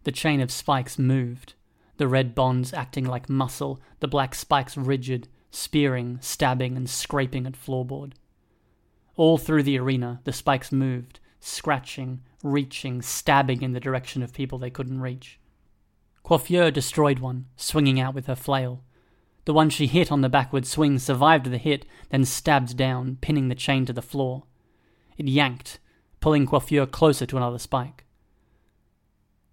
The 0.04 0.12
chain 0.12 0.40
of 0.40 0.52
spikes 0.52 1.00
moved, 1.00 1.56
the 1.98 2.08
red 2.08 2.36
bonds 2.36 2.72
acting 2.74 3.06
like 3.06 3.30
muscle, 3.30 3.82
the 4.00 4.08
black 4.08 4.36
spikes 4.36 4.78
rigid, 4.78 5.28
spearing, 5.50 6.20
stabbing, 6.22 6.78
and 6.78 6.90
scraping 6.90 7.48
at 7.48 7.54
floorboard. 7.54 8.14
All 9.16 9.38
through 9.38 9.64
the 9.64 9.80
arena, 9.80 10.22
the 10.24 10.34
spikes 10.34 10.72
moved, 10.72 11.20
scratching, 11.40 12.22
reaching, 12.44 13.02
stabbing 13.02 13.64
in 13.64 13.72
the 13.72 13.80
direction 13.80 14.22
of 14.22 14.34
people 14.34 14.60
they 14.60 14.70
couldn't 14.70 15.02
reach. 15.02 15.40
Coiffure 16.24 16.72
destroyed 16.72 17.20
one, 17.20 17.48
swinging 17.56 18.00
out 18.00 18.14
with 18.14 18.28
her 18.28 18.36
flail. 18.36 18.84
The 19.46 19.54
one 19.54 19.70
she 19.70 19.88
hit 19.88 20.12
on 20.12 20.22
the 20.22 20.30
backward 20.30 20.66
swing 20.66 21.00
survived 21.00 21.48
the 21.48 21.58
hit, 21.58 21.86
then 22.10 22.24
stabbed 22.26 22.78
down, 22.78 23.18
pinning 23.20 23.50
the 23.50 23.56
chain 23.56 23.86
to 23.86 23.94
the 23.94 24.02
floor. 24.02 24.44
It 25.18 25.28
yanked, 25.28 25.80
pulling 26.20 26.46
Coiffure 26.46 26.86
closer 26.86 27.26
to 27.26 27.38
another 27.38 27.60
spike. 27.60 28.06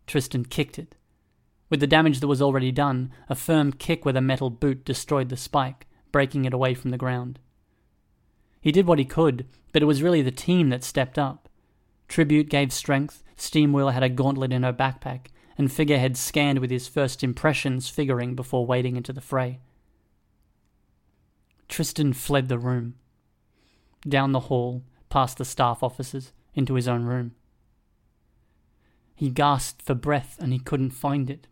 Tristan 0.06 0.44
kicked 0.44 0.78
it. 0.78 0.94
With 1.68 1.80
the 1.80 1.86
damage 1.86 2.20
that 2.20 2.28
was 2.28 2.42
already 2.42 2.72
done, 2.72 3.12
a 3.28 3.34
firm 3.34 3.72
kick 3.72 4.04
with 4.04 4.16
a 4.16 4.20
metal 4.20 4.50
boot 4.50 4.84
destroyed 4.84 5.28
the 5.28 5.36
spike, 5.36 5.86
breaking 6.12 6.44
it 6.44 6.54
away 6.54 6.74
from 6.74 6.90
the 6.90 6.98
ground. 6.98 7.38
He 8.60 8.72
did 8.72 8.86
what 8.86 8.98
he 8.98 9.04
could, 9.04 9.46
but 9.72 9.82
it 9.82 9.86
was 9.86 10.02
really 10.02 10.22
the 10.22 10.30
team 10.30 10.68
that 10.70 10.84
stepped 10.84 11.18
up. 11.18 11.48
Tribute 12.10 12.48
gave 12.48 12.72
strength, 12.72 13.22
Steamwheel 13.36 13.90
had 13.90 14.02
a 14.02 14.08
gauntlet 14.08 14.52
in 14.52 14.64
her 14.64 14.72
backpack, 14.72 15.28
and 15.56 15.70
Figurehead 15.72 16.16
scanned 16.16 16.58
with 16.58 16.68
his 16.68 16.88
first 16.88 17.22
impressions 17.22 17.88
figuring 17.88 18.34
before 18.34 18.66
wading 18.66 18.96
into 18.96 19.12
the 19.12 19.20
fray. 19.20 19.60
Tristan 21.68 22.12
fled 22.12 22.48
the 22.48 22.58
room. 22.58 22.96
Down 24.08 24.32
the 24.32 24.40
hall, 24.40 24.82
past 25.08 25.38
the 25.38 25.44
staff 25.44 25.84
officers, 25.84 26.32
into 26.52 26.74
his 26.74 26.88
own 26.88 27.04
room. 27.04 27.36
He 29.14 29.30
gasped 29.30 29.80
for 29.80 29.94
breath 29.94 30.36
and 30.40 30.52
he 30.52 30.58
couldn't 30.58 30.90
find 30.90 31.30
it. 31.30 31.46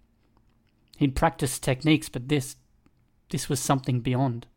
He'd 0.96 1.14
practiced 1.14 1.62
techniques, 1.62 2.09
but 2.09 2.28
this. 2.28 2.56
this 3.30 3.48
was 3.48 3.61
something 3.61 4.00
beyond. 4.00 4.48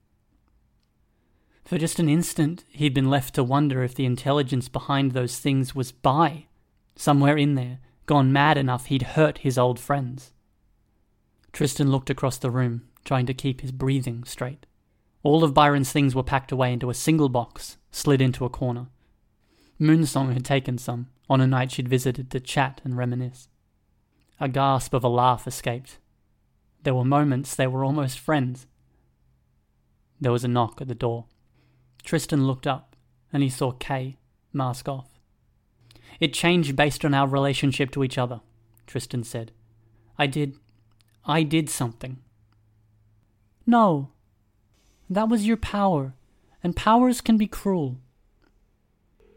For 1.65 1.77
just 1.77 1.99
an 1.99 2.09
instant, 2.09 2.65
he'd 2.69 2.93
been 2.93 3.09
left 3.09 3.35
to 3.35 3.43
wonder 3.43 3.83
if 3.83 3.95
the 3.95 4.05
intelligence 4.05 4.67
behind 4.67 5.11
those 5.11 5.39
things 5.39 5.73
was 5.73 5.91
by, 5.91 6.47
somewhere 6.95 7.37
in 7.37 7.55
there, 7.55 7.79
gone 8.05 8.33
mad 8.33 8.57
enough 8.57 8.87
he'd 8.87 9.03
hurt 9.03 9.39
his 9.39 9.57
old 9.57 9.79
friends. 9.79 10.33
Tristan 11.53 11.91
looked 11.91 12.09
across 12.09 12.37
the 12.37 12.51
room, 12.51 12.83
trying 13.05 13.25
to 13.25 13.33
keep 13.33 13.61
his 13.61 13.71
breathing 13.71 14.23
straight. 14.23 14.65
All 15.23 15.43
of 15.43 15.53
Byron's 15.53 15.91
things 15.91 16.15
were 16.15 16.23
packed 16.23 16.51
away 16.51 16.73
into 16.73 16.89
a 16.89 16.95
single 16.95 17.29
box, 17.29 17.77
slid 17.91 18.21
into 18.21 18.45
a 18.45 18.49
corner. 18.49 18.87
Moonsong 19.79 20.33
had 20.33 20.45
taken 20.45 20.77
some, 20.77 21.07
on 21.29 21.41
a 21.41 21.47
night 21.47 21.71
she'd 21.71 21.87
visited 21.87 22.29
to 22.31 22.39
chat 22.39 22.81
and 22.83 22.97
reminisce. 22.97 23.47
A 24.39 24.49
gasp 24.49 24.93
of 24.93 25.03
a 25.03 25.07
laugh 25.07 25.47
escaped. 25.47 25.99
There 26.83 26.95
were 26.95 27.05
moments 27.05 27.55
they 27.55 27.67
were 27.67 27.85
almost 27.85 28.19
friends. 28.19 28.67
There 30.19 30.31
was 30.31 30.43
a 30.43 30.47
knock 30.47 30.81
at 30.81 30.87
the 30.87 30.95
door. 30.95 31.25
Tristan 32.03 32.45
looked 32.47 32.67
up, 32.67 32.95
and 33.31 33.43
he 33.43 33.49
saw 33.49 33.71
Kay, 33.71 34.17
mask 34.53 34.87
off. 34.87 35.19
It 36.19 36.33
changed 36.33 36.75
based 36.75 37.03
on 37.05 37.13
our 37.13 37.27
relationship 37.27 37.91
to 37.91 38.03
each 38.03 38.17
other, 38.17 38.41
Tristan 38.87 39.23
said. 39.23 39.51
I 40.17 40.27
did. 40.27 40.57
I 41.25 41.43
did 41.43 41.69
something. 41.69 42.19
No, 43.65 44.09
that 45.09 45.29
was 45.29 45.45
your 45.45 45.57
power, 45.57 46.13
and 46.63 46.75
powers 46.75 47.21
can 47.21 47.37
be 47.37 47.47
cruel. 47.47 47.97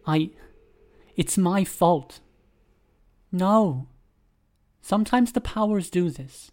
I. 0.06 0.30
It's 1.16 1.38
my 1.38 1.64
fault. 1.64 2.20
No. 3.32 3.88
Sometimes 4.80 5.32
the 5.32 5.40
powers 5.40 5.90
do 5.90 6.10
this. 6.10 6.50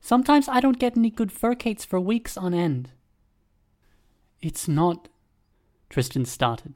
Sometimes 0.00 0.48
I 0.48 0.60
don't 0.60 0.78
get 0.78 0.96
any 0.96 1.10
good 1.10 1.32
furcates 1.32 1.84
for 1.84 2.00
weeks 2.00 2.36
on 2.36 2.54
end. 2.54 2.90
It's 4.40 4.68
not. 4.68 5.08
Tristan 5.90 6.24
started. 6.24 6.74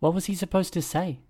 What 0.00 0.14
was 0.14 0.26
he 0.26 0.34
supposed 0.34 0.72
to 0.72 0.82
say? 0.82 1.20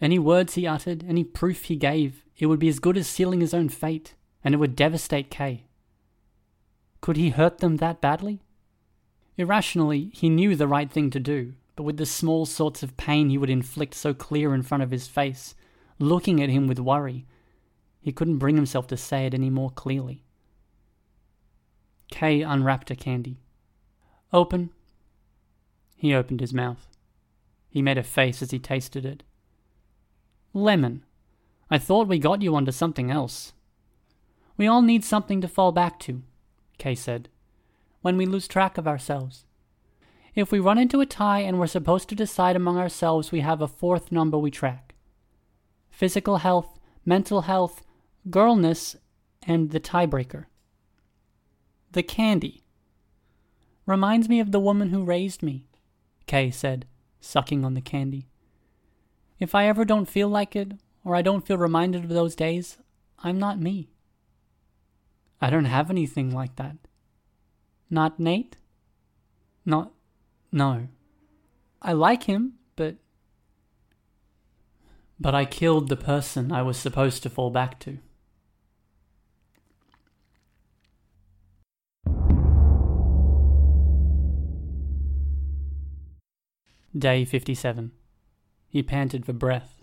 Any 0.00 0.18
words 0.18 0.54
he 0.54 0.66
uttered, 0.66 1.04
any 1.06 1.24
proof 1.24 1.64
he 1.64 1.76
gave, 1.76 2.24
it 2.38 2.46
would 2.46 2.58
be 2.58 2.68
as 2.68 2.78
good 2.78 2.96
as 2.96 3.06
sealing 3.06 3.40
his 3.40 3.52
own 3.52 3.68
fate, 3.68 4.14
and 4.42 4.54
it 4.54 4.58
would 4.58 4.76
devastate 4.76 5.30
Kay. 5.30 5.64
Could 7.02 7.18
he 7.18 7.30
hurt 7.30 7.58
them 7.58 7.76
that 7.76 8.00
badly? 8.00 8.40
Irrationally, 9.36 10.10
he 10.14 10.28
knew 10.28 10.56
the 10.56 10.68
right 10.68 10.90
thing 10.90 11.10
to 11.10 11.20
do, 11.20 11.54
but 11.76 11.82
with 11.82 11.96
the 11.98 12.06
small 12.06 12.46
sorts 12.46 12.82
of 12.82 12.96
pain 12.96 13.28
he 13.28 13.38
would 13.38 13.50
inflict 13.50 13.94
so 13.94 14.14
clear 14.14 14.54
in 14.54 14.62
front 14.62 14.82
of 14.82 14.90
his 14.90 15.06
face, 15.06 15.54
looking 15.98 16.42
at 16.42 16.50
him 16.50 16.66
with 16.66 16.78
worry, 16.78 17.26
he 18.00 18.12
couldn't 18.12 18.38
bring 18.38 18.56
himself 18.56 18.86
to 18.88 18.96
say 18.96 19.26
it 19.26 19.34
any 19.34 19.50
more 19.50 19.70
clearly. 19.70 20.24
Kay 22.10 22.42
unwrapped 22.42 22.90
a 22.90 22.96
candy. 22.96 23.40
Open. 24.32 24.70
He 26.00 26.14
opened 26.14 26.40
his 26.40 26.54
mouth. 26.54 26.88
He 27.68 27.82
made 27.82 27.98
a 27.98 28.02
face 28.02 28.40
as 28.40 28.50
he 28.50 28.58
tasted 28.58 29.04
it. 29.04 29.22
Lemon. 30.54 31.04
I 31.70 31.76
thought 31.76 32.08
we 32.08 32.18
got 32.18 32.40
you 32.40 32.56
onto 32.56 32.72
something 32.72 33.10
else. 33.10 33.52
We 34.56 34.66
all 34.66 34.80
need 34.80 35.04
something 35.04 35.42
to 35.42 35.48
fall 35.48 35.72
back 35.72 36.00
to, 36.00 36.22
Kay 36.78 36.94
said 36.94 37.28
when 38.02 38.16
we 38.16 38.26
lose 38.26 38.48
track 38.48 38.78
of 38.78 38.88
ourselves. 38.88 39.44
If 40.34 40.50
we 40.50 40.58
run 40.58 40.78
into 40.78 41.02
a 41.02 41.06
tie 41.06 41.40
and 41.40 41.58
we're 41.58 41.66
supposed 41.66 42.08
to 42.08 42.14
decide 42.14 42.56
among 42.56 42.78
ourselves, 42.78 43.30
we 43.30 43.40
have 43.40 43.60
a 43.60 43.68
fourth 43.68 44.10
number 44.10 44.38
we 44.38 44.50
track 44.50 44.94
physical 45.90 46.38
health, 46.38 46.78
mental 47.04 47.42
health, 47.42 47.82
girlness, 48.30 48.96
and 49.42 49.70
the 49.70 49.80
tiebreaker. 49.80 50.46
The 51.92 52.02
candy. 52.02 52.62
Reminds 53.84 54.26
me 54.26 54.40
of 54.40 54.50
the 54.50 54.60
woman 54.60 54.88
who 54.88 55.04
raised 55.04 55.42
me, 55.42 55.66
Kay 56.30 56.52
said, 56.52 56.86
sucking 57.18 57.64
on 57.64 57.74
the 57.74 57.80
candy. 57.80 58.28
If 59.40 59.52
I 59.52 59.66
ever 59.66 59.84
don't 59.84 60.08
feel 60.08 60.28
like 60.28 60.54
it, 60.54 60.74
or 61.04 61.16
I 61.16 61.22
don't 61.22 61.44
feel 61.44 61.58
reminded 61.58 62.04
of 62.04 62.10
those 62.10 62.36
days, 62.36 62.78
I'm 63.18 63.40
not 63.40 63.58
me. 63.58 63.88
I 65.40 65.50
don't 65.50 65.64
have 65.64 65.90
anything 65.90 66.32
like 66.32 66.54
that. 66.54 66.76
Not 67.90 68.20
Nate? 68.20 68.56
Not. 69.66 69.90
No. 70.52 70.86
I 71.82 71.94
like 71.94 72.22
him, 72.22 72.52
but. 72.76 72.94
But 75.18 75.34
I 75.34 75.44
killed 75.44 75.88
the 75.88 75.96
person 75.96 76.52
I 76.52 76.62
was 76.62 76.76
supposed 76.76 77.24
to 77.24 77.28
fall 77.28 77.50
back 77.50 77.80
to. 77.80 77.98
Day 87.00 87.24
57. 87.24 87.92
He 88.68 88.82
panted 88.82 89.26
for 89.26 89.32
breath. 89.32 89.82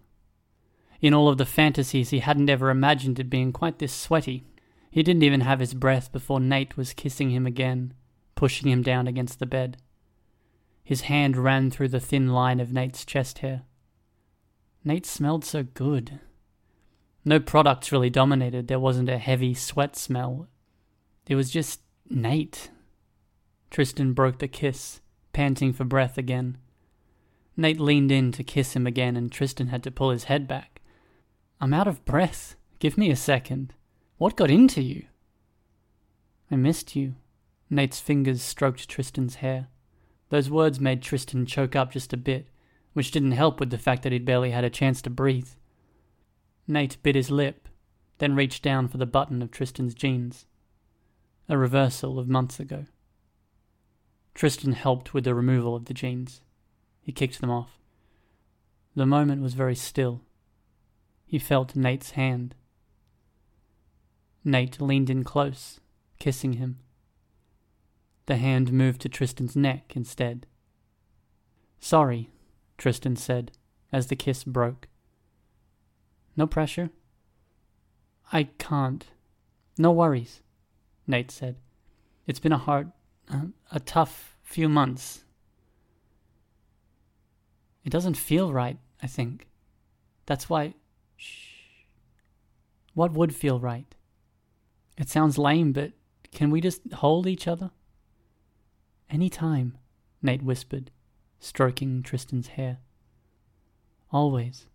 In 1.02 1.14
all 1.14 1.28
of 1.30 1.38
the 1.38 1.46
fantasies, 1.46 2.12
he 2.12 2.20
hadn't 2.20 2.50
ever 2.50 2.70
imagined 2.70 3.20
it 3.20 3.30
being 3.30 3.52
quite 3.52 3.80
this 3.80 3.94
sweaty. 3.94 4.46
He 4.90 5.04
didn't 5.04 5.24
even 5.24 5.42
have 5.42 5.60
his 5.60 5.74
breath 5.74 6.12
before 6.12 6.40
Nate 6.40 6.78
was 6.78 6.94
kissing 6.94 7.32
him 7.32 7.46
again, 7.46 7.94
pushing 8.36 8.72
him 8.72 8.82
down 8.82 9.08
against 9.08 9.40
the 9.40 9.46
bed. 9.46 9.78
His 10.84 11.02
hand 11.02 11.36
ran 11.36 11.70
through 11.70 11.90
the 11.90 12.00
thin 12.00 12.30
line 12.30 12.60
of 12.60 12.72
Nate's 12.72 13.04
chest 13.04 13.40
hair. 13.40 13.64
Nate 14.84 15.06
smelled 15.06 15.44
so 15.44 15.64
good. 15.64 16.20
No 17.26 17.40
products 17.40 17.92
really 17.92 18.10
dominated. 18.10 18.68
There 18.68 18.80
wasn't 18.80 19.10
a 19.10 19.18
heavy 19.18 19.54
sweat 19.54 19.96
smell. 19.98 20.48
It 21.28 21.36
was 21.36 21.52
just 21.52 21.82
Nate. 22.10 22.70
Tristan 23.70 24.14
broke 24.14 24.40
the 24.40 24.48
kiss, 24.48 25.02
panting 25.34 25.74
for 25.74 25.84
breath 25.84 26.18
again. 26.18 26.58
Nate 27.60 27.80
leaned 27.80 28.12
in 28.12 28.32
to 28.34 28.44
kiss 28.44 28.76
him 28.76 28.86
again, 28.86 29.18
and 29.18 29.32
Tristan 29.32 29.68
had 29.68 29.84
to 29.84 29.92
pull 29.92 30.12
his 30.12 30.26
head 30.26 30.48
back. 30.48 30.82
I'm 31.60 31.74
out 31.74 31.88
of 31.88 32.06
breath. 32.06 32.56
Give 32.78 32.98
me 32.98 33.10
a 33.10 33.16
second. 33.16 33.74
What 34.20 34.36
got 34.36 34.52
into 34.52 34.82
you? 34.82 35.08
I 36.52 36.56
missed 36.56 36.96
you. 36.96 37.16
Nate's 37.70 38.00
fingers 38.00 38.44
stroked 38.44 38.88
Tristan's 38.88 39.36
hair. 39.36 39.68
Those 40.30 40.52
words 40.52 40.80
made 40.80 41.02
Tristan 41.02 41.48
choke 41.48 41.76
up 41.76 41.92
just 41.92 42.14
a 42.14 42.18
bit, 42.18 42.48
which 42.94 43.12
didn't 43.12 43.32
help 43.32 43.60
with 43.60 43.72
the 43.72 43.78
fact 43.78 44.04
that 44.04 44.12
he'd 44.12 44.26
barely 44.26 44.52
had 44.52 44.64
a 44.64 44.70
chance 44.70 45.02
to 45.02 45.10
breathe. 45.10 45.50
Nate 46.68 47.02
bit 47.02 47.16
his 47.16 47.32
lip, 47.32 47.68
then 48.20 48.36
reached 48.36 48.62
down 48.62 48.88
for 48.88 48.98
the 48.98 49.06
button 49.06 49.42
of 49.42 49.52
Tristan's 49.52 49.96
jeans. 49.96 50.46
A 51.50 51.58
reversal 51.58 52.20
of 52.20 52.30
months 52.30 52.60
ago. 52.60 52.86
Tristan 54.36 54.74
helped 54.74 55.14
with 55.14 55.24
the 55.24 55.34
removal 55.34 55.76
of 55.76 55.86
the 55.86 55.94
jeans. 55.94 56.42
He 57.08 57.14
kicked 57.14 57.40
them 57.40 57.50
off. 57.50 57.80
The 58.94 59.06
moment 59.06 59.42
was 59.42 59.54
very 59.54 59.76
still. 59.76 60.24
He 61.26 61.40
felt 61.40 61.74
Nate's 61.74 62.12
hand. 62.12 62.54
Nate 64.44 64.82
leaned 64.82 65.10
in 65.10 65.24
close, 65.24 65.80
kissing 66.20 66.54
him. 66.54 66.80
The 68.26 68.36
hand 68.36 68.74
moved 68.74 69.00
to 69.02 69.10
Tristan's 69.10 69.56
neck 69.56 69.94
instead. 69.96 70.48
Sorry, 71.80 72.30
Tristan 72.78 73.16
said 73.16 73.54
as 73.90 74.08
the 74.08 74.18
kiss 74.18 74.44
broke. 74.44 74.90
No 76.36 76.46
pressure? 76.46 76.90
I 78.34 78.50
can't. 78.58 79.06
No 79.78 79.94
worries, 79.94 80.42
Nate 81.08 81.32
said. 81.32 81.56
It's 82.26 82.42
been 82.42 82.52
a 82.52 82.58
hard, 82.58 82.92
uh, 83.34 83.46
a 83.72 83.80
tough 83.80 84.36
few 84.44 84.68
months, 84.68 85.24
it 87.88 87.90
doesn't 87.90 88.16
feel 88.16 88.52
right, 88.52 88.78
I 89.02 89.08
think. 89.08 89.48
That's 90.26 90.50
why. 90.50 90.74
Shh. 91.16 91.86
What 92.94 93.14
would 93.14 93.34
feel 93.34 93.62
right? 93.62 93.96
It 94.98 95.08
sounds 95.08 95.38
lame, 95.38 95.72
but 95.72 95.94
can 96.34 96.52
we 96.52 96.60
just 96.60 96.82
hold 96.96 97.28
each 97.28 97.48
other? 97.48 97.72
Any 99.10 99.30
time, 99.30 99.78
Nate 100.22 100.44
whispered, 100.44 100.92
stroking 101.40 102.04
Tristan's 102.04 102.48
hair. 102.48 102.80
Always. 104.12 104.66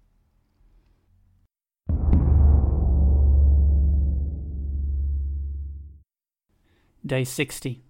Day 7.05 7.25
60. 7.25 7.83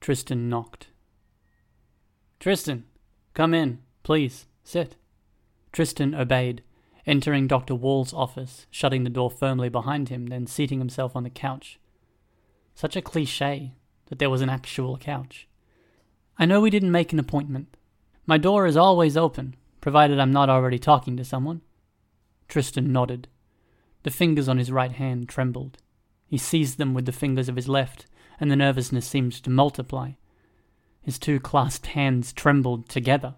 Tristan 0.00 0.48
knocked. 0.48 0.86
Tristan, 2.40 2.84
Come 3.34 3.54
in, 3.54 3.78
please, 4.02 4.46
sit. 4.62 4.96
Tristan 5.72 6.14
obeyed, 6.14 6.62
entering 7.06 7.46
Dr. 7.46 7.74
Wall's 7.74 8.12
office, 8.12 8.66
shutting 8.70 9.04
the 9.04 9.10
door 9.10 9.30
firmly 9.30 9.68
behind 9.68 10.10
him, 10.10 10.26
then 10.26 10.46
seating 10.46 10.78
himself 10.78 11.16
on 11.16 11.22
the 11.22 11.30
couch. 11.30 11.78
Such 12.74 12.96
a 12.96 13.02
cliche 13.02 13.72
that 14.06 14.18
there 14.18 14.30
was 14.30 14.42
an 14.42 14.50
actual 14.50 14.96
couch. 14.98 15.48
I 16.38 16.46
know 16.46 16.60
we 16.60 16.70
didn't 16.70 16.92
make 16.92 17.12
an 17.12 17.18
appointment. 17.18 17.76
My 18.26 18.38
door 18.38 18.66
is 18.66 18.76
always 18.76 19.16
open, 19.16 19.56
provided 19.80 20.18
I'm 20.18 20.32
not 20.32 20.50
already 20.50 20.78
talking 20.78 21.16
to 21.16 21.24
someone. 21.24 21.62
Tristan 22.48 22.92
nodded. 22.92 23.28
The 24.02 24.10
fingers 24.10 24.48
on 24.48 24.58
his 24.58 24.70
right 24.70 24.92
hand 24.92 25.28
trembled. 25.28 25.78
He 26.26 26.38
seized 26.38 26.78
them 26.78 26.92
with 26.94 27.06
the 27.06 27.12
fingers 27.12 27.48
of 27.48 27.56
his 27.56 27.68
left, 27.68 28.06
and 28.38 28.50
the 28.50 28.56
nervousness 28.56 29.06
seemed 29.06 29.32
to 29.32 29.50
multiply. 29.50 30.12
His 31.02 31.18
two 31.18 31.40
clasped 31.40 31.86
hands 31.88 32.32
trembled 32.32 32.88
together. 32.88 33.34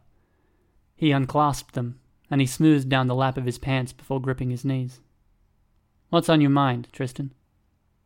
He 0.94 1.10
unclasped 1.12 1.72
them, 1.72 1.98
and 2.30 2.40
he 2.40 2.46
smoothed 2.46 2.88
down 2.88 3.06
the 3.06 3.14
lap 3.14 3.36
of 3.36 3.46
his 3.46 3.58
pants 3.58 3.92
before 3.92 4.20
gripping 4.20 4.50
his 4.50 4.64
knees. 4.64 5.00
What's 6.10 6.28
on 6.28 6.40
your 6.40 6.50
mind, 6.50 6.88
Tristan? 6.92 7.32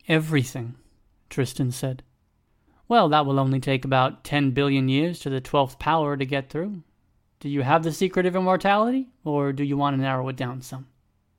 Everything, 0.07 0.77
Tristan 1.29 1.73
said. 1.73 2.03
Well, 2.87 3.09
that 3.11 3.27
will 3.27 3.39
only 3.39 3.61
take 3.61 3.85
about 3.85 4.25
ten 4.25 4.53
billion 4.53 4.89
years 4.89 5.19
to 5.21 5.31
the 5.31 5.41
twelfth 5.41 5.79
power 5.79 6.17
to 6.17 6.25
get 6.25 6.49
through. 6.49 6.83
Do 7.41 7.49
you 7.49 7.63
have 7.63 7.83
the 7.83 7.93
secret 7.93 8.27
of 8.27 8.35
immortality, 8.35 9.09
or 9.25 9.53
do 9.53 9.63
you 9.63 9.77
want 9.77 9.95
to 9.97 10.03
narrow 10.03 10.29
it 10.29 10.37
down 10.37 10.63
some? 10.63 10.87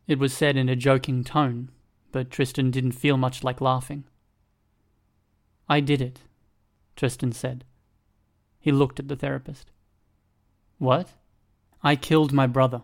It 0.07 0.19
was 0.19 0.33
said 0.33 0.57
in 0.57 0.69
a 0.69 0.75
joking 0.75 1.23
tone, 1.23 1.71
but 2.11 2.29
Tristan 2.29 2.69
didn't 2.71 2.91
feel 2.93 3.17
much 3.17 3.43
like 3.43 3.61
laughing. 3.61 4.03
I 5.67 5.79
did 5.79 6.01
it, 6.01 6.19
Tristan 6.95 7.31
said. 7.31 7.63
He 8.69 8.73
looked 8.73 8.99
at 8.99 9.07
the 9.07 9.15
therapist. 9.15 9.71
What? 10.77 11.13
I 11.81 11.95
killed 11.95 12.31
my 12.31 12.45
brother. 12.45 12.83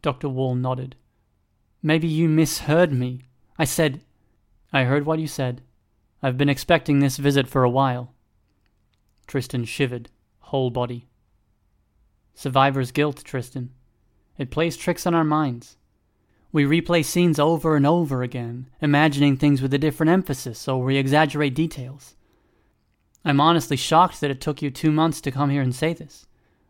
Dr. 0.00 0.28
Wall 0.28 0.54
nodded. 0.54 0.94
Maybe 1.82 2.06
you 2.06 2.28
misheard 2.28 2.92
me. 2.92 3.22
I 3.58 3.64
said. 3.64 4.02
I 4.72 4.84
heard 4.84 5.06
what 5.06 5.18
you 5.18 5.26
said. 5.26 5.62
I've 6.22 6.38
been 6.38 6.48
expecting 6.48 7.00
this 7.00 7.16
visit 7.16 7.48
for 7.48 7.64
a 7.64 7.68
while. 7.68 8.14
Tristan 9.26 9.64
shivered, 9.64 10.08
whole 10.38 10.70
body. 10.70 11.08
Survivor's 12.32 12.92
guilt, 12.92 13.24
Tristan. 13.24 13.70
It 14.38 14.52
plays 14.52 14.76
tricks 14.76 15.04
on 15.04 15.16
our 15.16 15.24
minds. 15.24 15.78
We 16.52 16.62
replay 16.62 17.04
scenes 17.04 17.40
over 17.40 17.74
and 17.74 17.88
over 17.88 18.22
again, 18.22 18.70
imagining 18.80 19.36
things 19.36 19.62
with 19.62 19.74
a 19.74 19.78
different 19.78 20.10
emphasis, 20.10 20.68
or 20.68 20.84
we 20.84 20.96
exaggerate 20.96 21.56
details. 21.56 22.14
I'm 23.24 23.40
honestly 23.40 23.76
shocked 23.76 24.20
that 24.20 24.30
it 24.30 24.40
took 24.40 24.62
you 24.62 24.70
two 24.70 24.90
months 24.90 25.20
to 25.22 25.30
come 25.30 25.50
here 25.50 25.62
and 25.62 25.74
say 25.74 25.92
this. 25.92 26.26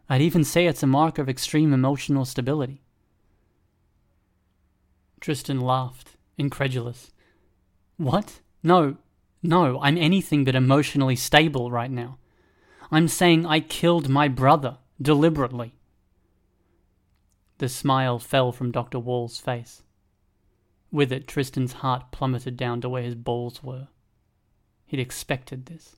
I'd 0.09 0.20
even 0.20 0.42
say 0.42 0.66
it's 0.66 0.82
a 0.82 0.88
mark 0.88 1.18
of 1.18 1.28
extreme 1.28 1.72
emotional 1.72 2.24
stability. 2.24 2.82
Tristan 5.20 5.61
laughed, 5.61 6.16
incredulous. 6.36 7.12
What? 7.96 8.40
No, 8.62 8.96
no, 9.42 9.80
I'm 9.80 9.96
anything 9.96 10.44
but 10.44 10.55
emotionally 10.55 11.16
stable 11.16 11.70
right 11.70 11.90
now. 11.90 12.18
I'm 12.90 13.07
saying 13.07 13.46
I 13.46 13.61
killed 13.61 14.09
my 14.09 14.26
brother, 14.26 14.78
deliberately. 15.01 15.74
The 17.59 17.68
smile 17.68 18.18
fell 18.18 18.51
from 18.51 18.72
Dr. 18.72 18.98
Wall's 18.98 19.38
face. 19.38 19.82
With 20.90 21.12
it, 21.12 21.28
Tristan's 21.28 21.74
heart 21.74 22.11
plummeted 22.11 22.57
down 22.57 22.80
to 22.80 22.88
where 22.88 23.03
his 23.03 23.14
balls 23.14 23.62
were. 23.62 23.88
He'd 24.86 24.98
expected 24.98 25.66
this. 25.66 25.96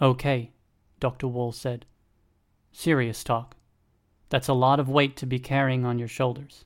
Okay, 0.00 0.52
Dr. 0.98 1.28
Wall 1.28 1.52
said. 1.52 1.84
Serious 2.72 3.22
talk. 3.22 3.56
That's 4.28 4.48
a 4.48 4.54
lot 4.54 4.80
of 4.80 4.88
weight 4.88 5.16
to 5.18 5.26
be 5.26 5.38
carrying 5.38 5.84
on 5.84 5.98
your 5.98 6.08
shoulders. 6.08 6.64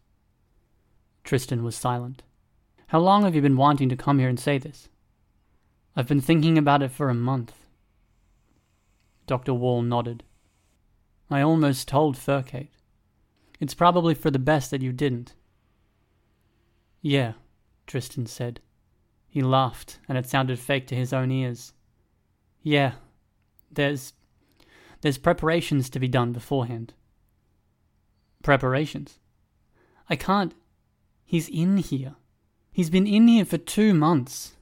Tristan 1.24 1.64
was 1.64 1.74
silent. 1.74 2.22
How 2.88 3.00
long 3.00 3.24
have 3.24 3.34
you 3.34 3.40
been 3.40 3.56
wanting 3.56 3.88
to 3.88 3.96
come 3.96 4.18
here 4.18 4.28
and 4.28 4.38
say 4.38 4.58
this? 4.58 4.88
I've 5.96 6.06
been 6.06 6.20
thinking 6.20 6.58
about 6.58 6.82
it 6.82 6.92
for 6.92 7.08
a 7.08 7.14
month. 7.14 7.54
Dr. 9.26 9.54
Wall 9.54 9.82
nodded. 9.82 10.22
I 11.30 11.40
almost 11.40 11.88
told 11.88 12.16
Furcate. 12.16 12.68
It's 13.58 13.74
probably 13.74 14.14
for 14.14 14.30
the 14.30 14.38
best 14.38 14.70
that 14.70 14.82
you 14.82 14.92
didn't. 14.92 15.34
Yeah, 17.00 17.32
Tristan 17.86 18.26
said. 18.26 18.60
He 19.26 19.40
laughed, 19.40 19.98
and 20.08 20.18
it 20.18 20.26
sounded 20.26 20.58
fake 20.58 20.86
to 20.88 20.94
his 20.94 21.12
own 21.12 21.30
ears. 21.30 21.72
Yeah, 22.62 22.92
there's. 23.74 24.12
there's 25.00 25.18
preparations 25.18 25.90
to 25.90 26.00
be 26.00 26.08
done 26.08 26.32
beforehand. 26.32 26.94
Preparations? 28.42 29.18
I 30.08 30.16
can't. 30.16 30.54
He's 31.24 31.48
in 31.48 31.78
here. 31.78 32.16
He's 32.72 32.90
been 32.90 33.06
in 33.06 33.28
here 33.28 33.44
for 33.44 33.56
two 33.56 33.94
months. 33.94 34.56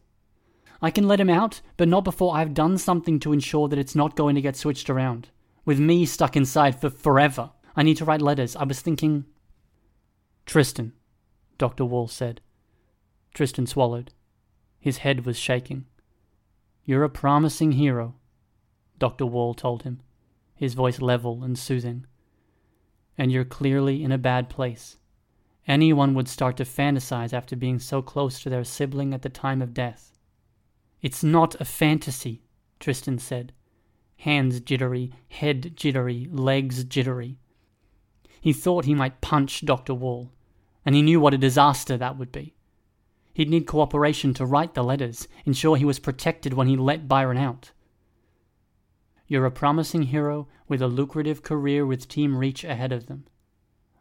I 0.81 0.91
can 0.91 1.07
let 1.07 1.21
him 1.21 1.31
out, 1.31 1.61
but 1.77 1.89
not 1.89 2.05
before 2.05 2.37
I've 2.37 2.55
done 2.55 2.77
something 2.77 3.21
to 3.21 3.33
ensure 3.33 3.69
that 3.69 3.79
it's 3.79 3.95
not 3.95 4.17
going 4.17 4.35
to 4.35 4.41
get 4.41 4.57
switched 4.57 4.91
around. 4.91 5.29
With 5.65 5.79
me 5.79 6.05
stuck 6.07 6.37
inside 6.37 6.81
for 6.81 6.91
forever. 6.91 7.51
I 7.77 7.83
need 7.83 7.97
to 7.99 8.05
write 8.05 8.21
letters. 8.21 8.57
I 8.57 8.65
was 8.65 8.81
thinking. 8.81 9.25
Tristan, 10.45 10.93
Dr. 11.57 11.85
Wall 11.85 12.09
said. 12.09 12.41
Tristan 13.33 13.67
swallowed. 13.67 14.13
His 14.81 14.99
head 14.99 15.25
was 15.25 15.39
shaking. 15.39 15.87
You're 16.85 17.05
a 17.05 17.09
promising 17.09 17.73
hero, 17.73 18.17
Dr. 19.03 19.27
Wall 19.27 19.53
told 19.53 19.83
him, 19.83 20.01
his 20.55 20.75
voice 20.75 21.01
level 21.01 21.43
and 21.43 21.59
soothing. 21.59 22.07
And 23.19 23.33
you're 23.33 23.45
clearly 23.45 24.05
in 24.05 24.13
a 24.13 24.17
bad 24.17 24.49
place. 24.49 24.97
Anyone 25.67 26.15
would 26.15 26.29
start 26.29 26.57
to 26.59 26.65
fantasize 26.65 27.33
after 27.33 27.57
being 27.57 27.81
so 27.81 28.01
close 28.01 28.41
to 28.41 28.49
their 28.49 28.63
sibling 28.63 29.13
at 29.13 29.23
the 29.23 29.29
time 29.29 29.61
of 29.61 29.75
death. 29.75 30.17
It's 31.01 31.25
not 31.25 31.61
a 31.61 31.65
fantasy, 31.65 32.45
Tristan 32.79 33.19
said. 33.19 33.53
Hands 34.19 34.61
jittery, 34.61 35.11
head 35.31 35.73
jittery, 35.75 36.29
legs 36.31 36.85
jittery. 36.85 37.41
He 38.41 38.53
thought 38.53 38.85
he 38.85 38.95
might 38.95 39.21
punch 39.21 39.65
Dr. 39.65 39.95
Wall, 39.95 40.31
and 40.87 40.95
he 40.95 41.03
knew 41.03 41.19
what 41.19 41.35
a 41.35 41.39
disaster 41.39 41.97
that 41.97 42.17
would 42.17 42.31
be. 42.31 42.55
He'd 43.35 43.51
need 43.51 43.67
cooperation 43.67 44.33
to 44.35 44.47
write 44.47 44.75
the 44.75 44.85
letters, 44.85 45.27
ensure 45.45 45.75
he 45.77 45.85
was 45.85 45.99
protected 45.99 46.55
when 46.55 46.69
he 46.69 46.77
let 46.77 47.09
Byron 47.09 47.37
out. 47.37 47.73
You're 49.33 49.47
a 49.47 49.51
promising 49.51 50.03
hero 50.03 50.47
with 50.69 50.83
a 50.83 50.87
lucrative 50.87 51.43
career 51.43 51.87
with 51.87 52.07
Team 52.07 52.37
Reach 52.37 52.65
ahead 52.65 52.93
of 52.93 53.07
them. 53.07 53.25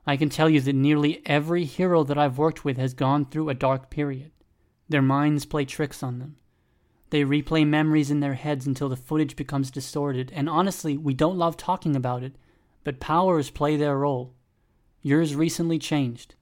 I 0.06 0.18
can 0.18 0.28
tell 0.28 0.50
you 0.50 0.60
that 0.60 0.76
nearly 0.76 1.22
every 1.26 1.64
hero 1.64 2.04
that 2.04 2.18
I've 2.18 2.38
worked 2.38 2.66
with 2.66 2.76
has 2.76 2.94
gone 2.94 3.24
through 3.24 3.48
a 3.48 3.54
dark 3.54 3.90
period. 3.90 4.32
Their 4.90 5.02
minds 5.02 5.46
play 5.46 5.64
tricks 5.64 6.04
on 6.04 6.20
them. 6.20 6.36
They 7.12 7.24
replay 7.24 7.66
memories 7.66 8.12
in 8.12 8.20
their 8.20 8.34
heads 8.34 8.68
until 8.68 8.90
the 8.90 8.98
footage 8.98 9.38
becomes 9.38 9.72
distorted, 9.72 10.34
and 10.36 10.50
honestly, 10.50 10.98
we 10.98 11.14
don't 11.14 11.38
love 11.38 11.56
talking 11.56 11.96
about 11.96 12.24
it 12.24 12.36
but 12.84 13.00
powers 13.00 13.50
play 13.50 13.78
their 13.78 13.98
role. 13.98 14.34
Yours 15.02 15.34
recently 15.34 15.80
changed. 15.80 16.36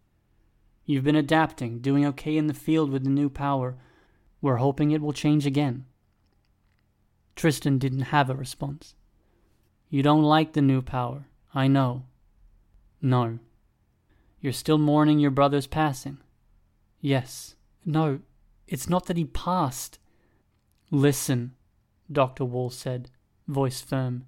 You've 0.87 1.03
been 1.03 1.15
adapting, 1.15 1.77
doing 1.77 2.07
okay 2.07 2.35
in 2.35 2.47
the 2.47 2.55
field 2.55 2.89
with 2.89 3.03
the 3.03 3.11
new 3.11 3.29
power. 3.29 3.77
We're 4.41 4.55
hoping 4.55 4.89
it 4.89 5.01
will 5.03 5.13
change 5.13 5.45
again. 5.45 5.85
Tristan 7.39 7.77
didn't 7.77 8.11
have 8.11 8.29
a 8.29 8.35
response. 8.35 8.95
You 9.89 10.03
don't 10.03 10.23
like 10.23 10.51
the 10.51 10.61
new 10.61 10.81
power, 10.81 11.27
I 11.53 11.69
know. 11.69 12.03
No. 13.01 13.39
You're 14.41 14.51
still 14.51 14.77
mourning 14.77 15.19
your 15.19 15.31
brother's 15.31 15.65
passing. 15.65 16.17
Yes. 16.99 17.55
No, 17.85 18.19
it's 18.67 18.89
not 18.89 19.05
that 19.05 19.15
he 19.15 19.23
passed. 19.23 19.99
Listen, 20.91 21.53
Dr. 22.11 22.43
Wall 22.43 22.69
said, 22.69 23.09
voice 23.47 23.79
firm. 23.79 24.25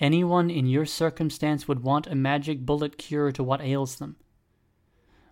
Anyone 0.00 0.48
in 0.48 0.64
your 0.64 0.86
circumstance 0.86 1.68
would 1.68 1.82
want 1.82 2.06
a 2.06 2.14
magic 2.14 2.64
bullet 2.64 2.96
cure 2.96 3.30
to 3.32 3.44
what 3.44 3.60
ails 3.60 3.96
them. 3.96 4.16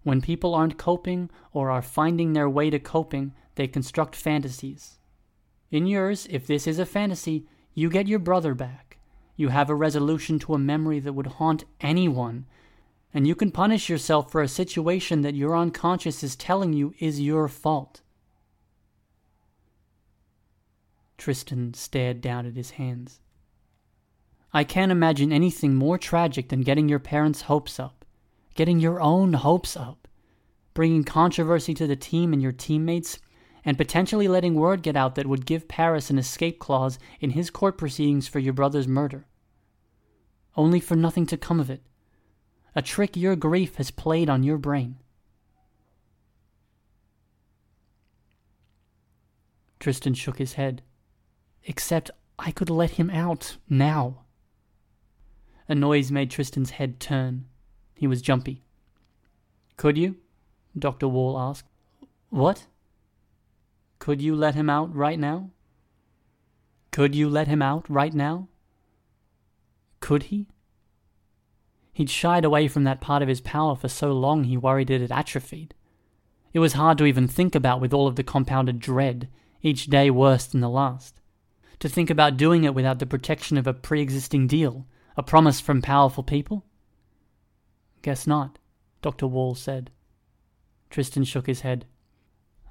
When 0.03 0.21
people 0.21 0.55
aren't 0.55 0.77
coping 0.77 1.31
or 1.51 1.71
are 1.71 1.81
finding 1.81 2.35
their 2.35 2.51
way 2.51 2.69
to 2.69 2.79
coping, 2.79 3.33
they 3.55 3.69
construct 3.69 4.17
fantasies. 4.17 4.99
In 5.73 5.87
yours, 5.87 6.29
if 6.31 6.47
this 6.47 6.67
is 6.67 6.79
a 6.79 6.85
fantasy, 6.85 7.47
you 7.73 7.89
get 7.89 8.07
your 8.07 8.19
brother 8.19 8.55
back. 8.55 8.99
You 9.37 9.49
have 9.49 9.71
a 9.71 9.75
resolution 9.75 10.39
to 10.41 10.53
a 10.53 10.59
memory 10.59 11.01
that 11.01 11.15
would 11.15 11.27
haunt 11.27 11.65
anyone, 11.81 12.45
and 13.15 13.27
you 13.27 13.35
can 13.35 13.51
punish 13.51 13.89
yourself 13.89 14.31
for 14.31 14.43
a 14.43 14.49
situation 14.49 15.23
that 15.23 15.35
your 15.35 15.57
unconscious 15.57 16.23
is 16.23 16.37
telling 16.37 16.75
you 16.75 16.95
is 16.99 17.23
your 17.23 17.49
fault. 17.49 18.03
Tristan 21.17 21.73
stared 21.73 22.21
down 22.21 22.45
at 22.45 22.55
his 22.55 22.73
hands. 22.73 23.21
I 24.53 24.65
can't 24.65 24.93
imagine 24.93 25.33
anything 25.33 25.75
more 25.75 25.97
tragic 25.97 26.51
than 26.51 26.61
getting 26.61 26.91
your 26.91 26.99
parents' 26.99 27.43
hopes 27.43 27.81
up, 27.81 28.05
getting 28.55 28.79
your 28.79 29.01
own 29.01 29.33
hopes 29.33 29.75
up, 29.75 30.07
bringing 30.75 31.03
controversy 31.03 31.73
to 31.73 31.87
the 31.87 31.97
team 31.97 32.35
and 32.35 32.43
your 32.43 32.53
teammates, 32.53 33.19
and 33.65 33.77
potentially 33.77 34.29
letting 34.29 34.55
word 34.55 34.83
get 34.83 34.97
out 34.97 35.15
that 35.15 35.27
would 35.27 35.47
give 35.47 35.69
Paris 35.69 36.11
an 36.11 36.19
escape 36.19 36.59
clause 36.59 36.99
in 37.21 37.31
his 37.31 37.51
court 37.51 37.79
proceedings 37.79 38.27
for 38.27 38.39
your 38.39 38.53
brother's 38.53 38.89
murder. 38.89 39.27
Only 40.57 40.81
for 40.81 40.97
nothing 40.97 41.27
to 41.27 41.37
come 41.37 41.61
of 41.61 41.71
it. 41.71 41.83
A 42.75 42.83
trick 42.83 43.17
your 43.17 43.37
grief 43.37 43.77
has 43.77 43.91
played 43.91 44.29
on 44.29 44.43
your 44.43 44.59
brain. 44.59 44.97
Tristan 49.79 50.15
shook 50.15 50.39
his 50.39 50.55
head. 50.55 50.83
Except 51.65 52.11
I 52.39 52.51
could 52.51 52.71
let 52.71 52.93
him 52.93 53.11
out 53.11 53.57
now. 53.69 54.23
A 55.69 55.75
noise 55.75 56.11
made 56.11 56.31
Tristan's 56.31 56.71
head 56.71 57.01
turn. 57.01 57.47
He 57.95 58.07
was 58.07 58.23
jumpy. 58.23 58.63
Could 59.77 59.97
you? 59.97 60.17
Dr. 60.79 61.09
Wall 61.09 61.39
asked. 61.39 61.69
What? 62.31 62.67
Could 64.03 64.21
you 64.21 64.35
let 64.35 64.57
him 64.57 64.69
out 64.69 64.93
right 64.93 65.17
now? 65.17 65.51
Could 66.91 67.15
you 67.15 67.29
let 67.29 67.47
him 67.47 67.63
out 67.63 67.89
right 67.89 68.13
now? 68.13 68.49
Could 70.01 70.25
he? 70.25 70.49
He'd 71.93 72.11
shied 72.11 72.45
away 72.45 72.67
from 72.67 72.83
that 72.83 73.01
part 73.01 73.23
of 73.23 73.29
his 73.29 73.41
power 73.41 73.77
for 73.77 73.87
so 73.87 74.11
long 74.11 74.43
he 74.43 74.57
worried 74.57 74.91
it 74.91 75.03
had 75.03 75.13
atrophied. 75.13 75.73
It 76.53 76.59
was 76.59 76.73
hard 76.73 76.99
to 76.99 77.07
even 77.07 77.29
think 77.29 77.55
about 77.55 77.81
with 77.81 77.95
all 77.95 78.09
of 78.09 78.17
the 78.17 78.25
compounded 78.25 78.81
dread, 78.81 79.29
each 79.63 79.87
day 79.87 80.11
worse 80.11 80.47
than 80.47 80.63
the 80.63 80.69
last. 80.69 81.21
To 81.79 81.89
think 81.89 82.11
about 82.11 82.37
doing 82.37 82.65
it 82.65 82.75
without 82.75 82.99
the 82.99 83.07
protection 83.07 83.57
of 83.57 83.69
a 83.69 83.73
pre 83.73 84.03
existing 84.03 84.49
deal, 84.49 84.85
a 85.17 85.23
promise 85.23 85.61
from 85.61 85.81
powerful 85.81 86.25
people? 86.25 86.65
Guess 88.03 88.27
not, 88.27 88.59
Dr. 89.01 89.29
Wall 89.29 89.55
said. 89.55 89.93
Tristan 90.91 91.23
shook 91.23 91.47
his 91.47 91.61
head. 91.61 91.87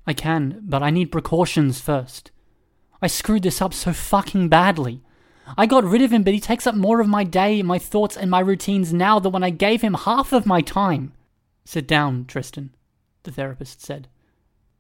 I 0.06 0.14
can, 0.14 0.62
but 0.64 0.82
I 0.82 0.90
need 0.90 1.12
precautions 1.12 1.80
first. 1.80 2.32
I 3.02 3.08
screwed 3.08 3.44
this 3.44 3.62
up 3.62 3.74
so 3.74 3.94
fucking 3.94 4.50
badly. 4.50 5.02
I 5.58 5.66
got 5.66 5.84
rid 5.84 6.02
of 6.02 6.12
him, 6.12 6.24
but 6.24 6.34
he 6.34 6.40
takes 6.40 6.66
up 6.68 6.76
more 6.76 7.02
of 7.02 7.08
my 7.08 7.24
day, 7.24 7.62
my 7.62 7.80
thoughts, 7.80 8.16
and 8.16 8.30
my 8.30 8.40
routines 8.40 8.94
now 8.94 9.20
than 9.20 9.32
when 9.32 9.44
I 9.44 9.50
gave 9.50 9.82
him 9.82 9.96
half 9.96 10.34
of 10.34 10.46
my 10.46 10.62
time. 10.62 11.14
Sit 11.66 11.88
down, 11.88 12.26
Tristan, 12.26 12.76
the 13.24 13.32
therapist 13.32 13.82
said. 13.82 14.08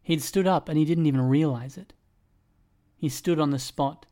He'd 0.01 0.22
stood 0.22 0.47
up 0.47 0.69
and 0.69 0.78
he 0.78 0.86
didn't 0.86 1.05
even 1.05 1.22
realize 1.22 1.78
it. 1.78 1.93
He 2.95 3.09
stood 3.09 3.39
on 3.39 3.51
the 3.51 3.59
spot, 3.59 4.05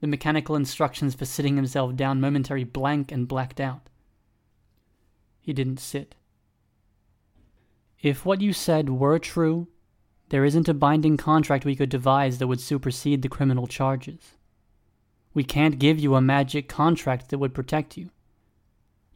the 0.00 0.06
mechanical 0.06 0.56
instructions 0.56 1.14
for 1.14 1.24
sitting 1.24 1.56
himself 1.56 1.96
down 1.96 2.20
momentary 2.20 2.64
blank 2.64 3.10
and 3.10 3.28
blacked 3.28 3.60
out. 3.60 3.88
He 5.40 5.52
didn't 5.52 5.80
sit. 5.80 6.14
If 8.00 8.24
what 8.24 8.40
you 8.40 8.52
said 8.52 8.90
were 8.90 9.18
true, 9.18 9.68
there 10.30 10.44
isn't 10.44 10.68
a 10.68 10.74
binding 10.74 11.16
contract 11.16 11.64
we 11.64 11.76
could 11.76 11.88
devise 11.88 12.38
that 12.38 12.46
would 12.46 12.60
supersede 12.60 13.22
the 13.22 13.28
criminal 13.28 13.66
charges. 13.66 14.36
We 15.34 15.44
can't 15.44 15.78
give 15.78 15.98
you 15.98 16.14
a 16.14 16.20
magic 16.20 16.68
contract 16.68 17.28
that 17.28 17.38
would 17.38 17.54
protect 17.54 17.96
you. 17.96 18.10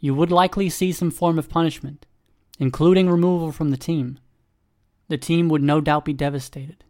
You 0.01 0.15
would 0.15 0.31
likely 0.31 0.69
see 0.69 0.93
some 0.93 1.11
form 1.11 1.39
of 1.39 1.49
punishment, 1.49 2.07
including 2.59 3.09
removal 3.09 3.53
from 3.53 3.71
the 3.71 3.77
team. 3.77 4.19
The 5.09 5.19
team 5.19 5.49
would 5.49 5.63
no 5.63 5.81
doubt 5.81 6.05
be 6.05 6.13
devastated. 6.13 6.85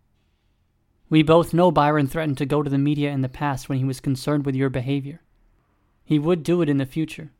We 1.08 1.22
both 1.22 1.54
know 1.54 1.70
Byron 1.70 2.06
threatened 2.06 2.38
to 2.38 2.46
go 2.46 2.62
to 2.62 2.68
the 2.68 2.76
media 2.76 3.10
in 3.10 3.22
the 3.22 3.28
past 3.28 3.68
when 3.68 3.78
he 3.78 3.84
was 3.84 4.00
concerned 4.00 4.44
with 4.44 4.54
your 4.54 4.68
behavior. 4.68 5.22
He 6.04 6.18
would 6.18 6.42
do 6.42 6.60
it 6.60 6.68
in 6.68 6.78
the 6.78 6.86
future. 6.86 7.30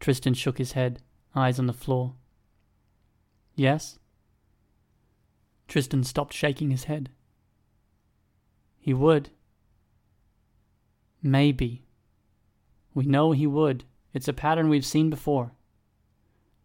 Tristan 0.00 0.34
shook 0.34 0.58
his 0.58 0.72
head, 0.72 1.00
eyes 1.34 1.58
on 1.58 1.66
the 1.66 1.72
floor. 1.72 2.14
Yes? 3.54 3.99
Tristan 5.70 6.02
stopped 6.02 6.34
shaking 6.34 6.70
his 6.70 6.84
head. 6.84 7.10
He 8.80 8.92
would. 8.92 9.30
Maybe. 11.22 11.84
We 12.92 13.06
know 13.06 13.30
he 13.30 13.46
would. 13.46 13.84
It's 14.12 14.26
a 14.26 14.32
pattern 14.32 14.68
we've 14.68 14.84
seen 14.84 15.10
before. 15.10 15.52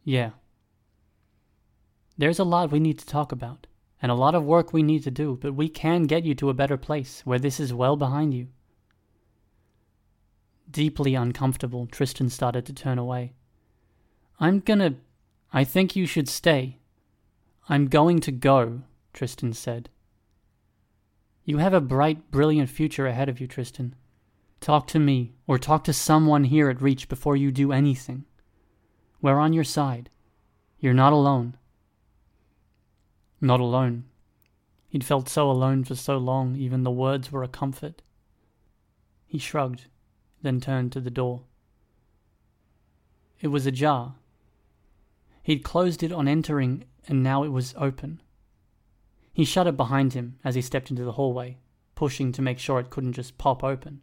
Yeah. 0.03 0.31
There's 2.17 2.39
a 2.39 2.43
lot 2.43 2.71
we 2.71 2.79
need 2.79 2.97
to 2.97 3.05
talk 3.05 3.31
about 3.31 3.67
and 4.01 4.11
a 4.11 4.15
lot 4.15 4.33
of 4.33 4.43
work 4.43 4.73
we 4.73 4.81
need 4.81 5.03
to 5.03 5.11
do, 5.11 5.37
but 5.39 5.53
we 5.53 5.69
can 5.69 6.03
get 6.03 6.25
you 6.25 6.33
to 6.35 6.49
a 6.49 6.55
better 6.55 6.77
place 6.77 7.21
where 7.25 7.39
this 7.39 7.59
is 7.59 7.73
well 7.73 7.95
behind 7.95 8.33
you. 8.33 8.47
Deeply 10.69 11.13
uncomfortable, 11.13 11.85
Tristan 11.85 12.29
started 12.29 12.65
to 12.65 12.73
turn 12.73 12.97
away. 12.97 13.33
I'm 14.39 14.61
gonna. 14.61 14.95
I 15.53 15.63
think 15.63 15.95
you 15.95 16.07
should 16.07 16.27
stay. 16.27 16.79
I'm 17.69 17.87
going 17.87 18.19
to 18.21 18.31
go, 18.31 18.81
Tristan 19.15 19.53
said. 19.53 19.89
You 21.45 21.59
have 21.59 21.73
a 21.73 21.79
bright, 21.79 22.31
brilliant 22.31 22.69
future 22.69 23.07
ahead 23.07 23.29
of 23.29 23.39
you, 23.39 23.47
Tristan. 23.47 23.95
Talk 24.59 24.87
to 24.87 24.99
me, 24.99 25.33
or 25.47 25.57
talk 25.57 25.85
to 25.85 25.93
someone 25.93 26.43
here 26.43 26.69
at 26.69 26.81
Reach 26.81 27.07
before 27.07 27.37
you 27.37 27.49
do 27.49 27.71
anything. 27.71 28.25
We're 29.21 29.39
on 29.39 29.53
your 29.53 29.63
side. 29.63 30.09
You're 30.79 30.93
not 30.93 31.13
alone. 31.13 31.55
Not 33.39 33.61
alone. 33.61 34.03
He'd 34.89 35.05
felt 35.05 35.29
so 35.29 35.49
alone 35.49 35.85
for 35.85 35.95
so 35.95 36.17
long, 36.17 36.57
even 36.57 36.83
the 36.83 36.91
words 36.91 37.31
were 37.31 37.43
a 37.43 37.47
comfort. 37.47 38.01
He 39.25 39.37
shrugged, 39.37 39.85
then 40.41 40.59
turned 40.59 40.91
to 40.91 40.99
the 40.99 41.09
door. 41.09 41.43
It 43.39 43.47
was 43.47 43.65
ajar. 43.65 44.15
He'd 45.41 45.63
closed 45.63 46.03
it 46.03 46.11
on 46.11 46.27
entering, 46.27 46.83
and 47.07 47.23
now 47.23 47.43
it 47.43 47.49
was 47.49 47.73
open. 47.77 48.21
He 49.35 49.43
shut 49.43 49.67
it 49.67 49.75
behind 49.75 50.13
him 50.13 50.39
as 50.45 50.55
he 50.55 50.61
stepped 50.61 50.89
into 50.89 51.03
the 51.03 51.11
hallway, 51.11 51.57
pushing 51.93 52.31
to 52.31 52.41
make 52.41 52.57
sure 52.57 52.79
it 52.79 52.89
couldn't 52.89 53.13
just 53.13 53.37
pop 53.37 53.65
open. 53.65 53.99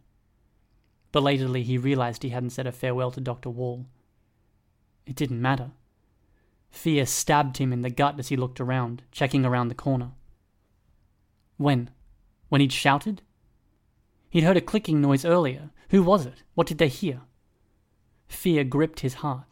Belatedly, 1.11 1.63
he 1.63 1.75
realized 1.79 2.21
he 2.21 2.29
hadn't 2.29 2.51
said 2.51 2.67
a 2.67 2.71
farewell 2.71 3.09
to 3.09 3.19
Dr. 3.19 3.49
Wall. 3.49 3.87
It 5.07 5.15
didn't 5.15 5.41
matter. 5.41 5.71
Fear 6.69 7.07
stabbed 7.07 7.57
him 7.57 7.73
in 7.73 7.81
the 7.81 7.89
gut 7.89 8.19
as 8.19 8.27
he 8.27 8.37
looked 8.37 8.61
around, 8.61 9.01
checking 9.11 9.43
around 9.43 9.69
the 9.69 9.75
corner. 9.75 10.11
When? 11.57 11.89
When 12.49 12.61
he'd 12.61 12.71
shouted? 12.71 13.23
He'd 14.29 14.43
heard 14.43 14.57
a 14.57 14.61
clicking 14.61 15.01
noise 15.01 15.25
earlier. 15.25 15.71
Who 15.89 16.03
was 16.03 16.27
it? 16.27 16.43
What 16.53 16.67
did 16.67 16.77
they 16.77 16.89
hear? 16.89 17.21
Fear 18.27 18.65
gripped 18.65 18.99
his 18.99 19.15
heart. 19.15 19.45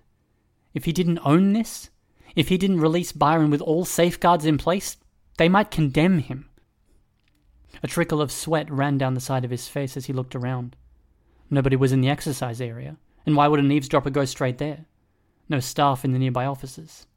If 0.75 0.85
he 0.85 0.93
didn't 0.93 1.25
own 1.25 1.53
this, 1.53 1.89
if 2.35 2.49
he 2.49 2.57
didn't 2.59 2.81
release 2.81 3.11
Byron 3.11 3.49
with 3.49 3.61
all 3.61 3.83
safeguards 3.83 4.45
in 4.45 4.59
place, 4.59 4.97
they 5.41 5.49
might 5.49 5.71
condemn 5.71 6.19
him. 6.19 6.47
A 7.81 7.87
trickle 7.87 8.21
of 8.21 8.31
sweat 8.31 8.69
ran 8.69 8.99
down 8.99 9.15
the 9.15 9.19
side 9.19 9.43
of 9.43 9.49
his 9.49 9.67
face 9.67 9.97
as 9.97 10.05
he 10.05 10.13
looked 10.13 10.35
around. 10.35 10.75
Nobody 11.49 11.75
was 11.75 11.91
in 11.91 11.99
the 11.99 12.09
exercise 12.09 12.61
area, 12.61 12.97
and 13.25 13.35
why 13.35 13.47
would 13.47 13.59
an 13.59 13.71
eavesdropper 13.71 14.11
go 14.11 14.23
straight 14.23 14.59
there? 14.59 14.85
No 15.49 15.59
staff 15.59 16.05
in 16.05 16.11
the 16.11 16.19
nearby 16.19 16.45
offices. 16.45 17.07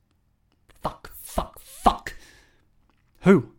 Fuck, 0.83 1.11
fuck, 1.20 1.59
fuck! 1.61 2.14
Who? 3.25 3.53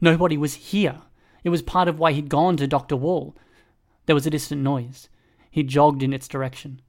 Nobody 0.00 0.38
was 0.38 0.54
here. 0.54 1.02
It 1.44 1.50
was 1.50 1.60
part 1.60 1.86
of 1.86 1.98
why 1.98 2.12
he'd 2.12 2.30
gone 2.30 2.56
to 2.56 2.66
Dr. 2.66 2.96
Wall. 2.96 3.36
There 4.06 4.16
was 4.16 4.26
a 4.26 4.30
distant 4.30 4.62
noise. 4.62 5.10
He 5.50 5.62
jogged 5.62 6.02
in 6.02 6.14
its 6.14 6.28
direction. 6.28 6.80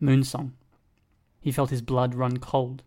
Moonsong. 0.00 0.52
He 1.40 1.50
felt 1.50 1.70
his 1.70 1.82
blood 1.82 2.14
run 2.14 2.36
cold. 2.36 2.84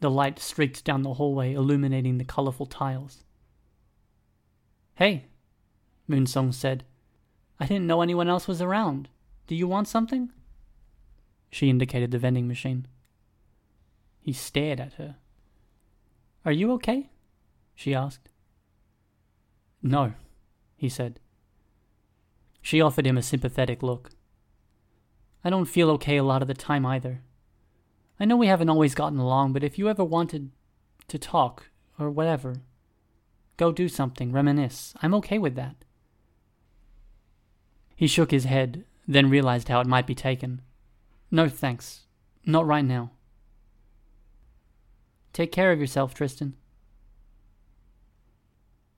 The 0.00 0.10
light 0.10 0.38
streaked 0.38 0.84
down 0.84 1.02
the 1.02 1.14
hallway, 1.14 1.54
illuminating 1.54 2.18
the 2.18 2.24
colorful 2.24 2.66
tiles. 2.66 3.24
Hey, 4.94 5.26
Moonsong 6.08 6.54
said. 6.54 6.84
I 7.60 7.66
didn't 7.66 7.86
know 7.86 8.02
anyone 8.02 8.28
else 8.28 8.46
was 8.46 8.62
around. 8.62 9.08
Do 9.46 9.54
you 9.54 9.66
want 9.66 9.88
something? 9.88 10.30
She 11.50 11.70
indicated 11.70 12.10
the 12.10 12.18
vending 12.18 12.46
machine. 12.46 12.86
He 14.20 14.32
stared 14.32 14.80
at 14.80 14.94
her. 14.94 15.16
Are 16.44 16.52
you 16.52 16.72
okay? 16.72 17.10
she 17.74 17.94
asked. 17.94 18.28
No, 19.82 20.14
he 20.76 20.88
said. 20.88 21.20
She 22.60 22.80
offered 22.80 23.06
him 23.06 23.16
a 23.16 23.22
sympathetic 23.22 23.82
look. 23.82 24.10
I 25.44 25.50
don't 25.50 25.64
feel 25.64 25.90
okay 25.92 26.16
a 26.16 26.24
lot 26.24 26.42
of 26.42 26.48
the 26.48 26.54
time 26.54 26.84
either. 26.84 27.22
I 28.20 28.24
know 28.24 28.36
we 28.36 28.48
haven't 28.48 28.68
always 28.68 28.94
gotten 28.94 29.18
along, 29.18 29.52
but 29.52 29.62
if 29.62 29.78
you 29.78 29.88
ever 29.88 30.04
wanted 30.04 30.50
to 31.08 31.18
talk, 31.18 31.70
or 31.98 32.10
whatever, 32.10 32.62
go 33.56 33.72
do 33.72 33.88
something, 33.88 34.32
reminisce. 34.32 34.94
I'm 35.02 35.14
okay 35.14 35.38
with 35.38 35.54
that. 35.54 35.76
He 37.94 38.06
shook 38.06 38.30
his 38.30 38.44
head, 38.44 38.84
then 39.06 39.30
realized 39.30 39.68
how 39.68 39.80
it 39.80 39.86
might 39.86 40.06
be 40.06 40.14
taken. 40.14 40.62
No 41.30 41.48
thanks. 41.48 42.06
Not 42.44 42.66
right 42.66 42.84
now. 42.84 43.10
Take 45.32 45.52
care 45.52 45.72
of 45.72 45.80
yourself, 45.80 46.14
Tristan. 46.14 46.54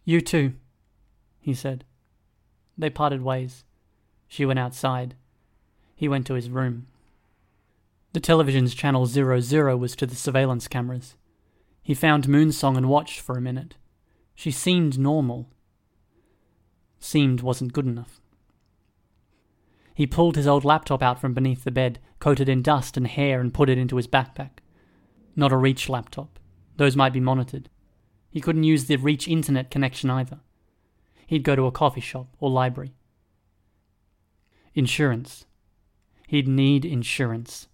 You 0.05 0.21
too, 0.21 0.55
he 1.39 1.55
said. 1.55 1.85
They 2.77 2.91
parted 2.91 3.23
ways. 3.23 3.65
She 4.29 4.47
went 4.47 4.59
outside. 4.59 5.15
He 5.95 6.09
went 6.09 6.27
to 6.27 6.35
his 6.35 6.49
room. 6.49 6.87
The 8.13 8.21
television's 8.21 8.75
channel 8.75 9.07
00 9.07 9.77
was 9.77 9.95
to 9.97 10.07
the 10.07 10.17
surveillance 10.17 10.67
cameras. 10.67 11.15
He 11.83 11.95
found 11.95 12.27
Moonsong 12.27 12.77
and 12.77 12.89
watched 12.89 13.21
for 13.21 13.37
a 13.37 13.41
minute. 13.41 13.77
She 14.35 14.51
seemed 14.51 14.99
normal. 14.99 15.49
Seemed 16.99 17.41
wasn't 17.41 17.73
good 17.73 17.87
enough. 17.87 18.21
He 19.95 20.07
pulled 20.07 20.37
his 20.37 20.47
old 20.47 20.65
laptop 20.65 21.03
out 21.03 21.21
from 21.21 21.35
beneath 21.35 21.65
the 21.65 21.71
bed, 21.71 21.99
coated 22.19 22.49
in 22.49 22.63
dust 22.63 22.97
and 22.97 23.07
hair, 23.07 23.41
and 23.41 23.55
put 23.55 23.69
it 23.69 23.79
into 23.79 23.97
his 23.97 24.09
backpack. 24.09 24.59
Not 25.37 25.53
a 25.53 25.57
Reach 25.57 25.89
laptop. 25.89 26.39
Those 26.77 26.97
might 26.97 27.13
be 27.13 27.21
monitored. 27.21 27.69
He 28.31 28.41
couldn't 28.41 28.65
use 28.65 28.87
the 28.87 28.97
Reach 28.97 29.29
internet 29.29 29.71
connection 29.71 30.11
either. 30.11 30.41
He'd 31.27 31.45
go 31.45 31.55
to 31.55 31.67
a 31.67 31.73
coffee 31.73 32.01
shop 32.01 32.29
or 32.41 32.51
library. 32.51 32.95
Insurance. 34.75 35.45
He'd 36.27 36.49
need 36.49 36.85
insurance. 36.85 37.69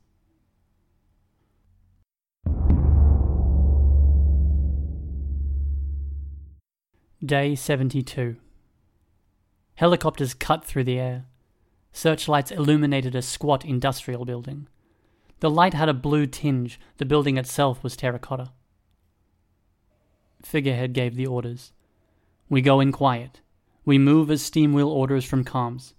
Day 7.27 7.57
72. 7.57 8.37
Helicopters 9.74 10.33
cut 10.33 10.64
through 10.64 10.85
the 10.85 11.01
air. 11.01 11.24
Searchlights 11.91 12.53
illuminated 12.53 13.16
a 13.16 13.22
squat 13.22 13.64
industrial 13.64 14.24
building. 14.24 14.68
The 15.41 15.51
light 15.51 15.74
had 15.74 15.89
a 15.89 15.95
blue 15.95 16.27
tinge, 16.27 16.79
the 16.99 17.05
building 17.05 17.37
itself 17.37 17.83
was 17.83 17.97
terracotta. 17.97 18.53
Figurehead 20.45 20.93
gave 20.93 21.16
the 21.16 21.27
orders. 21.27 21.72
We 22.49 22.61
go 22.61 22.79
in 22.79 22.93
quiet. 22.93 23.41
We 23.85 23.99
move 23.99 24.31
as 24.31 24.41
Steamwheel 24.43 24.89
orders 24.89 25.24
from 25.24 25.45
comms. 25.45 25.95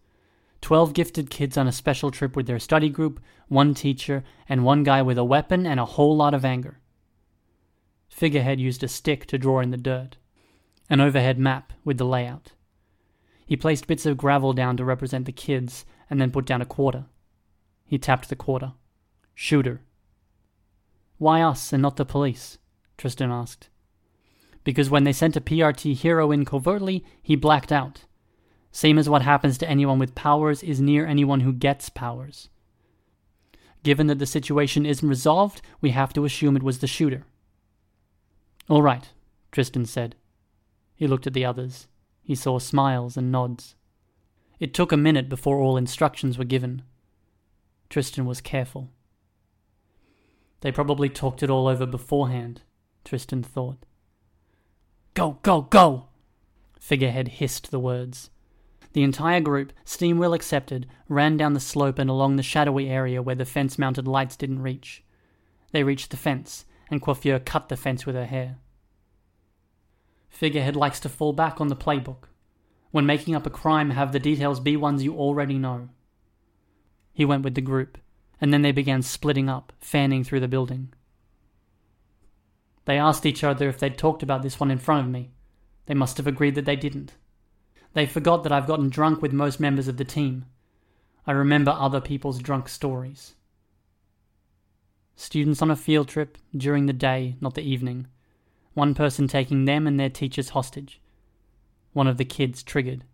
Twelve 0.62 0.94
gifted 0.94 1.30
kids 1.30 1.58
on 1.58 1.68
a 1.68 1.74
special 1.74 2.10
trip 2.10 2.38
with 2.38 2.48
their 2.48 2.60
study 2.60 2.90
group, 2.90 3.20
one 3.50 3.74
teacher, 3.74 4.24
and 4.48 4.64
one 4.64 4.84
guy 4.84 5.02
with 5.02 5.18
a 5.18 5.26
weapon 5.26 5.66
and 5.66 5.80
a 5.80 5.86
whole 5.86 6.16
lot 6.16 6.34
of 6.34 6.46
anger. 6.46 6.80
Figurehead 8.08 8.62
used 8.62 8.82
a 8.82 8.88
stick 8.88 9.26
to 9.26 9.38
draw 9.38 9.60
in 9.60 9.72
the 9.72 9.78
dirt. 9.78 10.16
An 10.90 11.02
overhead 11.02 11.38
map 11.38 11.74
with 11.84 11.98
the 11.98 12.06
layout. 12.06 12.54
He 13.46 13.56
placed 13.56 13.88
bits 13.88 14.06
of 14.06 14.18
gravel 14.18 14.54
down 14.54 14.78
to 14.78 14.86
represent 14.86 15.26
the 15.26 15.32
kids 15.32 15.86
and 16.10 16.20
then 16.20 16.32
put 16.32 16.46
down 16.46 16.62
a 16.62 16.66
quarter. 16.66 17.06
He 17.86 17.98
tapped 17.98 18.30
the 18.30 18.36
quarter. 18.36 18.74
Shooter. 19.34 19.82
Why 21.18 21.42
us 21.42 21.74
and 21.74 21.82
not 21.82 21.96
the 21.96 22.06
police? 22.06 22.58
Tristan 22.98 23.32
asked. 23.32 23.70
Because 24.64 24.90
when 24.90 25.04
they 25.04 25.14
sent 25.14 25.38
a 25.38 25.42
PRT 25.42 25.96
hero 25.96 26.32
in 26.32 26.44
covertly, 26.44 27.06
he 27.22 27.36
blacked 27.36 27.72
out. 27.72 28.06
Same 28.72 28.98
as 28.98 29.10
what 29.10 29.22
happens 29.22 29.58
to 29.58 29.70
anyone 29.70 29.98
with 29.98 30.14
powers 30.14 30.62
is 30.62 30.82
near 30.82 31.08
anyone 31.08 31.40
who 31.40 31.54
gets 31.54 31.90
powers. 31.90 32.50
Given 33.84 34.08
that 34.08 34.20
the 34.20 34.26
situation 34.26 34.86
isn't 34.86 35.08
resolved, 35.08 35.62
we 35.80 35.92
have 35.92 36.12
to 36.14 36.26
assume 36.26 36.58
it 36.58 36.64
was 36.64 36.80
the 36.80 36.88
shooter. 36.88 37.26
All 38.68 38.82
right, 38.82 39.10
Tristan 39.52 39.86
said. 39.86 40.16
He 40.98 41.08
looked 41.08 41.28
at 41.28 41.34
the 41.34 41.46
others. 41.46 41.88
He 42.22 42.36
saw 42.36 42.60
smiles 42.60 43.16
and 43.16 43.32
nods. 43.32 43.76
It 44.60 44.74
took 44.74 44.92
a 44.92 44.98
minute 44.98 45.30
before 45.30 45.60
all 45.60 45.78
instructions 45.78 46.38
were 46.38 46.44
given. 46.44 46.82
Tristan 47.90 48.26
was 48.26 48.42
careful. 48.42 48.90
They 50.62 50.72
probably 50.72 51.08
talked 51.08 51.44
it 51.44 51.52
all 51.52 51.68
over 51.68 51.86
beforehand, 51.86 52.64
Tristan 53.06 53.44
thought. 53.44 53.86
Go, 55.14 55.38
go, 55.44 55.62
go! 55.62 56.08
Figurehead 56.80 57.28
hissed 57.28 57.70
the 57.70 57.80
words. 57.80 58.32
The 58.94 59.04
entire 59.04 59.40
group, 59.40 59.74
Steamwheel 59.86 60.34
accepted, 60.34 60.88
ran 61.08 61.38
down 61.38 61.54
the 61.54 61.60
slope 61.60 62.00
and 62.00 62.10
along 62.10 62.36
the 62.36 62.44
shadowy 62.44 62.90
area 62.90 63.22
where 63.22 63.36
the 63.36 63.46
fence 63.46 63.78
mounted 63.78 64.08
lights 64.08 64.36
didn't 64.36 64.64
reach. 64.64 65.04
They 65.72 65.84
reached 65.84 66.10
the 66.10 66.18
fence, 66.18 66.66
and 66.90 67.02
Coiffure 67.02 67.40
cut 67.40 67.70
the 67.70 67.78
fence 67.78 68.08
with 68.08 68.16
her 68.16 68.26
hair. 68.26 68.58
Figurehead 70.30 70.76
likes 70.76 71.00
to 71.02 71.10
fall 71.10 71.34
back 71.34 71.60
on 71.60 71.68
the 71.68 71.76
playbook. 71.76 72.26
When 72.92 73.06
making 73.06 73.36
up 73.36 73.46
a 73.46 73.50
crime, 73.50 73.92
have 73.92 74.12
the 74.12 74.20
details 74.20 74.60
be 74.60 74.78
ones 74.78 75.04
you 75.04 75.16
already 75.16 75.58
know. 75.58 75.90
He 77.14 77.26
went 77.26 77.44
with 77.44 77.56
the 77.56 77.62
group, 77.62 77.98
and 78.40 78.54
then 78.54 78.62
they 78.62 78.72
began 78.72 79.02
splitting 79.02 79.50
up, 79.50 79.74
fanning 79.80 80.24
through 80.24 80.40
the 80.40 80.48
building. 80.48 80.94
They 82.86 82.98
asked 82.98 83.26
each 83.26 83.44
other 83.44 83.68
if 83.68 83.80
they'd 83.80 83.98
talked 83.98 84.24
about 84.24 84.44
this 84.44 84.60
one 84.60 84.72
in 84.72 84.78
front 84.78 85.06
of 85.06 85.12
me. 85.12 85.32
They 85.88 85.94
must 85.94 86.18
have 86.18 86.28
agreed 86.28 86.56
that 86.56 86.66
they 86.66 86.76
didn't. 86.76 87.16
They 87.94 88.06
forgot 88.06 88.44
that 88.44 88.52
I've 88.52 88.68
gotten 88.68 88.90
drunk 88.90 89.22
with 89.22 89.34
most 89.34 89.60
members 89.60 89.88
of 89.88 89.98
the 89.98 90.06
team. 90.06 90.46
I 91.26 91.32
remember 91.32 91.72
other 91.72 92.00
people's 92.00 92.40
drunk 92.40 92.70
stories. 92.70 93.34
Students 95.16 95.62
on 95.62 95.72
a 95.72 95.76
field 95.76 96.08
trip 96.08 96.38
during 96.56 96.86
the 96.86 96.94
day, 96.94 97.36
not 97.42 97.56
the 97.56 97.62
evening. 97.62 98.08
One 98.78 98.94
person 98.94 99.28
taking 99.28 99.66
them 99.66 99.88
and 99.88 100.00
their 100.00 100.08
teachers 100.08 100.50
hostage. 100.50 101.02
One 101.94 102.06
of 102.06 102.18
the 102.18 102.24
kids 102.24 102.62
triggered. 102.62 103.06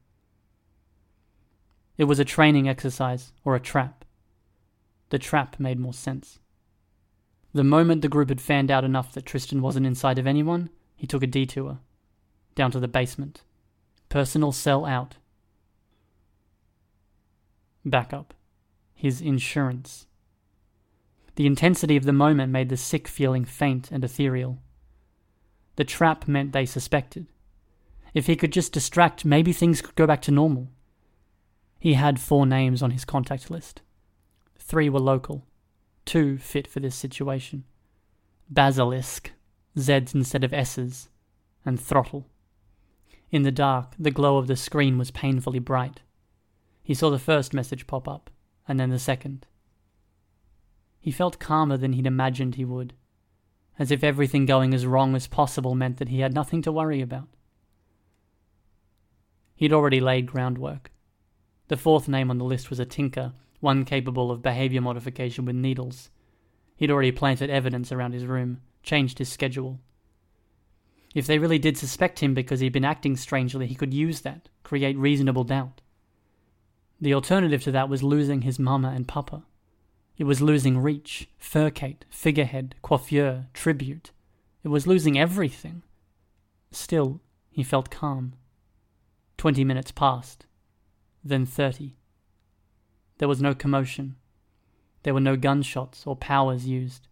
It 1.98 2.04
was 2.04 2.20
a 2.20 2.26
training 2.26 2.68
exercise 2.68 3.32
or 3.46 3.56
a 3.56 3.62
trap. 3.62 4.04
The 5.08 5.20
trap 5.20 5.62
made 5.62 5.80
more 5.80 5.94
sense. 5.94 6.40
The 7.54 7.64
moment 7.64 8.02
the 8.02 8.10
group 8.10 8.28
had 8.28 8.42
fanned 8.42 8.72
out 8.72 8.84
enough 8.84 9.14
that 9.14 9.26
Tristan 9.26 9.62
wasn't 9.62 9.86
inside 9.86 10.20
of 10.20 10.28
anyone, 10.28 10.70
he 10.98 11.08
took 11.08 11.24
a 11.24 11.28
detour. 11.28 11.80
Down 12.56 12.72
to 12.72 12.82
the 12.82 12.90
basement. 12.90 13.44
Personal 14.10 14.52
cell 14.52 14.86
out. 14.86 15.16
Backup. 17.86 18.34
His 18.94 19.22
insurance. 19.22 20.08
The 21.36 21.48
intensity 21.48 21.96
of 21.96 22.04
the 22.04 22.12
moment 22.12 22.52
made 22.52 22.68
the 22.68 22.76
sick 22.76 23.08
feeling 23.08 23.46
faint 23.46 23.94
and 23.94 24.04
ethereal. 24.04 24.60
The 25.76 25.84
trap 25.84 26.28
meant 26.28 26.52
they 26.52 26.66
suspected. 26.66 27.28
If 28.14 28.28
he 28.28 28.36
could 28.36 28.54
just 28.54 28.74
distract, 28.74 29.26
maybe 29.26 29.54
things 29.54 29.82
could 29.82 29.96
go 29.96 30.06
back 30.06 30.22
to 30.24 30.32
normal. 30.32 30.70
He 31.80 31.94
had 31.94 32.20
four 32.20 32.46
names 32.46 32.84
on 32.84 32.92
his 32.92 33.06
contact 33.06 33.50
list. 33.50 33.82
Three 34.58 34.90
were 34.90 35.00
local, 35.00 35.46
two 36.06 36.38
fit 36.38 36.68
for 36.68 36.80
this 36.80 36.96
situation 36.96 37.66
Basilisk, 38.50 39.32
Z's 39.78 40.14
instead 40.14 40.44
of 40.44 40.54
S's, 40.54 41.10
and 41.66 41.80
Throttle. 41.80 42.28
In 43.32 43.42
the 43.42 43.52
dark, 43.52 43.94
the 43.98 44.12
glow 44.12 44.38
of 44.38 44.48
the 44.48 44.56
screen 44.56 44.98
was 44.98 45.10
painfully 45.12 45.60
bright. 45.60 46.02
He 46.84 46.94
saw 46.94 47.10
the 47.10 47.18
first 47.18 47.54
message 47.54 47.88
pop 47.88 48.08
up, 48.08 48.30
and 48.68 48.80
then 48.80 48.92
the 48.92 49.00
second. 49.00 49.48
He 51.00 51.12
felt 51.12 51.40
calmer 51.40 51.78
than 51.78 51.94
he'd 51.94 52.06
imagined 52.06 52.56
he 52.56 52.66
would, 52.66 52.94
as 53.80 53.92
if 53.92 54.04
everything 54.04 54.46
going 54.46 54.74
as 54.74 54.86
wrong 54.86 55.16
as 55.16 55.28
possible 55.28 55.76
meant 55.76 55.98
that 55.98 56.10
he 56.10 56.20
had 56.20 56.34
nothing 56.34 56.62
to 56.62 56.72
worry 56.72 57.02
about. 57.02 57.28
He'd 59.56 59.74
already 59.74 60.00
laid 60.00 60.28
groundwork. 60.28 60.92
The 61.68 61.78
fourth 61.78 62.08
name 62.08 62.30
on 62.30 62.38
the 62.38 62.46
list 62.46 62.70
was 62.70 62.80
a 62.80 62.86
tinker, 62.86 63.34
one 63.60 63.86
capable 63.86 64.30
of 64.30 64.42
behavior 64.42 64.82
modification 64.82 65.46
with 65.46 65.56
needles. 65.56 66.10
He'd 66.76 66.92
already 66.92 67.12
planted 67.12 67.50
evidence 67.50 67.92
around 67.92 68.14
his 68.14 68.26
room, 68.26 68.62
changed 68.84 69.20
his 69.20 69.30
schedule. 69.30 69.80
If 71.16 71.28
they 71.28 71.40
really 71.40 71.60
did 71.60 71.78
suspect 71.78 72.20
him 72.20 72.34
because 72.34 72.60
he'd 72.60 72.74
been 72.74 72.84
acting 72.84 73.16
strangely, 73.16 73.68
he 73.68 73.76
could 73.76 73.94
use 73.94 74.22
that, 74.22 74.50
create 74.64 74.98
reasonable 74.98 75.44
doubt. 75.44 75.82
The 77.00 77.14
alternative 77.14 77.64
to 77.64 77.72
that 77.72 77.90
was 77.90 78.04
losing 78.04 78.42
his 78.42 78.60
mama 78.60 78.92
and 78.96 79.08
papa. 79.08 79.44
It 80.18 80.26
was 80.26 80.42
losing 80.42 80.78
reach, 80.78 81.28
Bifurcate, 81.40 82.04
figurehead, 82.10 82.76
coiffure, 82.84 83.48
tribute. 83.54 84.12
It 84.64 84.68
was 84.70 84.88
losing 84.88 85.18
everything. 85.18 85.82
Still, 86.72 87.22
he 87.50 87.64
felt 87.64 87.90
calm. 87.90 88.34
Twenty 89.38 89.64
minutes 89.64 89.92
passed, 89.92 90.46
then 91.24 91.46
thirty. 91.46 91.96
There 93.18 93.28
was 93.28 93.42
no 93.42 93.54
commotion. 93.54 94.16
There 95.04 95.14
were 95.14 95.20
no 95.20 95.36
gunshots 95.36 96.08
or 96.08 96.16
powers 96.16 96.68
used. 96.68 97.08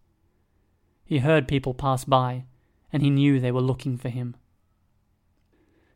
He 1.04 1.18
heard 1.18 1.46
people 1.46 1.74
pass 1.74 2.04
by, 2.04 2.44
and 2.92 3.02
he 3.02 3.10
knew 3.10 3.38
they 3.38 3.52
were 3.52 3.60
looking 3.60 3.98
for 3.98 4.08
him. 4.08 4.36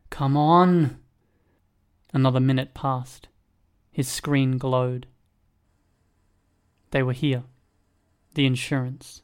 Come 0.09 0.37
on! 0.37 0.99
Another 2.13 2.39
minute 2.39 2.73
passed. 2.73 3.27
His 3.91 4.07
screen 4.07 4.57
glowed. 4.57 5.07
They 6.91 7.03
were 7.03 7.13
here. 7.13 7.43
The 8.33 8.45
insurance. 8.45 9.21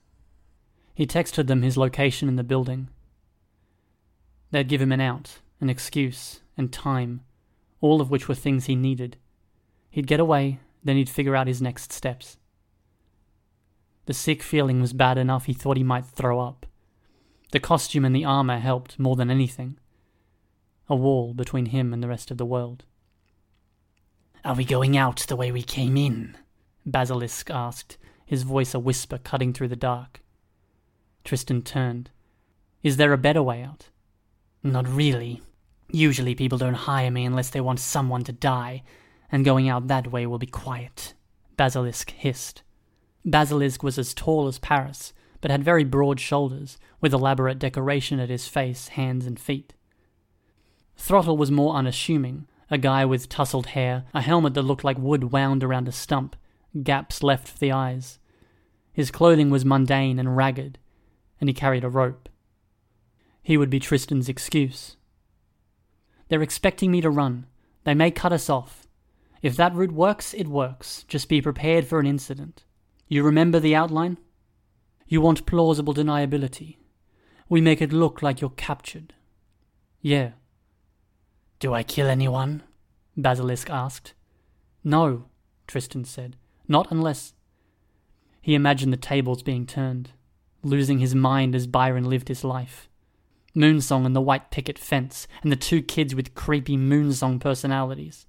He 0.93 1.07
texted 1.07 1.47
them 1.47 1.61
his 1.61 1.77
location 1.77 2.27
in 2.27 2.35
the 2.35 2.43
building. 2.43 2.89
They'd 4.51 4.67
give 4.67 4.81
him 4.81 4.91
an 4.91 5.01
out, 5.01 5.39
an 5.59 5.69
excuse, 5.69 6.41
and 6.57 6.71
time, 6.71 7.21
all 7.81 8.01
of 8.01 8.11
which 8.11 8.27
were 8.27 8.35
things 8.35 8.65
he 8.65 8.75
needed. 8.75 9.17
He'd 9.89 10.07
get 10.07 10.19
away, 10.19 10.59
then 10.83 10.97
he'd 10.97 11.09
figure 11.09 11.35
out 11.35 11.47
his 11.47 11.61
next 11.61 11.91
steps. 11.91 12.37
The 14.05 14.13
sick 14.13 14.43
feeling 14.43 14.81
was 14.81 14.93
bad 14.93 15.17
enough 15.17 15.45
he 15.45 15.53
thought 15.53 15.77
he 15.77 15.83
might 15.83 16.05
throw 16.05 16.39
up. 16.39 16.65
The 17.51 17.59
costume 17.59 18.03
and 18.03 18.15
the 18.15 18.25
armor 18.25 18.59
helped 18.59 18.99
more 18.99 19.15
than 19.15 19.31
anything. 19.31 19.79
A 20.89 20.95
wall 20.95 21.33
between 21.33 21.67
him 21.67 21.93
and 21.93 22.03
the 22.03 22.07
rest 22.07 22.29
of 22.29 22.37
the 22.37 22.45
world. 22.45 22.83
Are 24.43 24.55
we 24.55 24.65
going 24.65 24.97
out 24.97 25.25
the 25.27 25.35
way 25.37 25.51
we 25.51 25.63
came 25.63 25.95
in? 25.95 26.35
Basilisk 26.85 27.49
asked, 27.49 27.97
his 28.25 28.43
voice 28.43 28.73
a 28.73 28.79
whisper 28.79 29.17
cutting 29.17 29.53
through 29.53 29.67
the 29.69 29.75
dark. 29.75 30.21
Tristan 31.23 31.61
turned. 31.61 32.09
Is 32.81 32.97
there 32.97 33.13
a 33.13 33.17
better 33.17 33.41
way 33.41 33.63
out? 33.63 33.89
Not 34.61 34.87
really. 34.87 35.41
Usually 35.91 36.35
people 36.35 36.57
don't 36.57 36.73
hire 36.73 37.11
me 37.11 37.25
unless 37.25 37.49
they 37.49 37.61
want 37.61 37.79
someone 37.79 38.23
to 38.23 38.31
die, 38.33 38.83
and 39.31 39.45
going 39.45 39.69
out 39.69 39.87
that 39.87 40.11
way 40.11 40.25
will 40.25 40.39
be 40.39 40.47
quiet, 40.47 41.13
Basilisk 41.55 42.11
hissed. 42.11 42.63
Basilisk 43.25 43.83
was 43.83 43.97
as 43.97 44.13
tall 44.13 44.47
as 44.47 44.59
Paris, 44.59 45.13
but 45.39 45.51
had 45.51 45.63
very 45.63 45.83
broad 45.83 46.19
shoulders, 46.19 46.77
with 46.99 47.13
elaborate 47.13 47.59
decoration 47.59 48.19
at 48.19 48.29
his 48.29 48.47
face, 48.47 48.89
hands, 48.89 49.25
and 49.25 49.39
feet. 49.39 49.73
Throttle 50.97 51.37
was 51.37 51.51
more 51.51 51.75
unassuming, 51.75 52.47
a 52.69 52.77
guy 52.77 53.05
with 53.05 53.29
tousled 53.29 53.67
hair, 53.67 54.05
a 54.13 54.21
helmet 54.21 54.53
that 54.53 54.63
looked 54.63 54.83
like 54.83 54.97
wood 54.97 55.31
wound 55.31 55.63
around 55.63 55.87
a 55.87 55.91
stump, 55.91 56.35
gaps 56.81 57.21
left 57.21 57.47
for 57.47 57.59
the 57.59 57.71
eyes. 57.71 58.19
His 58.91 59.11
clothing 59.11 59.49
was 59.49 59.65
mundane 59.65 60.19
and 60.19 60.35
ragged, 60.35 60.79
and 61.39 61.49
he 61.49 61.53
carried 61.53 61.83
a 61.83 61.89
rope. 61.89 62.29
He 63.41 63.57
would 63.57 63.69
be 63.69 63.79
Tristan's 63.79 64.29
excuse. 64.29 64.95
They're 66.29 66.41
expecting 66.41 66.91
me 66.91 67.01
to 67.01 67.09
run. 67.09 67.45
They 67.83 67.93
may 67.93 68.09
cut 68.09 68.31
us 68.31 68.49
off. 68.49 68.87
If 69.41 69.57
that 69.57 69.75
route 69.75 69.91
works, 69.91 70.33
it 70.33 70.47
works. 70.47 71.03
Just 71.07 71.27
be 71.27 71.41
prepared 71.41 71.85
for 71.85 71.99
an 71.99 72.07
incident. 72.07 72.63
You 73.09 73.23
remember 73.23 73.59
the 73.59 73.75
outline? 73.75 74.17
You 75.07 75.19
want 75.19 75.45
plausible 75.45 75.93
deniability. 75.93 76.77
We 77.49 77.59
make 77.59 77.81
it 77.81 77.91
look 77.91 78.21
like 78.21 78.39
you're 78.39 78.49
captured. 78.51 79.13
Yeah. 80.01 80.31
Do 81.59 81.73
I 81.73 81.83
kill 81.83 82.07
anyone? 82.07 82.63
Basilisk 83.17 83.69
asked. 83.69 84.13
No, 84.83 85.25
Tristan 85.67 86.05
said. 86.05 86.37
Not 86.73 86.87
unless. 86.89 87.33
He 88.41 88.55
imagined 88.55 88.91
the 88.91 88.97
tables 88.97 89.43
being 89.43 89.67
turned, 89.67 90.09
losing 90.63 90.97
his 90.97 91.13
mind 91.13 91.53
as 91.53 91.67
Byron 91.67 92.05
lived 92.05 92.29
his 92.29 92.43
life. 92.43 92.89
Moonsong 93.55 94.07
and 94.07 94.15
the 94.15 94.27
white 94.29 94.49
picket 94.49 94.79
fence, 94.79 95.27
and 95.43 95.51
the 95.51 95.55
two 95.55 95.83
kids 95.83 96.15
with 96.15 96.33
creepy 96.33 96.75
Moonsong 96.75 97.39
personalities. 97.39 98.25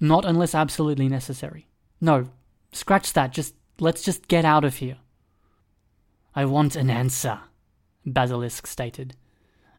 Not 0.00 0.24
unless 0.24 0.56
absolutely 0.56 1.08
necessary. 1.08 1.68
No, 2.00 2.30
scratch 2.72 3.12
that, 3.12 3.30
just 3.30 3.54
let's 3.78 4.02
just 4.02 4.26
get 4.26 4.44
out 4.44 4.64
of 4.64 4.78
here. 4.78 4.96
I 6.34 6.46
want 6.46 6.74
an 6.74 6.90
answer, 6.90 7.38
Basilisk 8.04 8.66
stated. 8.66 9.14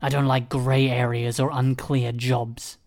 I 0.01 0.07
don't 0.07 0.25
like 0.25 0.47
grey 0.47 0.89
areas 0.89 1.37
or 1.37 1.49
unclear 1.51 2.13
jobs. 2.13 2.77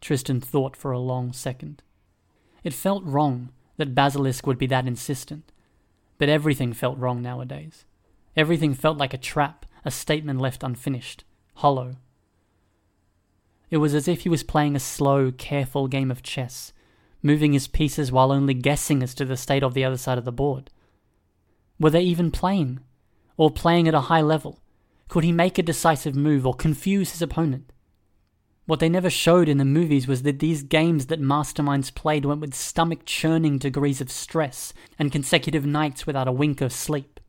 Tristan 0.00 0.40
thought 0.40 0.76
for 0.76 0.90
a 0.90 0.98
long 0.98 1.32
second. 1.32 1.84
It 2.66 2.74
felt 2.74 3.04
wrong 3.04 3.50
that 3.76 3.94
Basilisk 3.94 4.44
would 4.44 4.58
be 4.58 4.66
that 4.66 4.88
insistent, 4.88 5.52
but 6.18 6.28
everything 6.28 6.72
felt 6.72 6.98
wrong 6.98 7.22
nowadays. 7.22 7.84
Everything 8.36 8.74
felt 8.74 8.98
like 8.98 9.14
a 9.14 9.18
trap, 9.18 9.66
a 9.84 9.90
statement 9.92 10.40
left 10.40 10.64
unfinished, 10.64 11.22
hollow. 11.54 11.94
It 13.70 13.76
was 13.76 13.94
as 13.94 14.08
if 14.08 14.22
he 14.22 14.28
was 14.28 14.42
playing 14.42 14.74
a 14.74 14.80
slow, 14.80 15.30
careful 15.30 15.86
game 15.86 16.10
of 16.10 16.24
chess, 16.24 16.72
moving 17.22 17.52
his 17.52 17.68
pieces 17.68 18.10
while 18.10 18.32
only 18.32 18.52
guessing 18.52 19.00
as 19.00 19.14
to 19.14 19.24
the 19.24 19.36
state 19.36 19.62
of 19.62 19.72
the 19.72 19.84
other 19.84 19.96
side 19.96 20.18
of 20.18 20.24
the 20.24 20.32
board. 20.32 20.68
Were 21.78 21.90
they 21.90 22.02
even 22.02 22.32
playing? 22.32 22.80
Or 23.36 23.48
playing 23.48 23.86
at 23.86 23.94
a 23.94 24.10
high 24.10 24.22
level? 24.22 24.58
Could 25.06 25.22
he 25.22 25.30
make 25.30 25.56
a 25.56 25.62
decisive 25.62 26.16
move 26.16 26.44
or 26.44 26.52
confuse 26.52 27.12
his 27.12 27.22
opponent? 27.22 27.72
What 28.66 28.80
they 28.80 28.88
never 28.88 29.08
showed 29.08 29.48
in 29.48 29.58
the 29.58 29.64
movies 29.64 30.08
was 30.08 30.22
that 30.22 30.40
these 30.40 30.64
games 30.64 31.06
that 31.06 31.20
masterminds 31.20 31.94
played 31.94 32.24
went 32.24 32.40
with 32.40 32.52
stomach 32.52 33.04
churning 33.04 33.58
degrees 33.58 34.00
of 34.00 34.10
stress 34.10 34.74
and 34.98 35.12
consecutive 35.12 35.64
nights 35.64 36.04
without 36.04 36.26
a 36.26 36.32
wink 36.32 36.60
of 36.60 36.72
sleep. 36.72 37.20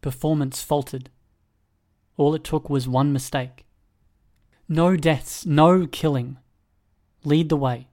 Performance 0.00 0.62
faltered. 0.62 1.10
All 2.16 2.34
it 2.34 2.44
took 2.44 2.70
was 2.70 2.88
one 2.88 3.12
mistake. 3.12 3.66
No 4.68 4.96
deaths, 4.96 5.44
no 5.44 5.86
killing. 5.86 6.38
Lead 7.24 7.50
the 7.50 7.56
way. 7.56 7.88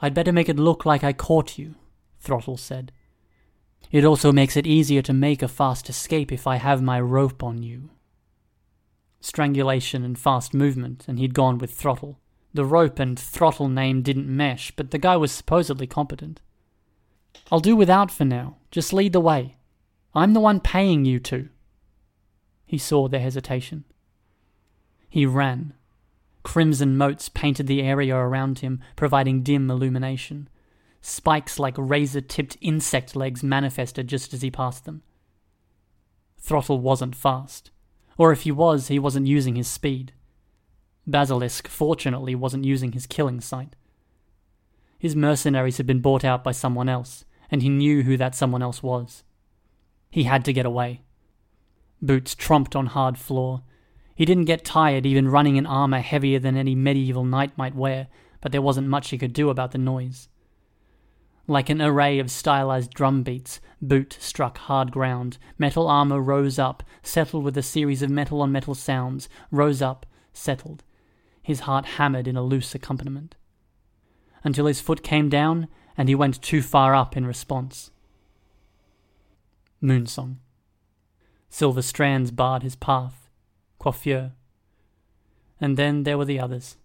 I'd 0.00 0.14
better 0.14 0.32
make 0.32 0.48
it 0.48 0.58
look 0.58 0.86
like 0.86 1.04
I 1.04 1.12
caught 1.12 1.58
you, 1.58 1.74
Throttle 2.18 2.56
said. 2.56 2.92
It 3.90 4.06
also 4.06 4.32
makes 4.32 4.56
it 4.56 4.66
easier 4.66 5.02
to 5.02 5.12
make 5.12 5.42
a 5.42 5.48
fast 5.48 5.90
escape 5.90 6.32
if 6.32 6.46
I 6.46 6.56
have 6.56 6.80
my 6.80 6.98
rope 6.98 7.42
on 7.42 7.62
you 7.62 7.90
strangulation 9.26 10.04
and 10.04 10.18
fast 10.18 10.54
movement, 10.54 11.04
and 11.08 11.18
he'd 11.18 11.34
gone 11.34 11.58
with 11.58 11.74
throttle. 11.74 12.18
The 12.54 12.64
rope 12.64 12.98
and 12.98 13.18
throttle 13.18 13.68
name 13.68 14.02
didn't 14.02 14.34
mesh, 14.34 14.70
but 14.70 14.90
the 14.90 14.98
guy 14.98 15.16
was 15.16 15.32
supposedly 15.32 15.86
competent. 15.86 16.40
I'll 17.50 17.60
do 17.60 17.76
without 17.76 18.10
for 18.10 18.24
now. 18.24 18.56
Just 18.70 18.92
lead 18.92 19.12
the 19.12 19.20
way. 19.20 19.56
I'm 20.14 20.32
the 20.32 20.40
one 20.40 20.60
paying 20.60 21.04
you 21.04 21.18
to. 21.20 21.48
He 22.64 22.78
saw 22.78 23.08
their 23.08 23.20
hesitation. 23.20 23.84
He 25.08 25.26
ran. 25.26 25.74
Crimson 26.42 26.96
motes 26.96 27.28
painted 27.28 27.66
the 27.66 27.82
area 27.82 28.16
around 28.16 28.60
him, 28.60 28.80
providing 28.94 29.42
dim 29.42 29.70
illumination. 29.70 30.48
Spikes 31.00 31.58
like 31.58 31.74
razor 31.76 32.20
tipped 32.20 32.56
insect 32.60 33.14
legs 33.14 33.42
manifested 33.42 34.08
just 34.08 34.32
as 34.32 34.42
he 34.42 34.50
passed 34.50 34.84
them. 34.84 35.02
Throttle 36.38 36.80
wasn't 36.80 37.14
fast. 37.16 37.70
Or 38.18 38.32
if 38.32 38.42
he 38.42 38.52
was, 38.52 38.88
he 38.88 38.98
wasn't 38.98 39.26
using 39.26 39.56
his 39.56 39.68
speed. 39.68 40.12
Basilisk, 41.06 41.68
fortunately, 41.68 42.34
wasn't 42.34 42.64
using 42.64 42.92
his 42.92 43.06
killing 43.06 43.40
sight. 43.40 43.76
His 44.98 45.14
mercenaries 45.14 45.76
had 45.76 45.86
been 45.86 46.00
bought 46.00 46.24
out 46.24 46.42
by 46.42 46.52
someone 46.52 46.88
else, 46.88 47.24
and 47.50 47.62
he 47.62 47.68
knew 47.68 48.02
who 48.02 48.16
that 48.16 48.34
someone 48.34 48.62
else 48.62 48.82
was. 48.82 49.22
He 50.10 50.24
had 50.24 50.44
to 50.46 50.52
get 50.52 50.66
away. 50.66 51.02
Boots 52.00 52.34
tromped 52.34 52.74
on 52.74 52.86
hard 52.86 53.18
floor. 53.18 53.62
He 54.14 54.24
didn't 54.24 54.46
get 54.46 54.64
tired 54.64 55.06
even 55.06 55.28
running 55.28 55.56
in 55.56 55.66
armor 55.66 56.00
heavier 56.00 56.38
than 56.38 56.56
any 56.56 56.74
medieval 56.74 57.24
knight 57.24 57.56
might 57.56 57.74
wear, 57.74 58.08
but 58.40 58.52
there 58.52 58.62
wasn't 58.62 58.88
much 58.88 59.10
he 59.10 59.18
could 59.18 59.32
do 59.32 59.50
about 59.50 59.72
the 59.72 59.78
noise. 59.78 60.28
Like 61.46 61.68
an 61.68 61.82
array 61.82 62.18
of 62.18 62.30
stylized 62.30 62.92
drum 62.94 63.22
beats, 63.22 63.60
boot 63.80 64.16
struck 64.20 64.58
hard 64.58 64.90
ground. 64.90 65.38
Metal 65.58 65.88
armor 65.88 66.20
rose 66.20 66.58
up, 66.58 66.82
settled 67.02 67.44
with 67.44 67.56
a 67.56 67.62
series 67.62 68.02
of 68.02 68.10
metal 68.10 68.40
on 68.42 68.52
metal 68.52 68.74
sounds, 68.74 69.28
rose 69.50 69.82
up, 69.82 70.06
settled. 70.32 70.82
His 71.42 71.60
heart 71.60 71.84
hammered 71.84 72.26
in 72.26 72.36
a 72.36 72.42
loose 72.42 72.74
accompaniment. 72.74 73.34
Until 74.42 74.66
his 74.66 74.80
foot 74.80 75.02
came 75.02 75.28
down 75.28 75.68
and 75.96 76.08
he 76.08 76.14
went 76.14 76.42
too 76.42 76.62
far 76.62 76.94
up 76.94 77.16
in 77.16 77.26
response. 77.26 77.90
Moonsong. 79.82 80.36
Silver 81.48 81.82
strands 81.82 82.30
barred 82.30 82.62
his 82.62 82.76
path. 82.76 83.30
Coiffure. 83.78 84.32
And 85.60 85.76
then 85.76 86.02
there 86.02 86.18
were 86.18 86.24
the 86.24 86.40
others. 86.40 86.76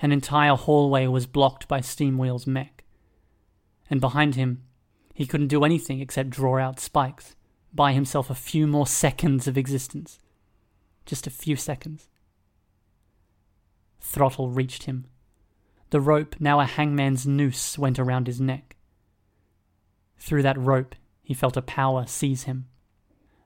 An 0.00 0.12
entire 0.12 0.54
hallway 0.54 1.06
was 1.06 1.26
blocked 1.26 1.66
by 1.66 1.80
Steamwheel's 1.80 2.46
mech 2.46 2.84
and 3.90 4.00
behind 4.00 4.34
him, 4.34 4.62
he 5.18 5.26
couldn't 5.26 5.48
do 5.48 5.64
anything 5.64 6.00
except 6.00 6.30
draw 6.30 6.58
out 6.58 6.78
spikes, 6.78 7.34
buy 7.74 7.92
himself 7.92 8.30
a 8.30 8.36
few 8.36 8.68
more 8.68 8.86
seconds 8.86 9.48
of 9.48 9.58
existence. 9.58 10.20
Just 11.06 11.26
a 11.26 11.30
few 11.30 11.56
seconds. 11.56 12.06
Throttle 14.00 14.48
reached 14.48 14.84
him. 14.84 15.06
The 15.90 16.00
rope, 16.00 16.36
now 16.38 16.60
a 16.60 16.66
hangman's 16.66 17.26
noose, 17.26 17.76
went 17.76 17.98
around 17.98 18.28
his 18.28 18.40
neck. 18.40 18.76
Through 20.20 20.44
that 20.44 20.56
rope, 20.56 20.94
he 21.20 21.34
felt 21.34 21.56
a 21.56 21.62
power 21.62 22.06
seize 22.06 22.44
him. 22.44 22.68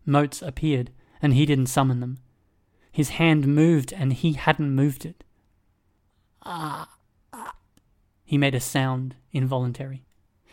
Motes 0.04 0.42
appeared, 0.42 0.90
and 1.22 1.32
he 1.32 1.46
didn't 1.46 1.68
summon 1.68 2.00
them. 2.00 2.18
His 2.90 3.16
hand 3.16 3.46
moved, 3.46 3.94
and 3.94 4.12
he 4.12 4.34
hadn't 4.34 4.74
moved 4.74 5.06
it. 5.06 5.24
Ah, 6.42 6.90
ah. 7.32 7.54
He 8.26 8.36
made 8.36 8.54
a 8.54 8.60
sound, 8.60 9.16
involuntary. 9.32 10.04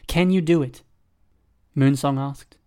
Can 0.08 0.32
you 0.32 0.40
do 0.40 0.62
it? 0.62 0.82
Moonsong 1.76 2.20
asked. 2.20 2.58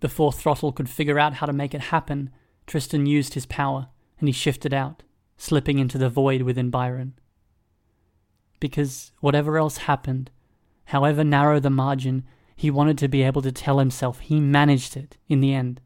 Before 0.00 0.32
Throttle 0.32 0.72
could 0.72 0.88
figure 0.88 1.18
out 1.18 1.34
how 1.34 1.46
to 1.46 1.52
make 1.52 1.74
it 1.74 1.80
happen, 1.80 2.30
Tristan 2.66 3.06
used 3.06 3.34
his 3.34 3.46
power, 3.46 3.88
and 4.18 4.28
he 4.28 4.32
shifted 4.32 4.72
out, 4.72 5.02
slipping 5.36 5.78
into 5.78 5.98
the 5.98 6.08
void 6.08 6.42
within 6.42 6.70
Byron. 6.70 7.14
Because 8.60 9.12
whatever 9.20 9.58
else 9.58 9.78
happened, 9.78 10.30
however 10.86 11.24
narrow 11.24 11.60
the 11.60 11.70
margin, 11.70 12.24
he 12.54 12.70
wanted 12.70 12.98
to 12.98 13.08
be 13.08 13.22
able 13.22 13.42
to 13.42 13.52
tell 13.52 13.78
himself 13.78 14.20
he 14.20 14.40
managed 14.40 14.96
it 14.96 15.16
in 15.28 15.40
the 15.40 15.54
end. 15.54 15.80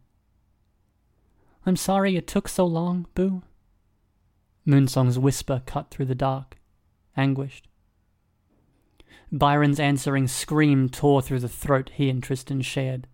I'm 1.65 1.77
sorry 1.77 2.17
it 2.17 2.27
took 2.27 2.49
so 2.49 2.65
long, 2.67 3.07
Boo. 3.15 3.43
Moonsong's 4.67 5.19
whisper 5.19 5.63
cut 5.67 5.91
through 5.91 6.07
the 6.07 6.15
dark, 6.15 6.59
anguished. 7.17 7.69
Byron's 9.35 9.81
answering 9.81 10.29
scream 10.29 10.91
tore 10.91 11.23
through 11.23 11.39
the 11.39 11.49
throat 11.49 11.93
he 11.95 12.11
and 12.11 12.23
Tristan 12.23 12.61
shared. 12.61 13.07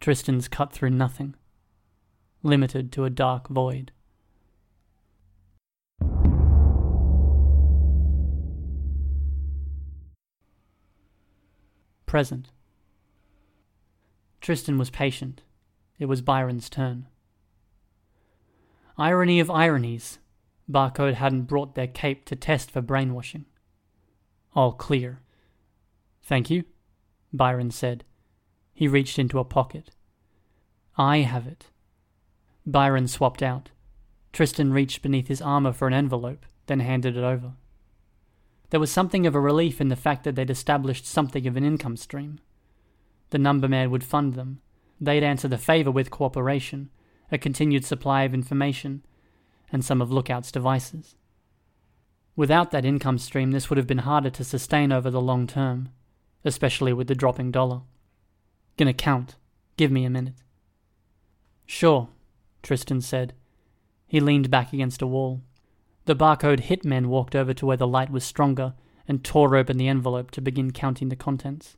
Tristan's 0.00 0.48
cut 0.48 0.72
through 0.72 0.90
nothing, 0.90 1.36
limited 2.42 2.90
to 2.92 3.04
a 3.04 3.10
dark 3.10 3.46
void. 3.46 3.92
Present. 12.06 12.50
Tristan 14.40 14.76
was 14.76 14.90
patient. 14.90 15.42
It 16.00 16.06
was 16.06 16.20
Byron's 16.20 16.68
turn. 16.68 17.06
Irony 18.98 19.38
of 19.38 19.52
ironies, 19.52 20.18
Barcode 20.68 21.14
hadn't 21.14 21.42
brought 21.42 21.76
their 21.76 21.86
cape 21.86 22.24
to 22.24 22.34
test 22.34 22.72
for 22.72 22.80
brainwashing. 22.80 23.44
All 24.54 24.72
clear. 24.72 25.20
Thank 26.22 26.50
you, 26.50 26.64
Byron 27.32 27.70
said. 27.70 28.04
He 28.74 28.88
reached 28.88 29.18
into 29.18 29.38
a 29.38 29.44
pocket. 29.44 29.90
I 30.96 31.18
have 31.18 31.46
it. 31.46 31.66
Byron 32.66 33.08
swapped 33.08 33.42
out. 33.42 33.70
Tristan 34.32 34.72
reached 34.72 35.02
beneath 35.02 35.28
his 35.28 35.42
armor 35.42 35.72
for 35.72 35.88
an 35.88 35.94
envelope, 35.94 36.46
then 36.66 36.80
handed 36.80 37.16
it 37.16 37.24
over. 37.24 37.52
There 38.70 38.80
was 38.80 38.92
something 38.92 39.26
of 39.26 39.34
a 39.34 39.40
relief 39.40 39.80
in 39.80 39.88
the 39.88 39.96
fact 39.96 40.24
that 40.24 40.36
they'd 40.36 40.50
established 40.50 41.06
something 41.06 41.46
of 41.46 41.56
an 41.56 41.64
income 41.64 41.96
stream. 41.96 42.38
The 43.30 43.38
number 43.38 43.68
man 43.68 43.90
would 43.90 44.04
fund 44.04 44.34
them. 44.34 44.60
They'd 45.00 45.24
answer 45.24 45.48
the 45.48 45.58
favor 45.58 45.90
with 45.90 46.10
cooperation, 46.10 46.90
a 47.32 47.38
continued 47.38 47.84
supply 47.84 48.22
of 48.22 48.34
information, 48.34 49.04
and 49.72 49.84
some 49.84 50.00
of 50.00 50.12
Lookout's 50.12 50.52
devices. 50.52 51.16
Without 52.40 52.70
that 52.70 52.86
income 52.86 53.18
stream, 53.18 53.50
this 53.50 53.68
would 53.68 53.76
have 53.76 53.86
been 53.86 53.98
harder 53.98 54.30
to 54.30 54.42
sustain 54.42 54.92
over 54.92 55.10
the 55.10 55.20
long 55.20 55.46
term, 55.46 55.90
especially 56.42 56.90
with 56.90 57.06
the 57.06 57.14
dropping 57.14 57.50
dollar. 57.50 57.82
Gonna 58.78 58.94
count. 58.94 59.36
Give 59.76 59.90
me 59.90 60.06
a 60.06 60.08
minute. 60.08 60.36
Sure, 61.66 62.08
Tristan 62.62 63.02
said. 63.02 63.34
He 64.06 64.20
leaned 64.20 64.50
back 64.50 64.72
against 64.72 65.02
a 65.02 65.06
wall. 65.06 65.42
The 66.06 66.16
barcode 66.16 66.62
hitman 66.62 67.08
walked 67.08 67.36
over 67.36 67.52
to 67.52 67.66
where 67.66 67.76
the 67.76 67.86
light 67.86 68.08
was 68.08 68.24
stronger 68.24 68.72
and 69.06 69.22
tore 69.22 69.54
open 69.54 69.76
the 69.76 69.88
envelope 69.88 70.30
to 70.30 70.40
begin 70.40 70.70
counting 70.70 71.10
the 71.10 71.16
contents. 71.16 71.76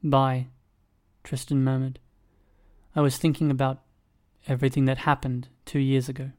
Bye, 0.00 0.46
Tristan 1.24 1.64
murmured. 1.64 1.98
I 2.94 3.00
was 3.00 3.18
thinking 3.18 3.50
about 3.50 3.82
everything 4.46 4.84
that 4.84 4.98
happened 4.98 5.48
two 5.64 5.80
years 5.80 6.08
ago. 6.08 6.30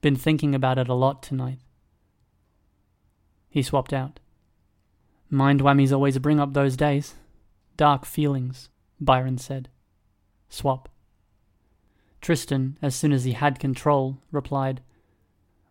Been 0.00 0.16
thinking 0.16 0.54
about 0.54 0.78
it 0.78 0.88
a 0.88 0.94
lot 0.94 1.22
tonight. 1.22 1.58
He 3.48 3.62
swapped 3.62 3.92
out. 3.92 4.20
Mind 5.30 5.60
whammies 5.60 5.92
always 5.92 6.18
bring 6.18 6.38
up 6.38 6.52
those 6.52 6.76
days. 6.76 7.14
Dark 7.76 8.04
feelings, 8.04 8.68
Byron 9.00 9.38
said. 9.38 9.68
Swap. 10.48 10.88
Tristan, 12.20 12.78
as 12.80 12.94
soon 12.94 13.12
as 13.12 13.24
he 13.24 13.32
had 13.32 13.58
control, 13.58 14.18
replied, 14.30 14.80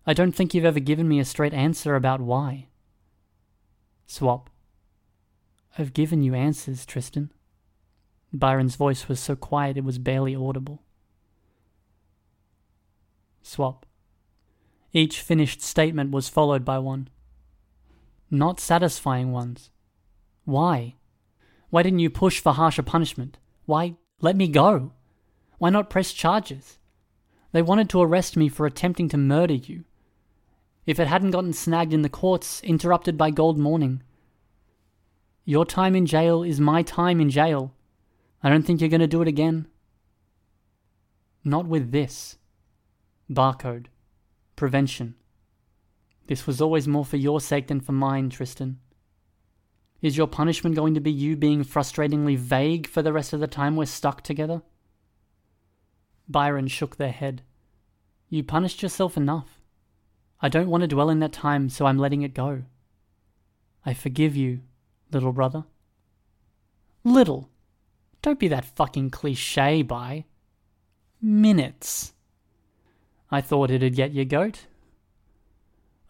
I 0.06 0.14
don't 0.14 0.34
think 0.34 0.54
you've 0.54 0.66
ever 0.66 0.80
given 0.80 1.08
me 1.08 1.20
a 1.20 1.26
straight 1.26 1.54
answer 1.54 1.96
about 1.96 2.22
why. 2.22 2.68
Swap. 4.06 4.50
I've 5.78 5.94
given 5.94 6.22
you 6.22 6.36
answers, 6.36 6.86
Tristan. 6.86 7.32
Byron's 8.32 8.76
voice 8.76 9.08
was 9.08 9.20
so 9.20 9.36
quiet 9.36 9.78
it 9.78 9.84
was 9.84 9.98
barely 9.98 10.36
audible. 10.36 10.84
Swap. 13.42 13.86
Each 14.94 15.22
finished 15.22 15.62
statement 15.62 16.12
was 16.12 16.30
followed 16.30 16.64
by 16.64 16.80
one 16.80 17.10
not 18.30 18.60
satisfying 18.60 19.32
ones. 19.32 19.70
Why? 20.46 20.96
Why 21.70 21.84
didn't 21.84 22.00
you 22.00 22.10
push 22.10 22.40
for 22.40 22.54
harsher 22.54 22.84
punishment? 22.84 23.38
Why 23.66 23.96
let 24.22 24.36
me 24.36 24.48
go? 24.48 24.94
Why 25.58 25.70
not 25.70 25.90
press 25.90 26.14
charges? 26.14 26.78
They 27.52 27.62
wanted 27.62 27.90
to 27.90 28.02
arrest 28.02 28.36
me 28.36 28.50
for 28.50 28.66
attempting 28.66 29.10
to 29.10 29.18
murder 29.18 29.54
you. 29.54 29.86
If 30.86 31.00
it 31.00 31.08
hadn't 31.08 31.32
gotten 31.32 31.54
snagged 31.54 31.94
in 31.94 32.02
the 32.02 32.10
courts, 32.10 32.62
interrupted 32.64 33.18
by 33.18 33.32
Gold 33.32 33.58
Morning. 33.58 34.04
Your 35.46 35.66
time 35.66 35.96
in 35.96 36.06
jail 36.06 36.44
is 36.44 36.60
my 36.60 36.82
time 36.84 37.20
in 37.20 37.30
jail. 37.30 37.74
I 38.44 38.50
don't 38.50 38.64
think 38.64 38.82
you're 38.82 38.90
going 38.90 39.02
to 39.02 39.08
do 39.08 39.22
it 39.22 39.28
again. 39.28 39.68
Not 41.44 41.68
with 41.68 41.92
this. 41.92 42.38
Barcode. 43.30 43.88
Prevention. 44.56 45.16
This 46.28 46.48
was 46.48 46.62
always 46.62 46.88
more 46.88 47.06
for 47.06 47.18
your 47.18 47.40
sake 47.40 47.68
than 47.68 47.82
for 47.82 47.92
mine, 47.92 48.30
Tristan. 48.30 48.80
Is 50.02 50.18
your 50.18 50.28
punishment 50.28 50.76
going 50.76 50.94
to 50.96 51.00
be 51.00 51.12
you 51.12 51.36
being 51.36 51.64
frustratingly 51.64 52.38
vague 52.38 52.88
for 52.88 53.02
the 53.02 53.14
rest 53.14 53.34
of 53.34 53.40
the 53.40 53.48
time 53.48 53.76
we're 53.76 53.86
stuck 53.86 54.22
together? 54.22 54.62
Byron 56.28 56.68
shook 56.68 56.98
their 56.98 57.12
head. 57.12 57.44
You 58.30 58.44
punished 58.44 58.82
yourself 58.82 59.18
enough. 59.18 59.62
I 60.42 60.50
don't 60.50 60.70
want 60.70 60.82
to 60.82 60.88
dwell 60.88 61.10
in 61.10 61.20
that 61.20 61.32
time, 61.32 61.70
so 61.70 61.86
I'm 61.86 61.98
letting 61.98 62.24
it 62.24 62.34
go. 62.34 62.64
I 63.86 63.94
forgive 63.94 64.36
you, 64.36 64.62
little 65.12 65.32
brother. 65.32 65.66
Little. 67.04 67.50
Don't 68.22 68.40
be 68.40 68.48
that 68.48 68.66
fucking 68.66 69.12
cliche, 69.12 69.84
by. 69.84 70.26
Minutes. 71.22 72.14
I 73.30 73.42
thought 73.42 73.72
it'd 73.72 73.96
get 73.96 74.12
you, 74.12 74.26
goat. 74.26 74.66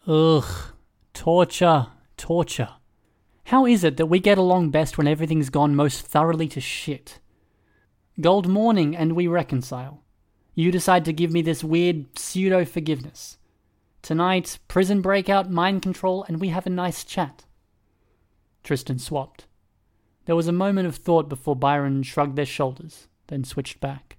Ugh. 0.06 0.44
Torture. 1.14 1.88
Torture. 2.16 2.68
How 3.46 3.66
is 3.66 3.82
it 3.82 3.96
that 3.96 4.06
we 4.06 4.20
get 4.20 4.38
along 4.38 4.70
best 4.70 4.96
when 4.96 5.08
everything's 5.08 5.50
gone 5.50 5.74
most 5.74 6.06
thoroughly 6.06 6.46
to 6.48 6.60
shit? 6.60 7.18
Gold 8.20 8.46
morning 8.46 8.96
and 8.96 9.16
we 9.16 9.26
reconcile. 9.26 10.04
You 10.54 10.70
decide 10.70 11.04
to 11.06 11.12
give 11.12 11.32
me 11.32 11.42
this 11.42 11.64
weird 11.64 12.18
pseudo 12.18 12.64
forgiveness. 12.64 13.38
Tonight, 14.00 14.58
prison 14.68 15.00
breakout, 15.00 15.50
mind 15.50 15.82
control, 15.82 16.24
and 16.28 16.40
we 16.40 16.48
have 16.48 16.66
a 16.66 16.70
nice 16.70 17.02
chat. 17.02 17.44
Tristan 18.62 19.00
swapped. 19.00 19.46
There 20.26 20.36
was 20.36 20.46
a 20.46 20.52
moment 20.52 20.86
of 20.86 20.96
thought 20.96 21.28
before 21.28 21.56
Byron 21.56 22.04
shrugged 22.04 22.36
their 22.36 22.46
shoulders, 22.46 23.08
then 23.26 23.42
switched 23.42 23.80
back. 23.80 24.16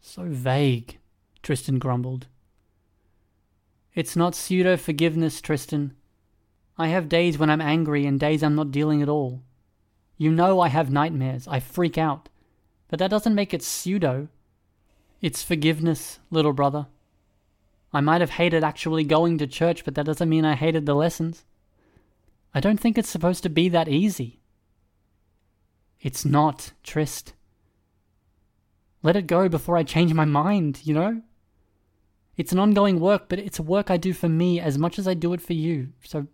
So 0.00 0.24
vague, 0.24 0.98
Tristan 1.42 1.78
grumbled. 1.78 2.26
It's 3.94 4.16
not 4.16 4.34
pseudo 4.34 4.76
forgiveness, 4.76 5.40
Tristan. 5.40 5.94
I 6.76 6.88
have 6.88 7.08
days 7.08 7.38
when 7.38 7.48
I'm 7.48 7.60
angry 7.60 8.06
and 8.06 8.18
days 8.18 8.42
I'm 8.42 8.56
not 8.56 8.72
dealing 8.72 9.02
at 9.02 9.08
all. 9.08 9.42
You 10.18 10.32
know 10.32 10.60
I 10.60 10.68
have 10.68 10.90
nightmares, 10.90 11.46
I 11.46 11.60
freak 11.60 11.96
out. 11.96 12.28
But 12.88 12.98
that 12.98 13.10
doesn't 13.10 13.34
make 13.34 13.54
it 13.54 13.62
pseudo. 13.62 14.28
It's 15.20 15.42
forgiveness, 15.42 16.18
little 16.30 16.52
brother. 16.52 16.86
I 17.92 18.00
might 18.00 18.20
have 18.20 18.30
hated 18.30 18.64
actually 18.64 19.04
going 19.04 19.38
to 19.38 19.46
church, 19.46 19.84
but 19.84 19.94
that 19.94 20.06
doesn't 20.06 20.28
mean 20.28 20.44
I 20.44 20.54
hated 20.54 20.86
the 20.86 20.94
lessons. 20.94 21.44
I 22.52 22.60
don't 22.60 22.78
think 22.78 22.98
it's 22.98 23.08
supposed 23.08 23.44
to 23.44 23.48
be 23.48 23.68
that 23.68 23.88
easy. 23.88 24.40
It's 26.00 26.24
not, 26.24 26.72
Trist. 26.82 27.32
Let 29.02 29.16
it 29.16 29.28
go 29.28 29.48
before 29.48 29.76
I 29.76 29.84
change 29.84 30.12
my 30.12 30.24
mind, 30.24 30.80
you 30.82 30.94
know? 30.94 31.22
It's 32.36 32.52
an 32.52 32.58
ongoing 32.58 32.98
work, 32.98 33.28
but 33.28 33.38
it's 33.38 33.58
a 33.58 33.62
work 33.62 33.90
I 33.90 33.96
do 33.96 34.12
for 34.12 34.28
me 34.28 34.58
as 34.58 34.76
much 34.76 34.98
as 34.98 35.06
I 35.06 35.14
do 35.14 35.32
it 35.32 35.40
for 35.40 35.52
you, 35.52 35.88
so 36.04 36.26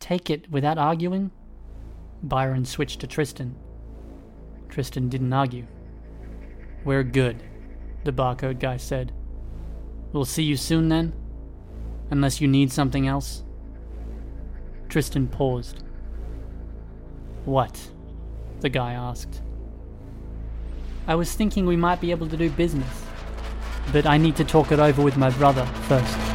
take 0.00 0.30
it 0.30 0.50
without 0.50 0.78
arguing? 0.78 1.30
Byron 2.22 2.64
switched 2.64 3.00
to 3.00 3.06
Tristan. 3.06 3.54
Tristan 4.68 5.08
didn't 5.08 5.32
argue. 5.32 5.66
We're 6.84 7.02
good, 7.02 7.42
the 8.04 8.12
barcode 8.12 8.60
guy 8.60 8.78
said. 8.78 9.12
We'll 10.12 10.24
see 10.24 10.42
you 10.42 10.56
soon 10.56 10.88
then? 10.88 11.12
Unless 12.10 12.40
you 12.40 12.48
need 12.48 12.72
something 12.72 13.06
else? 13.06 13.44
Tristan 14.88 15.28
paused. 15.28 15.82
What? 17.44 17.90
The 18.60 18.68
guy 18.68 18.92
asked. 18.92 19.42
I 21.06 21.14
was 21.14 21.34
thinking 21.34 21.66
we 21.66 21.76
might 21.76 22.00
be 22.00 22.10
able 22.10 22.28
to 22.28 22.36
do 22.36 22.48
business, 22.50 23.04
but 23.90 24.06
I 24.06 24.16
need 24.16 24.36
to 24.36 24.44
talk 24.44 24.70
it 24.70 24.78
over 24.78 25.02
with 25.02 25.16
my 25.16 25.30
brother 25.30 25.64
first. 25.88 26.32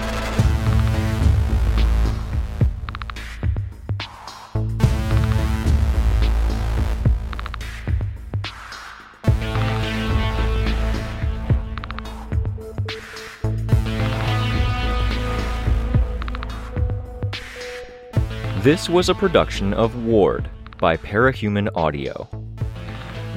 This 18.68 18.90
was 18.90 19.08
a 19.08 19.16
production 19.16 19.74
of 19.74 20.04
Ward 20.04 20.50
by 20.78 20.98
Parahuman 20.98 21.70
Audio. 21.74 22.47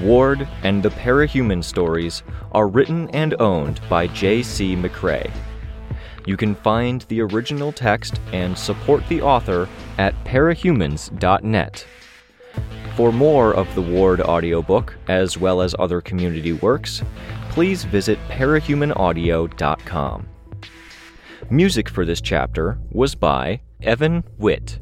Ward 0.03 0.49
and 0.63 0.83
the 0.83 0.91
Parahuman 0.91 1.63
stories 1.63 2.23
are 2.53 2.69
written 2.69 3.09
and 3.11 3.41
owned 3.41 3.81
by 3.89 4.07
J.C. 4.09 4.77
McCrae. 4.77 5.31
You 6.27 6.37
can 6.37 6.55
find 6.55 7.03
the 7.03 7.23
original 7.23 7.73
text 7.73 8.21
and 8.33 8.57
support 8.57 9.07
the 9.09 9.23
author 9.23 9.69
at 9.99 10.15
parahumans.net. 10.25 11.87
For 12.97 13.13
more 13.13 13.55
of 13.55 13.73
the 13.75 13.83
Ward 13.83 14.21
audiobook, 14.21 14.97
as 15.09 15.39
well 15.39 15.63
as 15.63 15.75
other 15.79 16.01
community 16.01 16.53
works, 16.53 17.03
please 17.51 17.85
visit 17.85 18.19
parahumanaudio.com. 18.29 20.29
Music 21.49 21.89
for 21.89 22.05
this 22.05 22.21
chapter 22.21 22.79
was 22.91 23.15
by 23.15 23.61
Evan 23.83 24.25
Witt. 24.39 24.79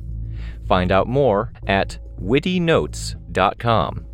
Find 0.66 0.90
out 0.90 1.06
more 1.06 1.52
at 1.66 1.98
wittynotes.com. 2.20 4.07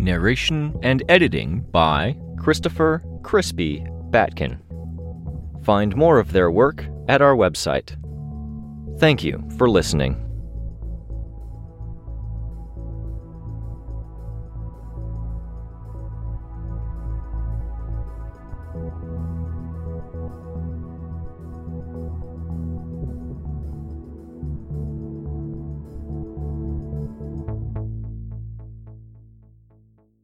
Narration 0.00 0.78
and 0.82 1.02
editing 1.10 1.60
by 1.70 2.16
Christopher 2.38 3.02
Crispy 3.22 3.86
Batkin. 4.10 4.58
Find 5.62 5.94
more 5.94 6.18
of 6.18 6.32
their 6.32 6.50
work 6.50 6.86
at 7.06 7.20
our 7.20 7.36
website. 7.36 7.96
Thank 8.98 9.22
you 9.22 9.46
for 9.58 9.68
listening. 9.68 10.29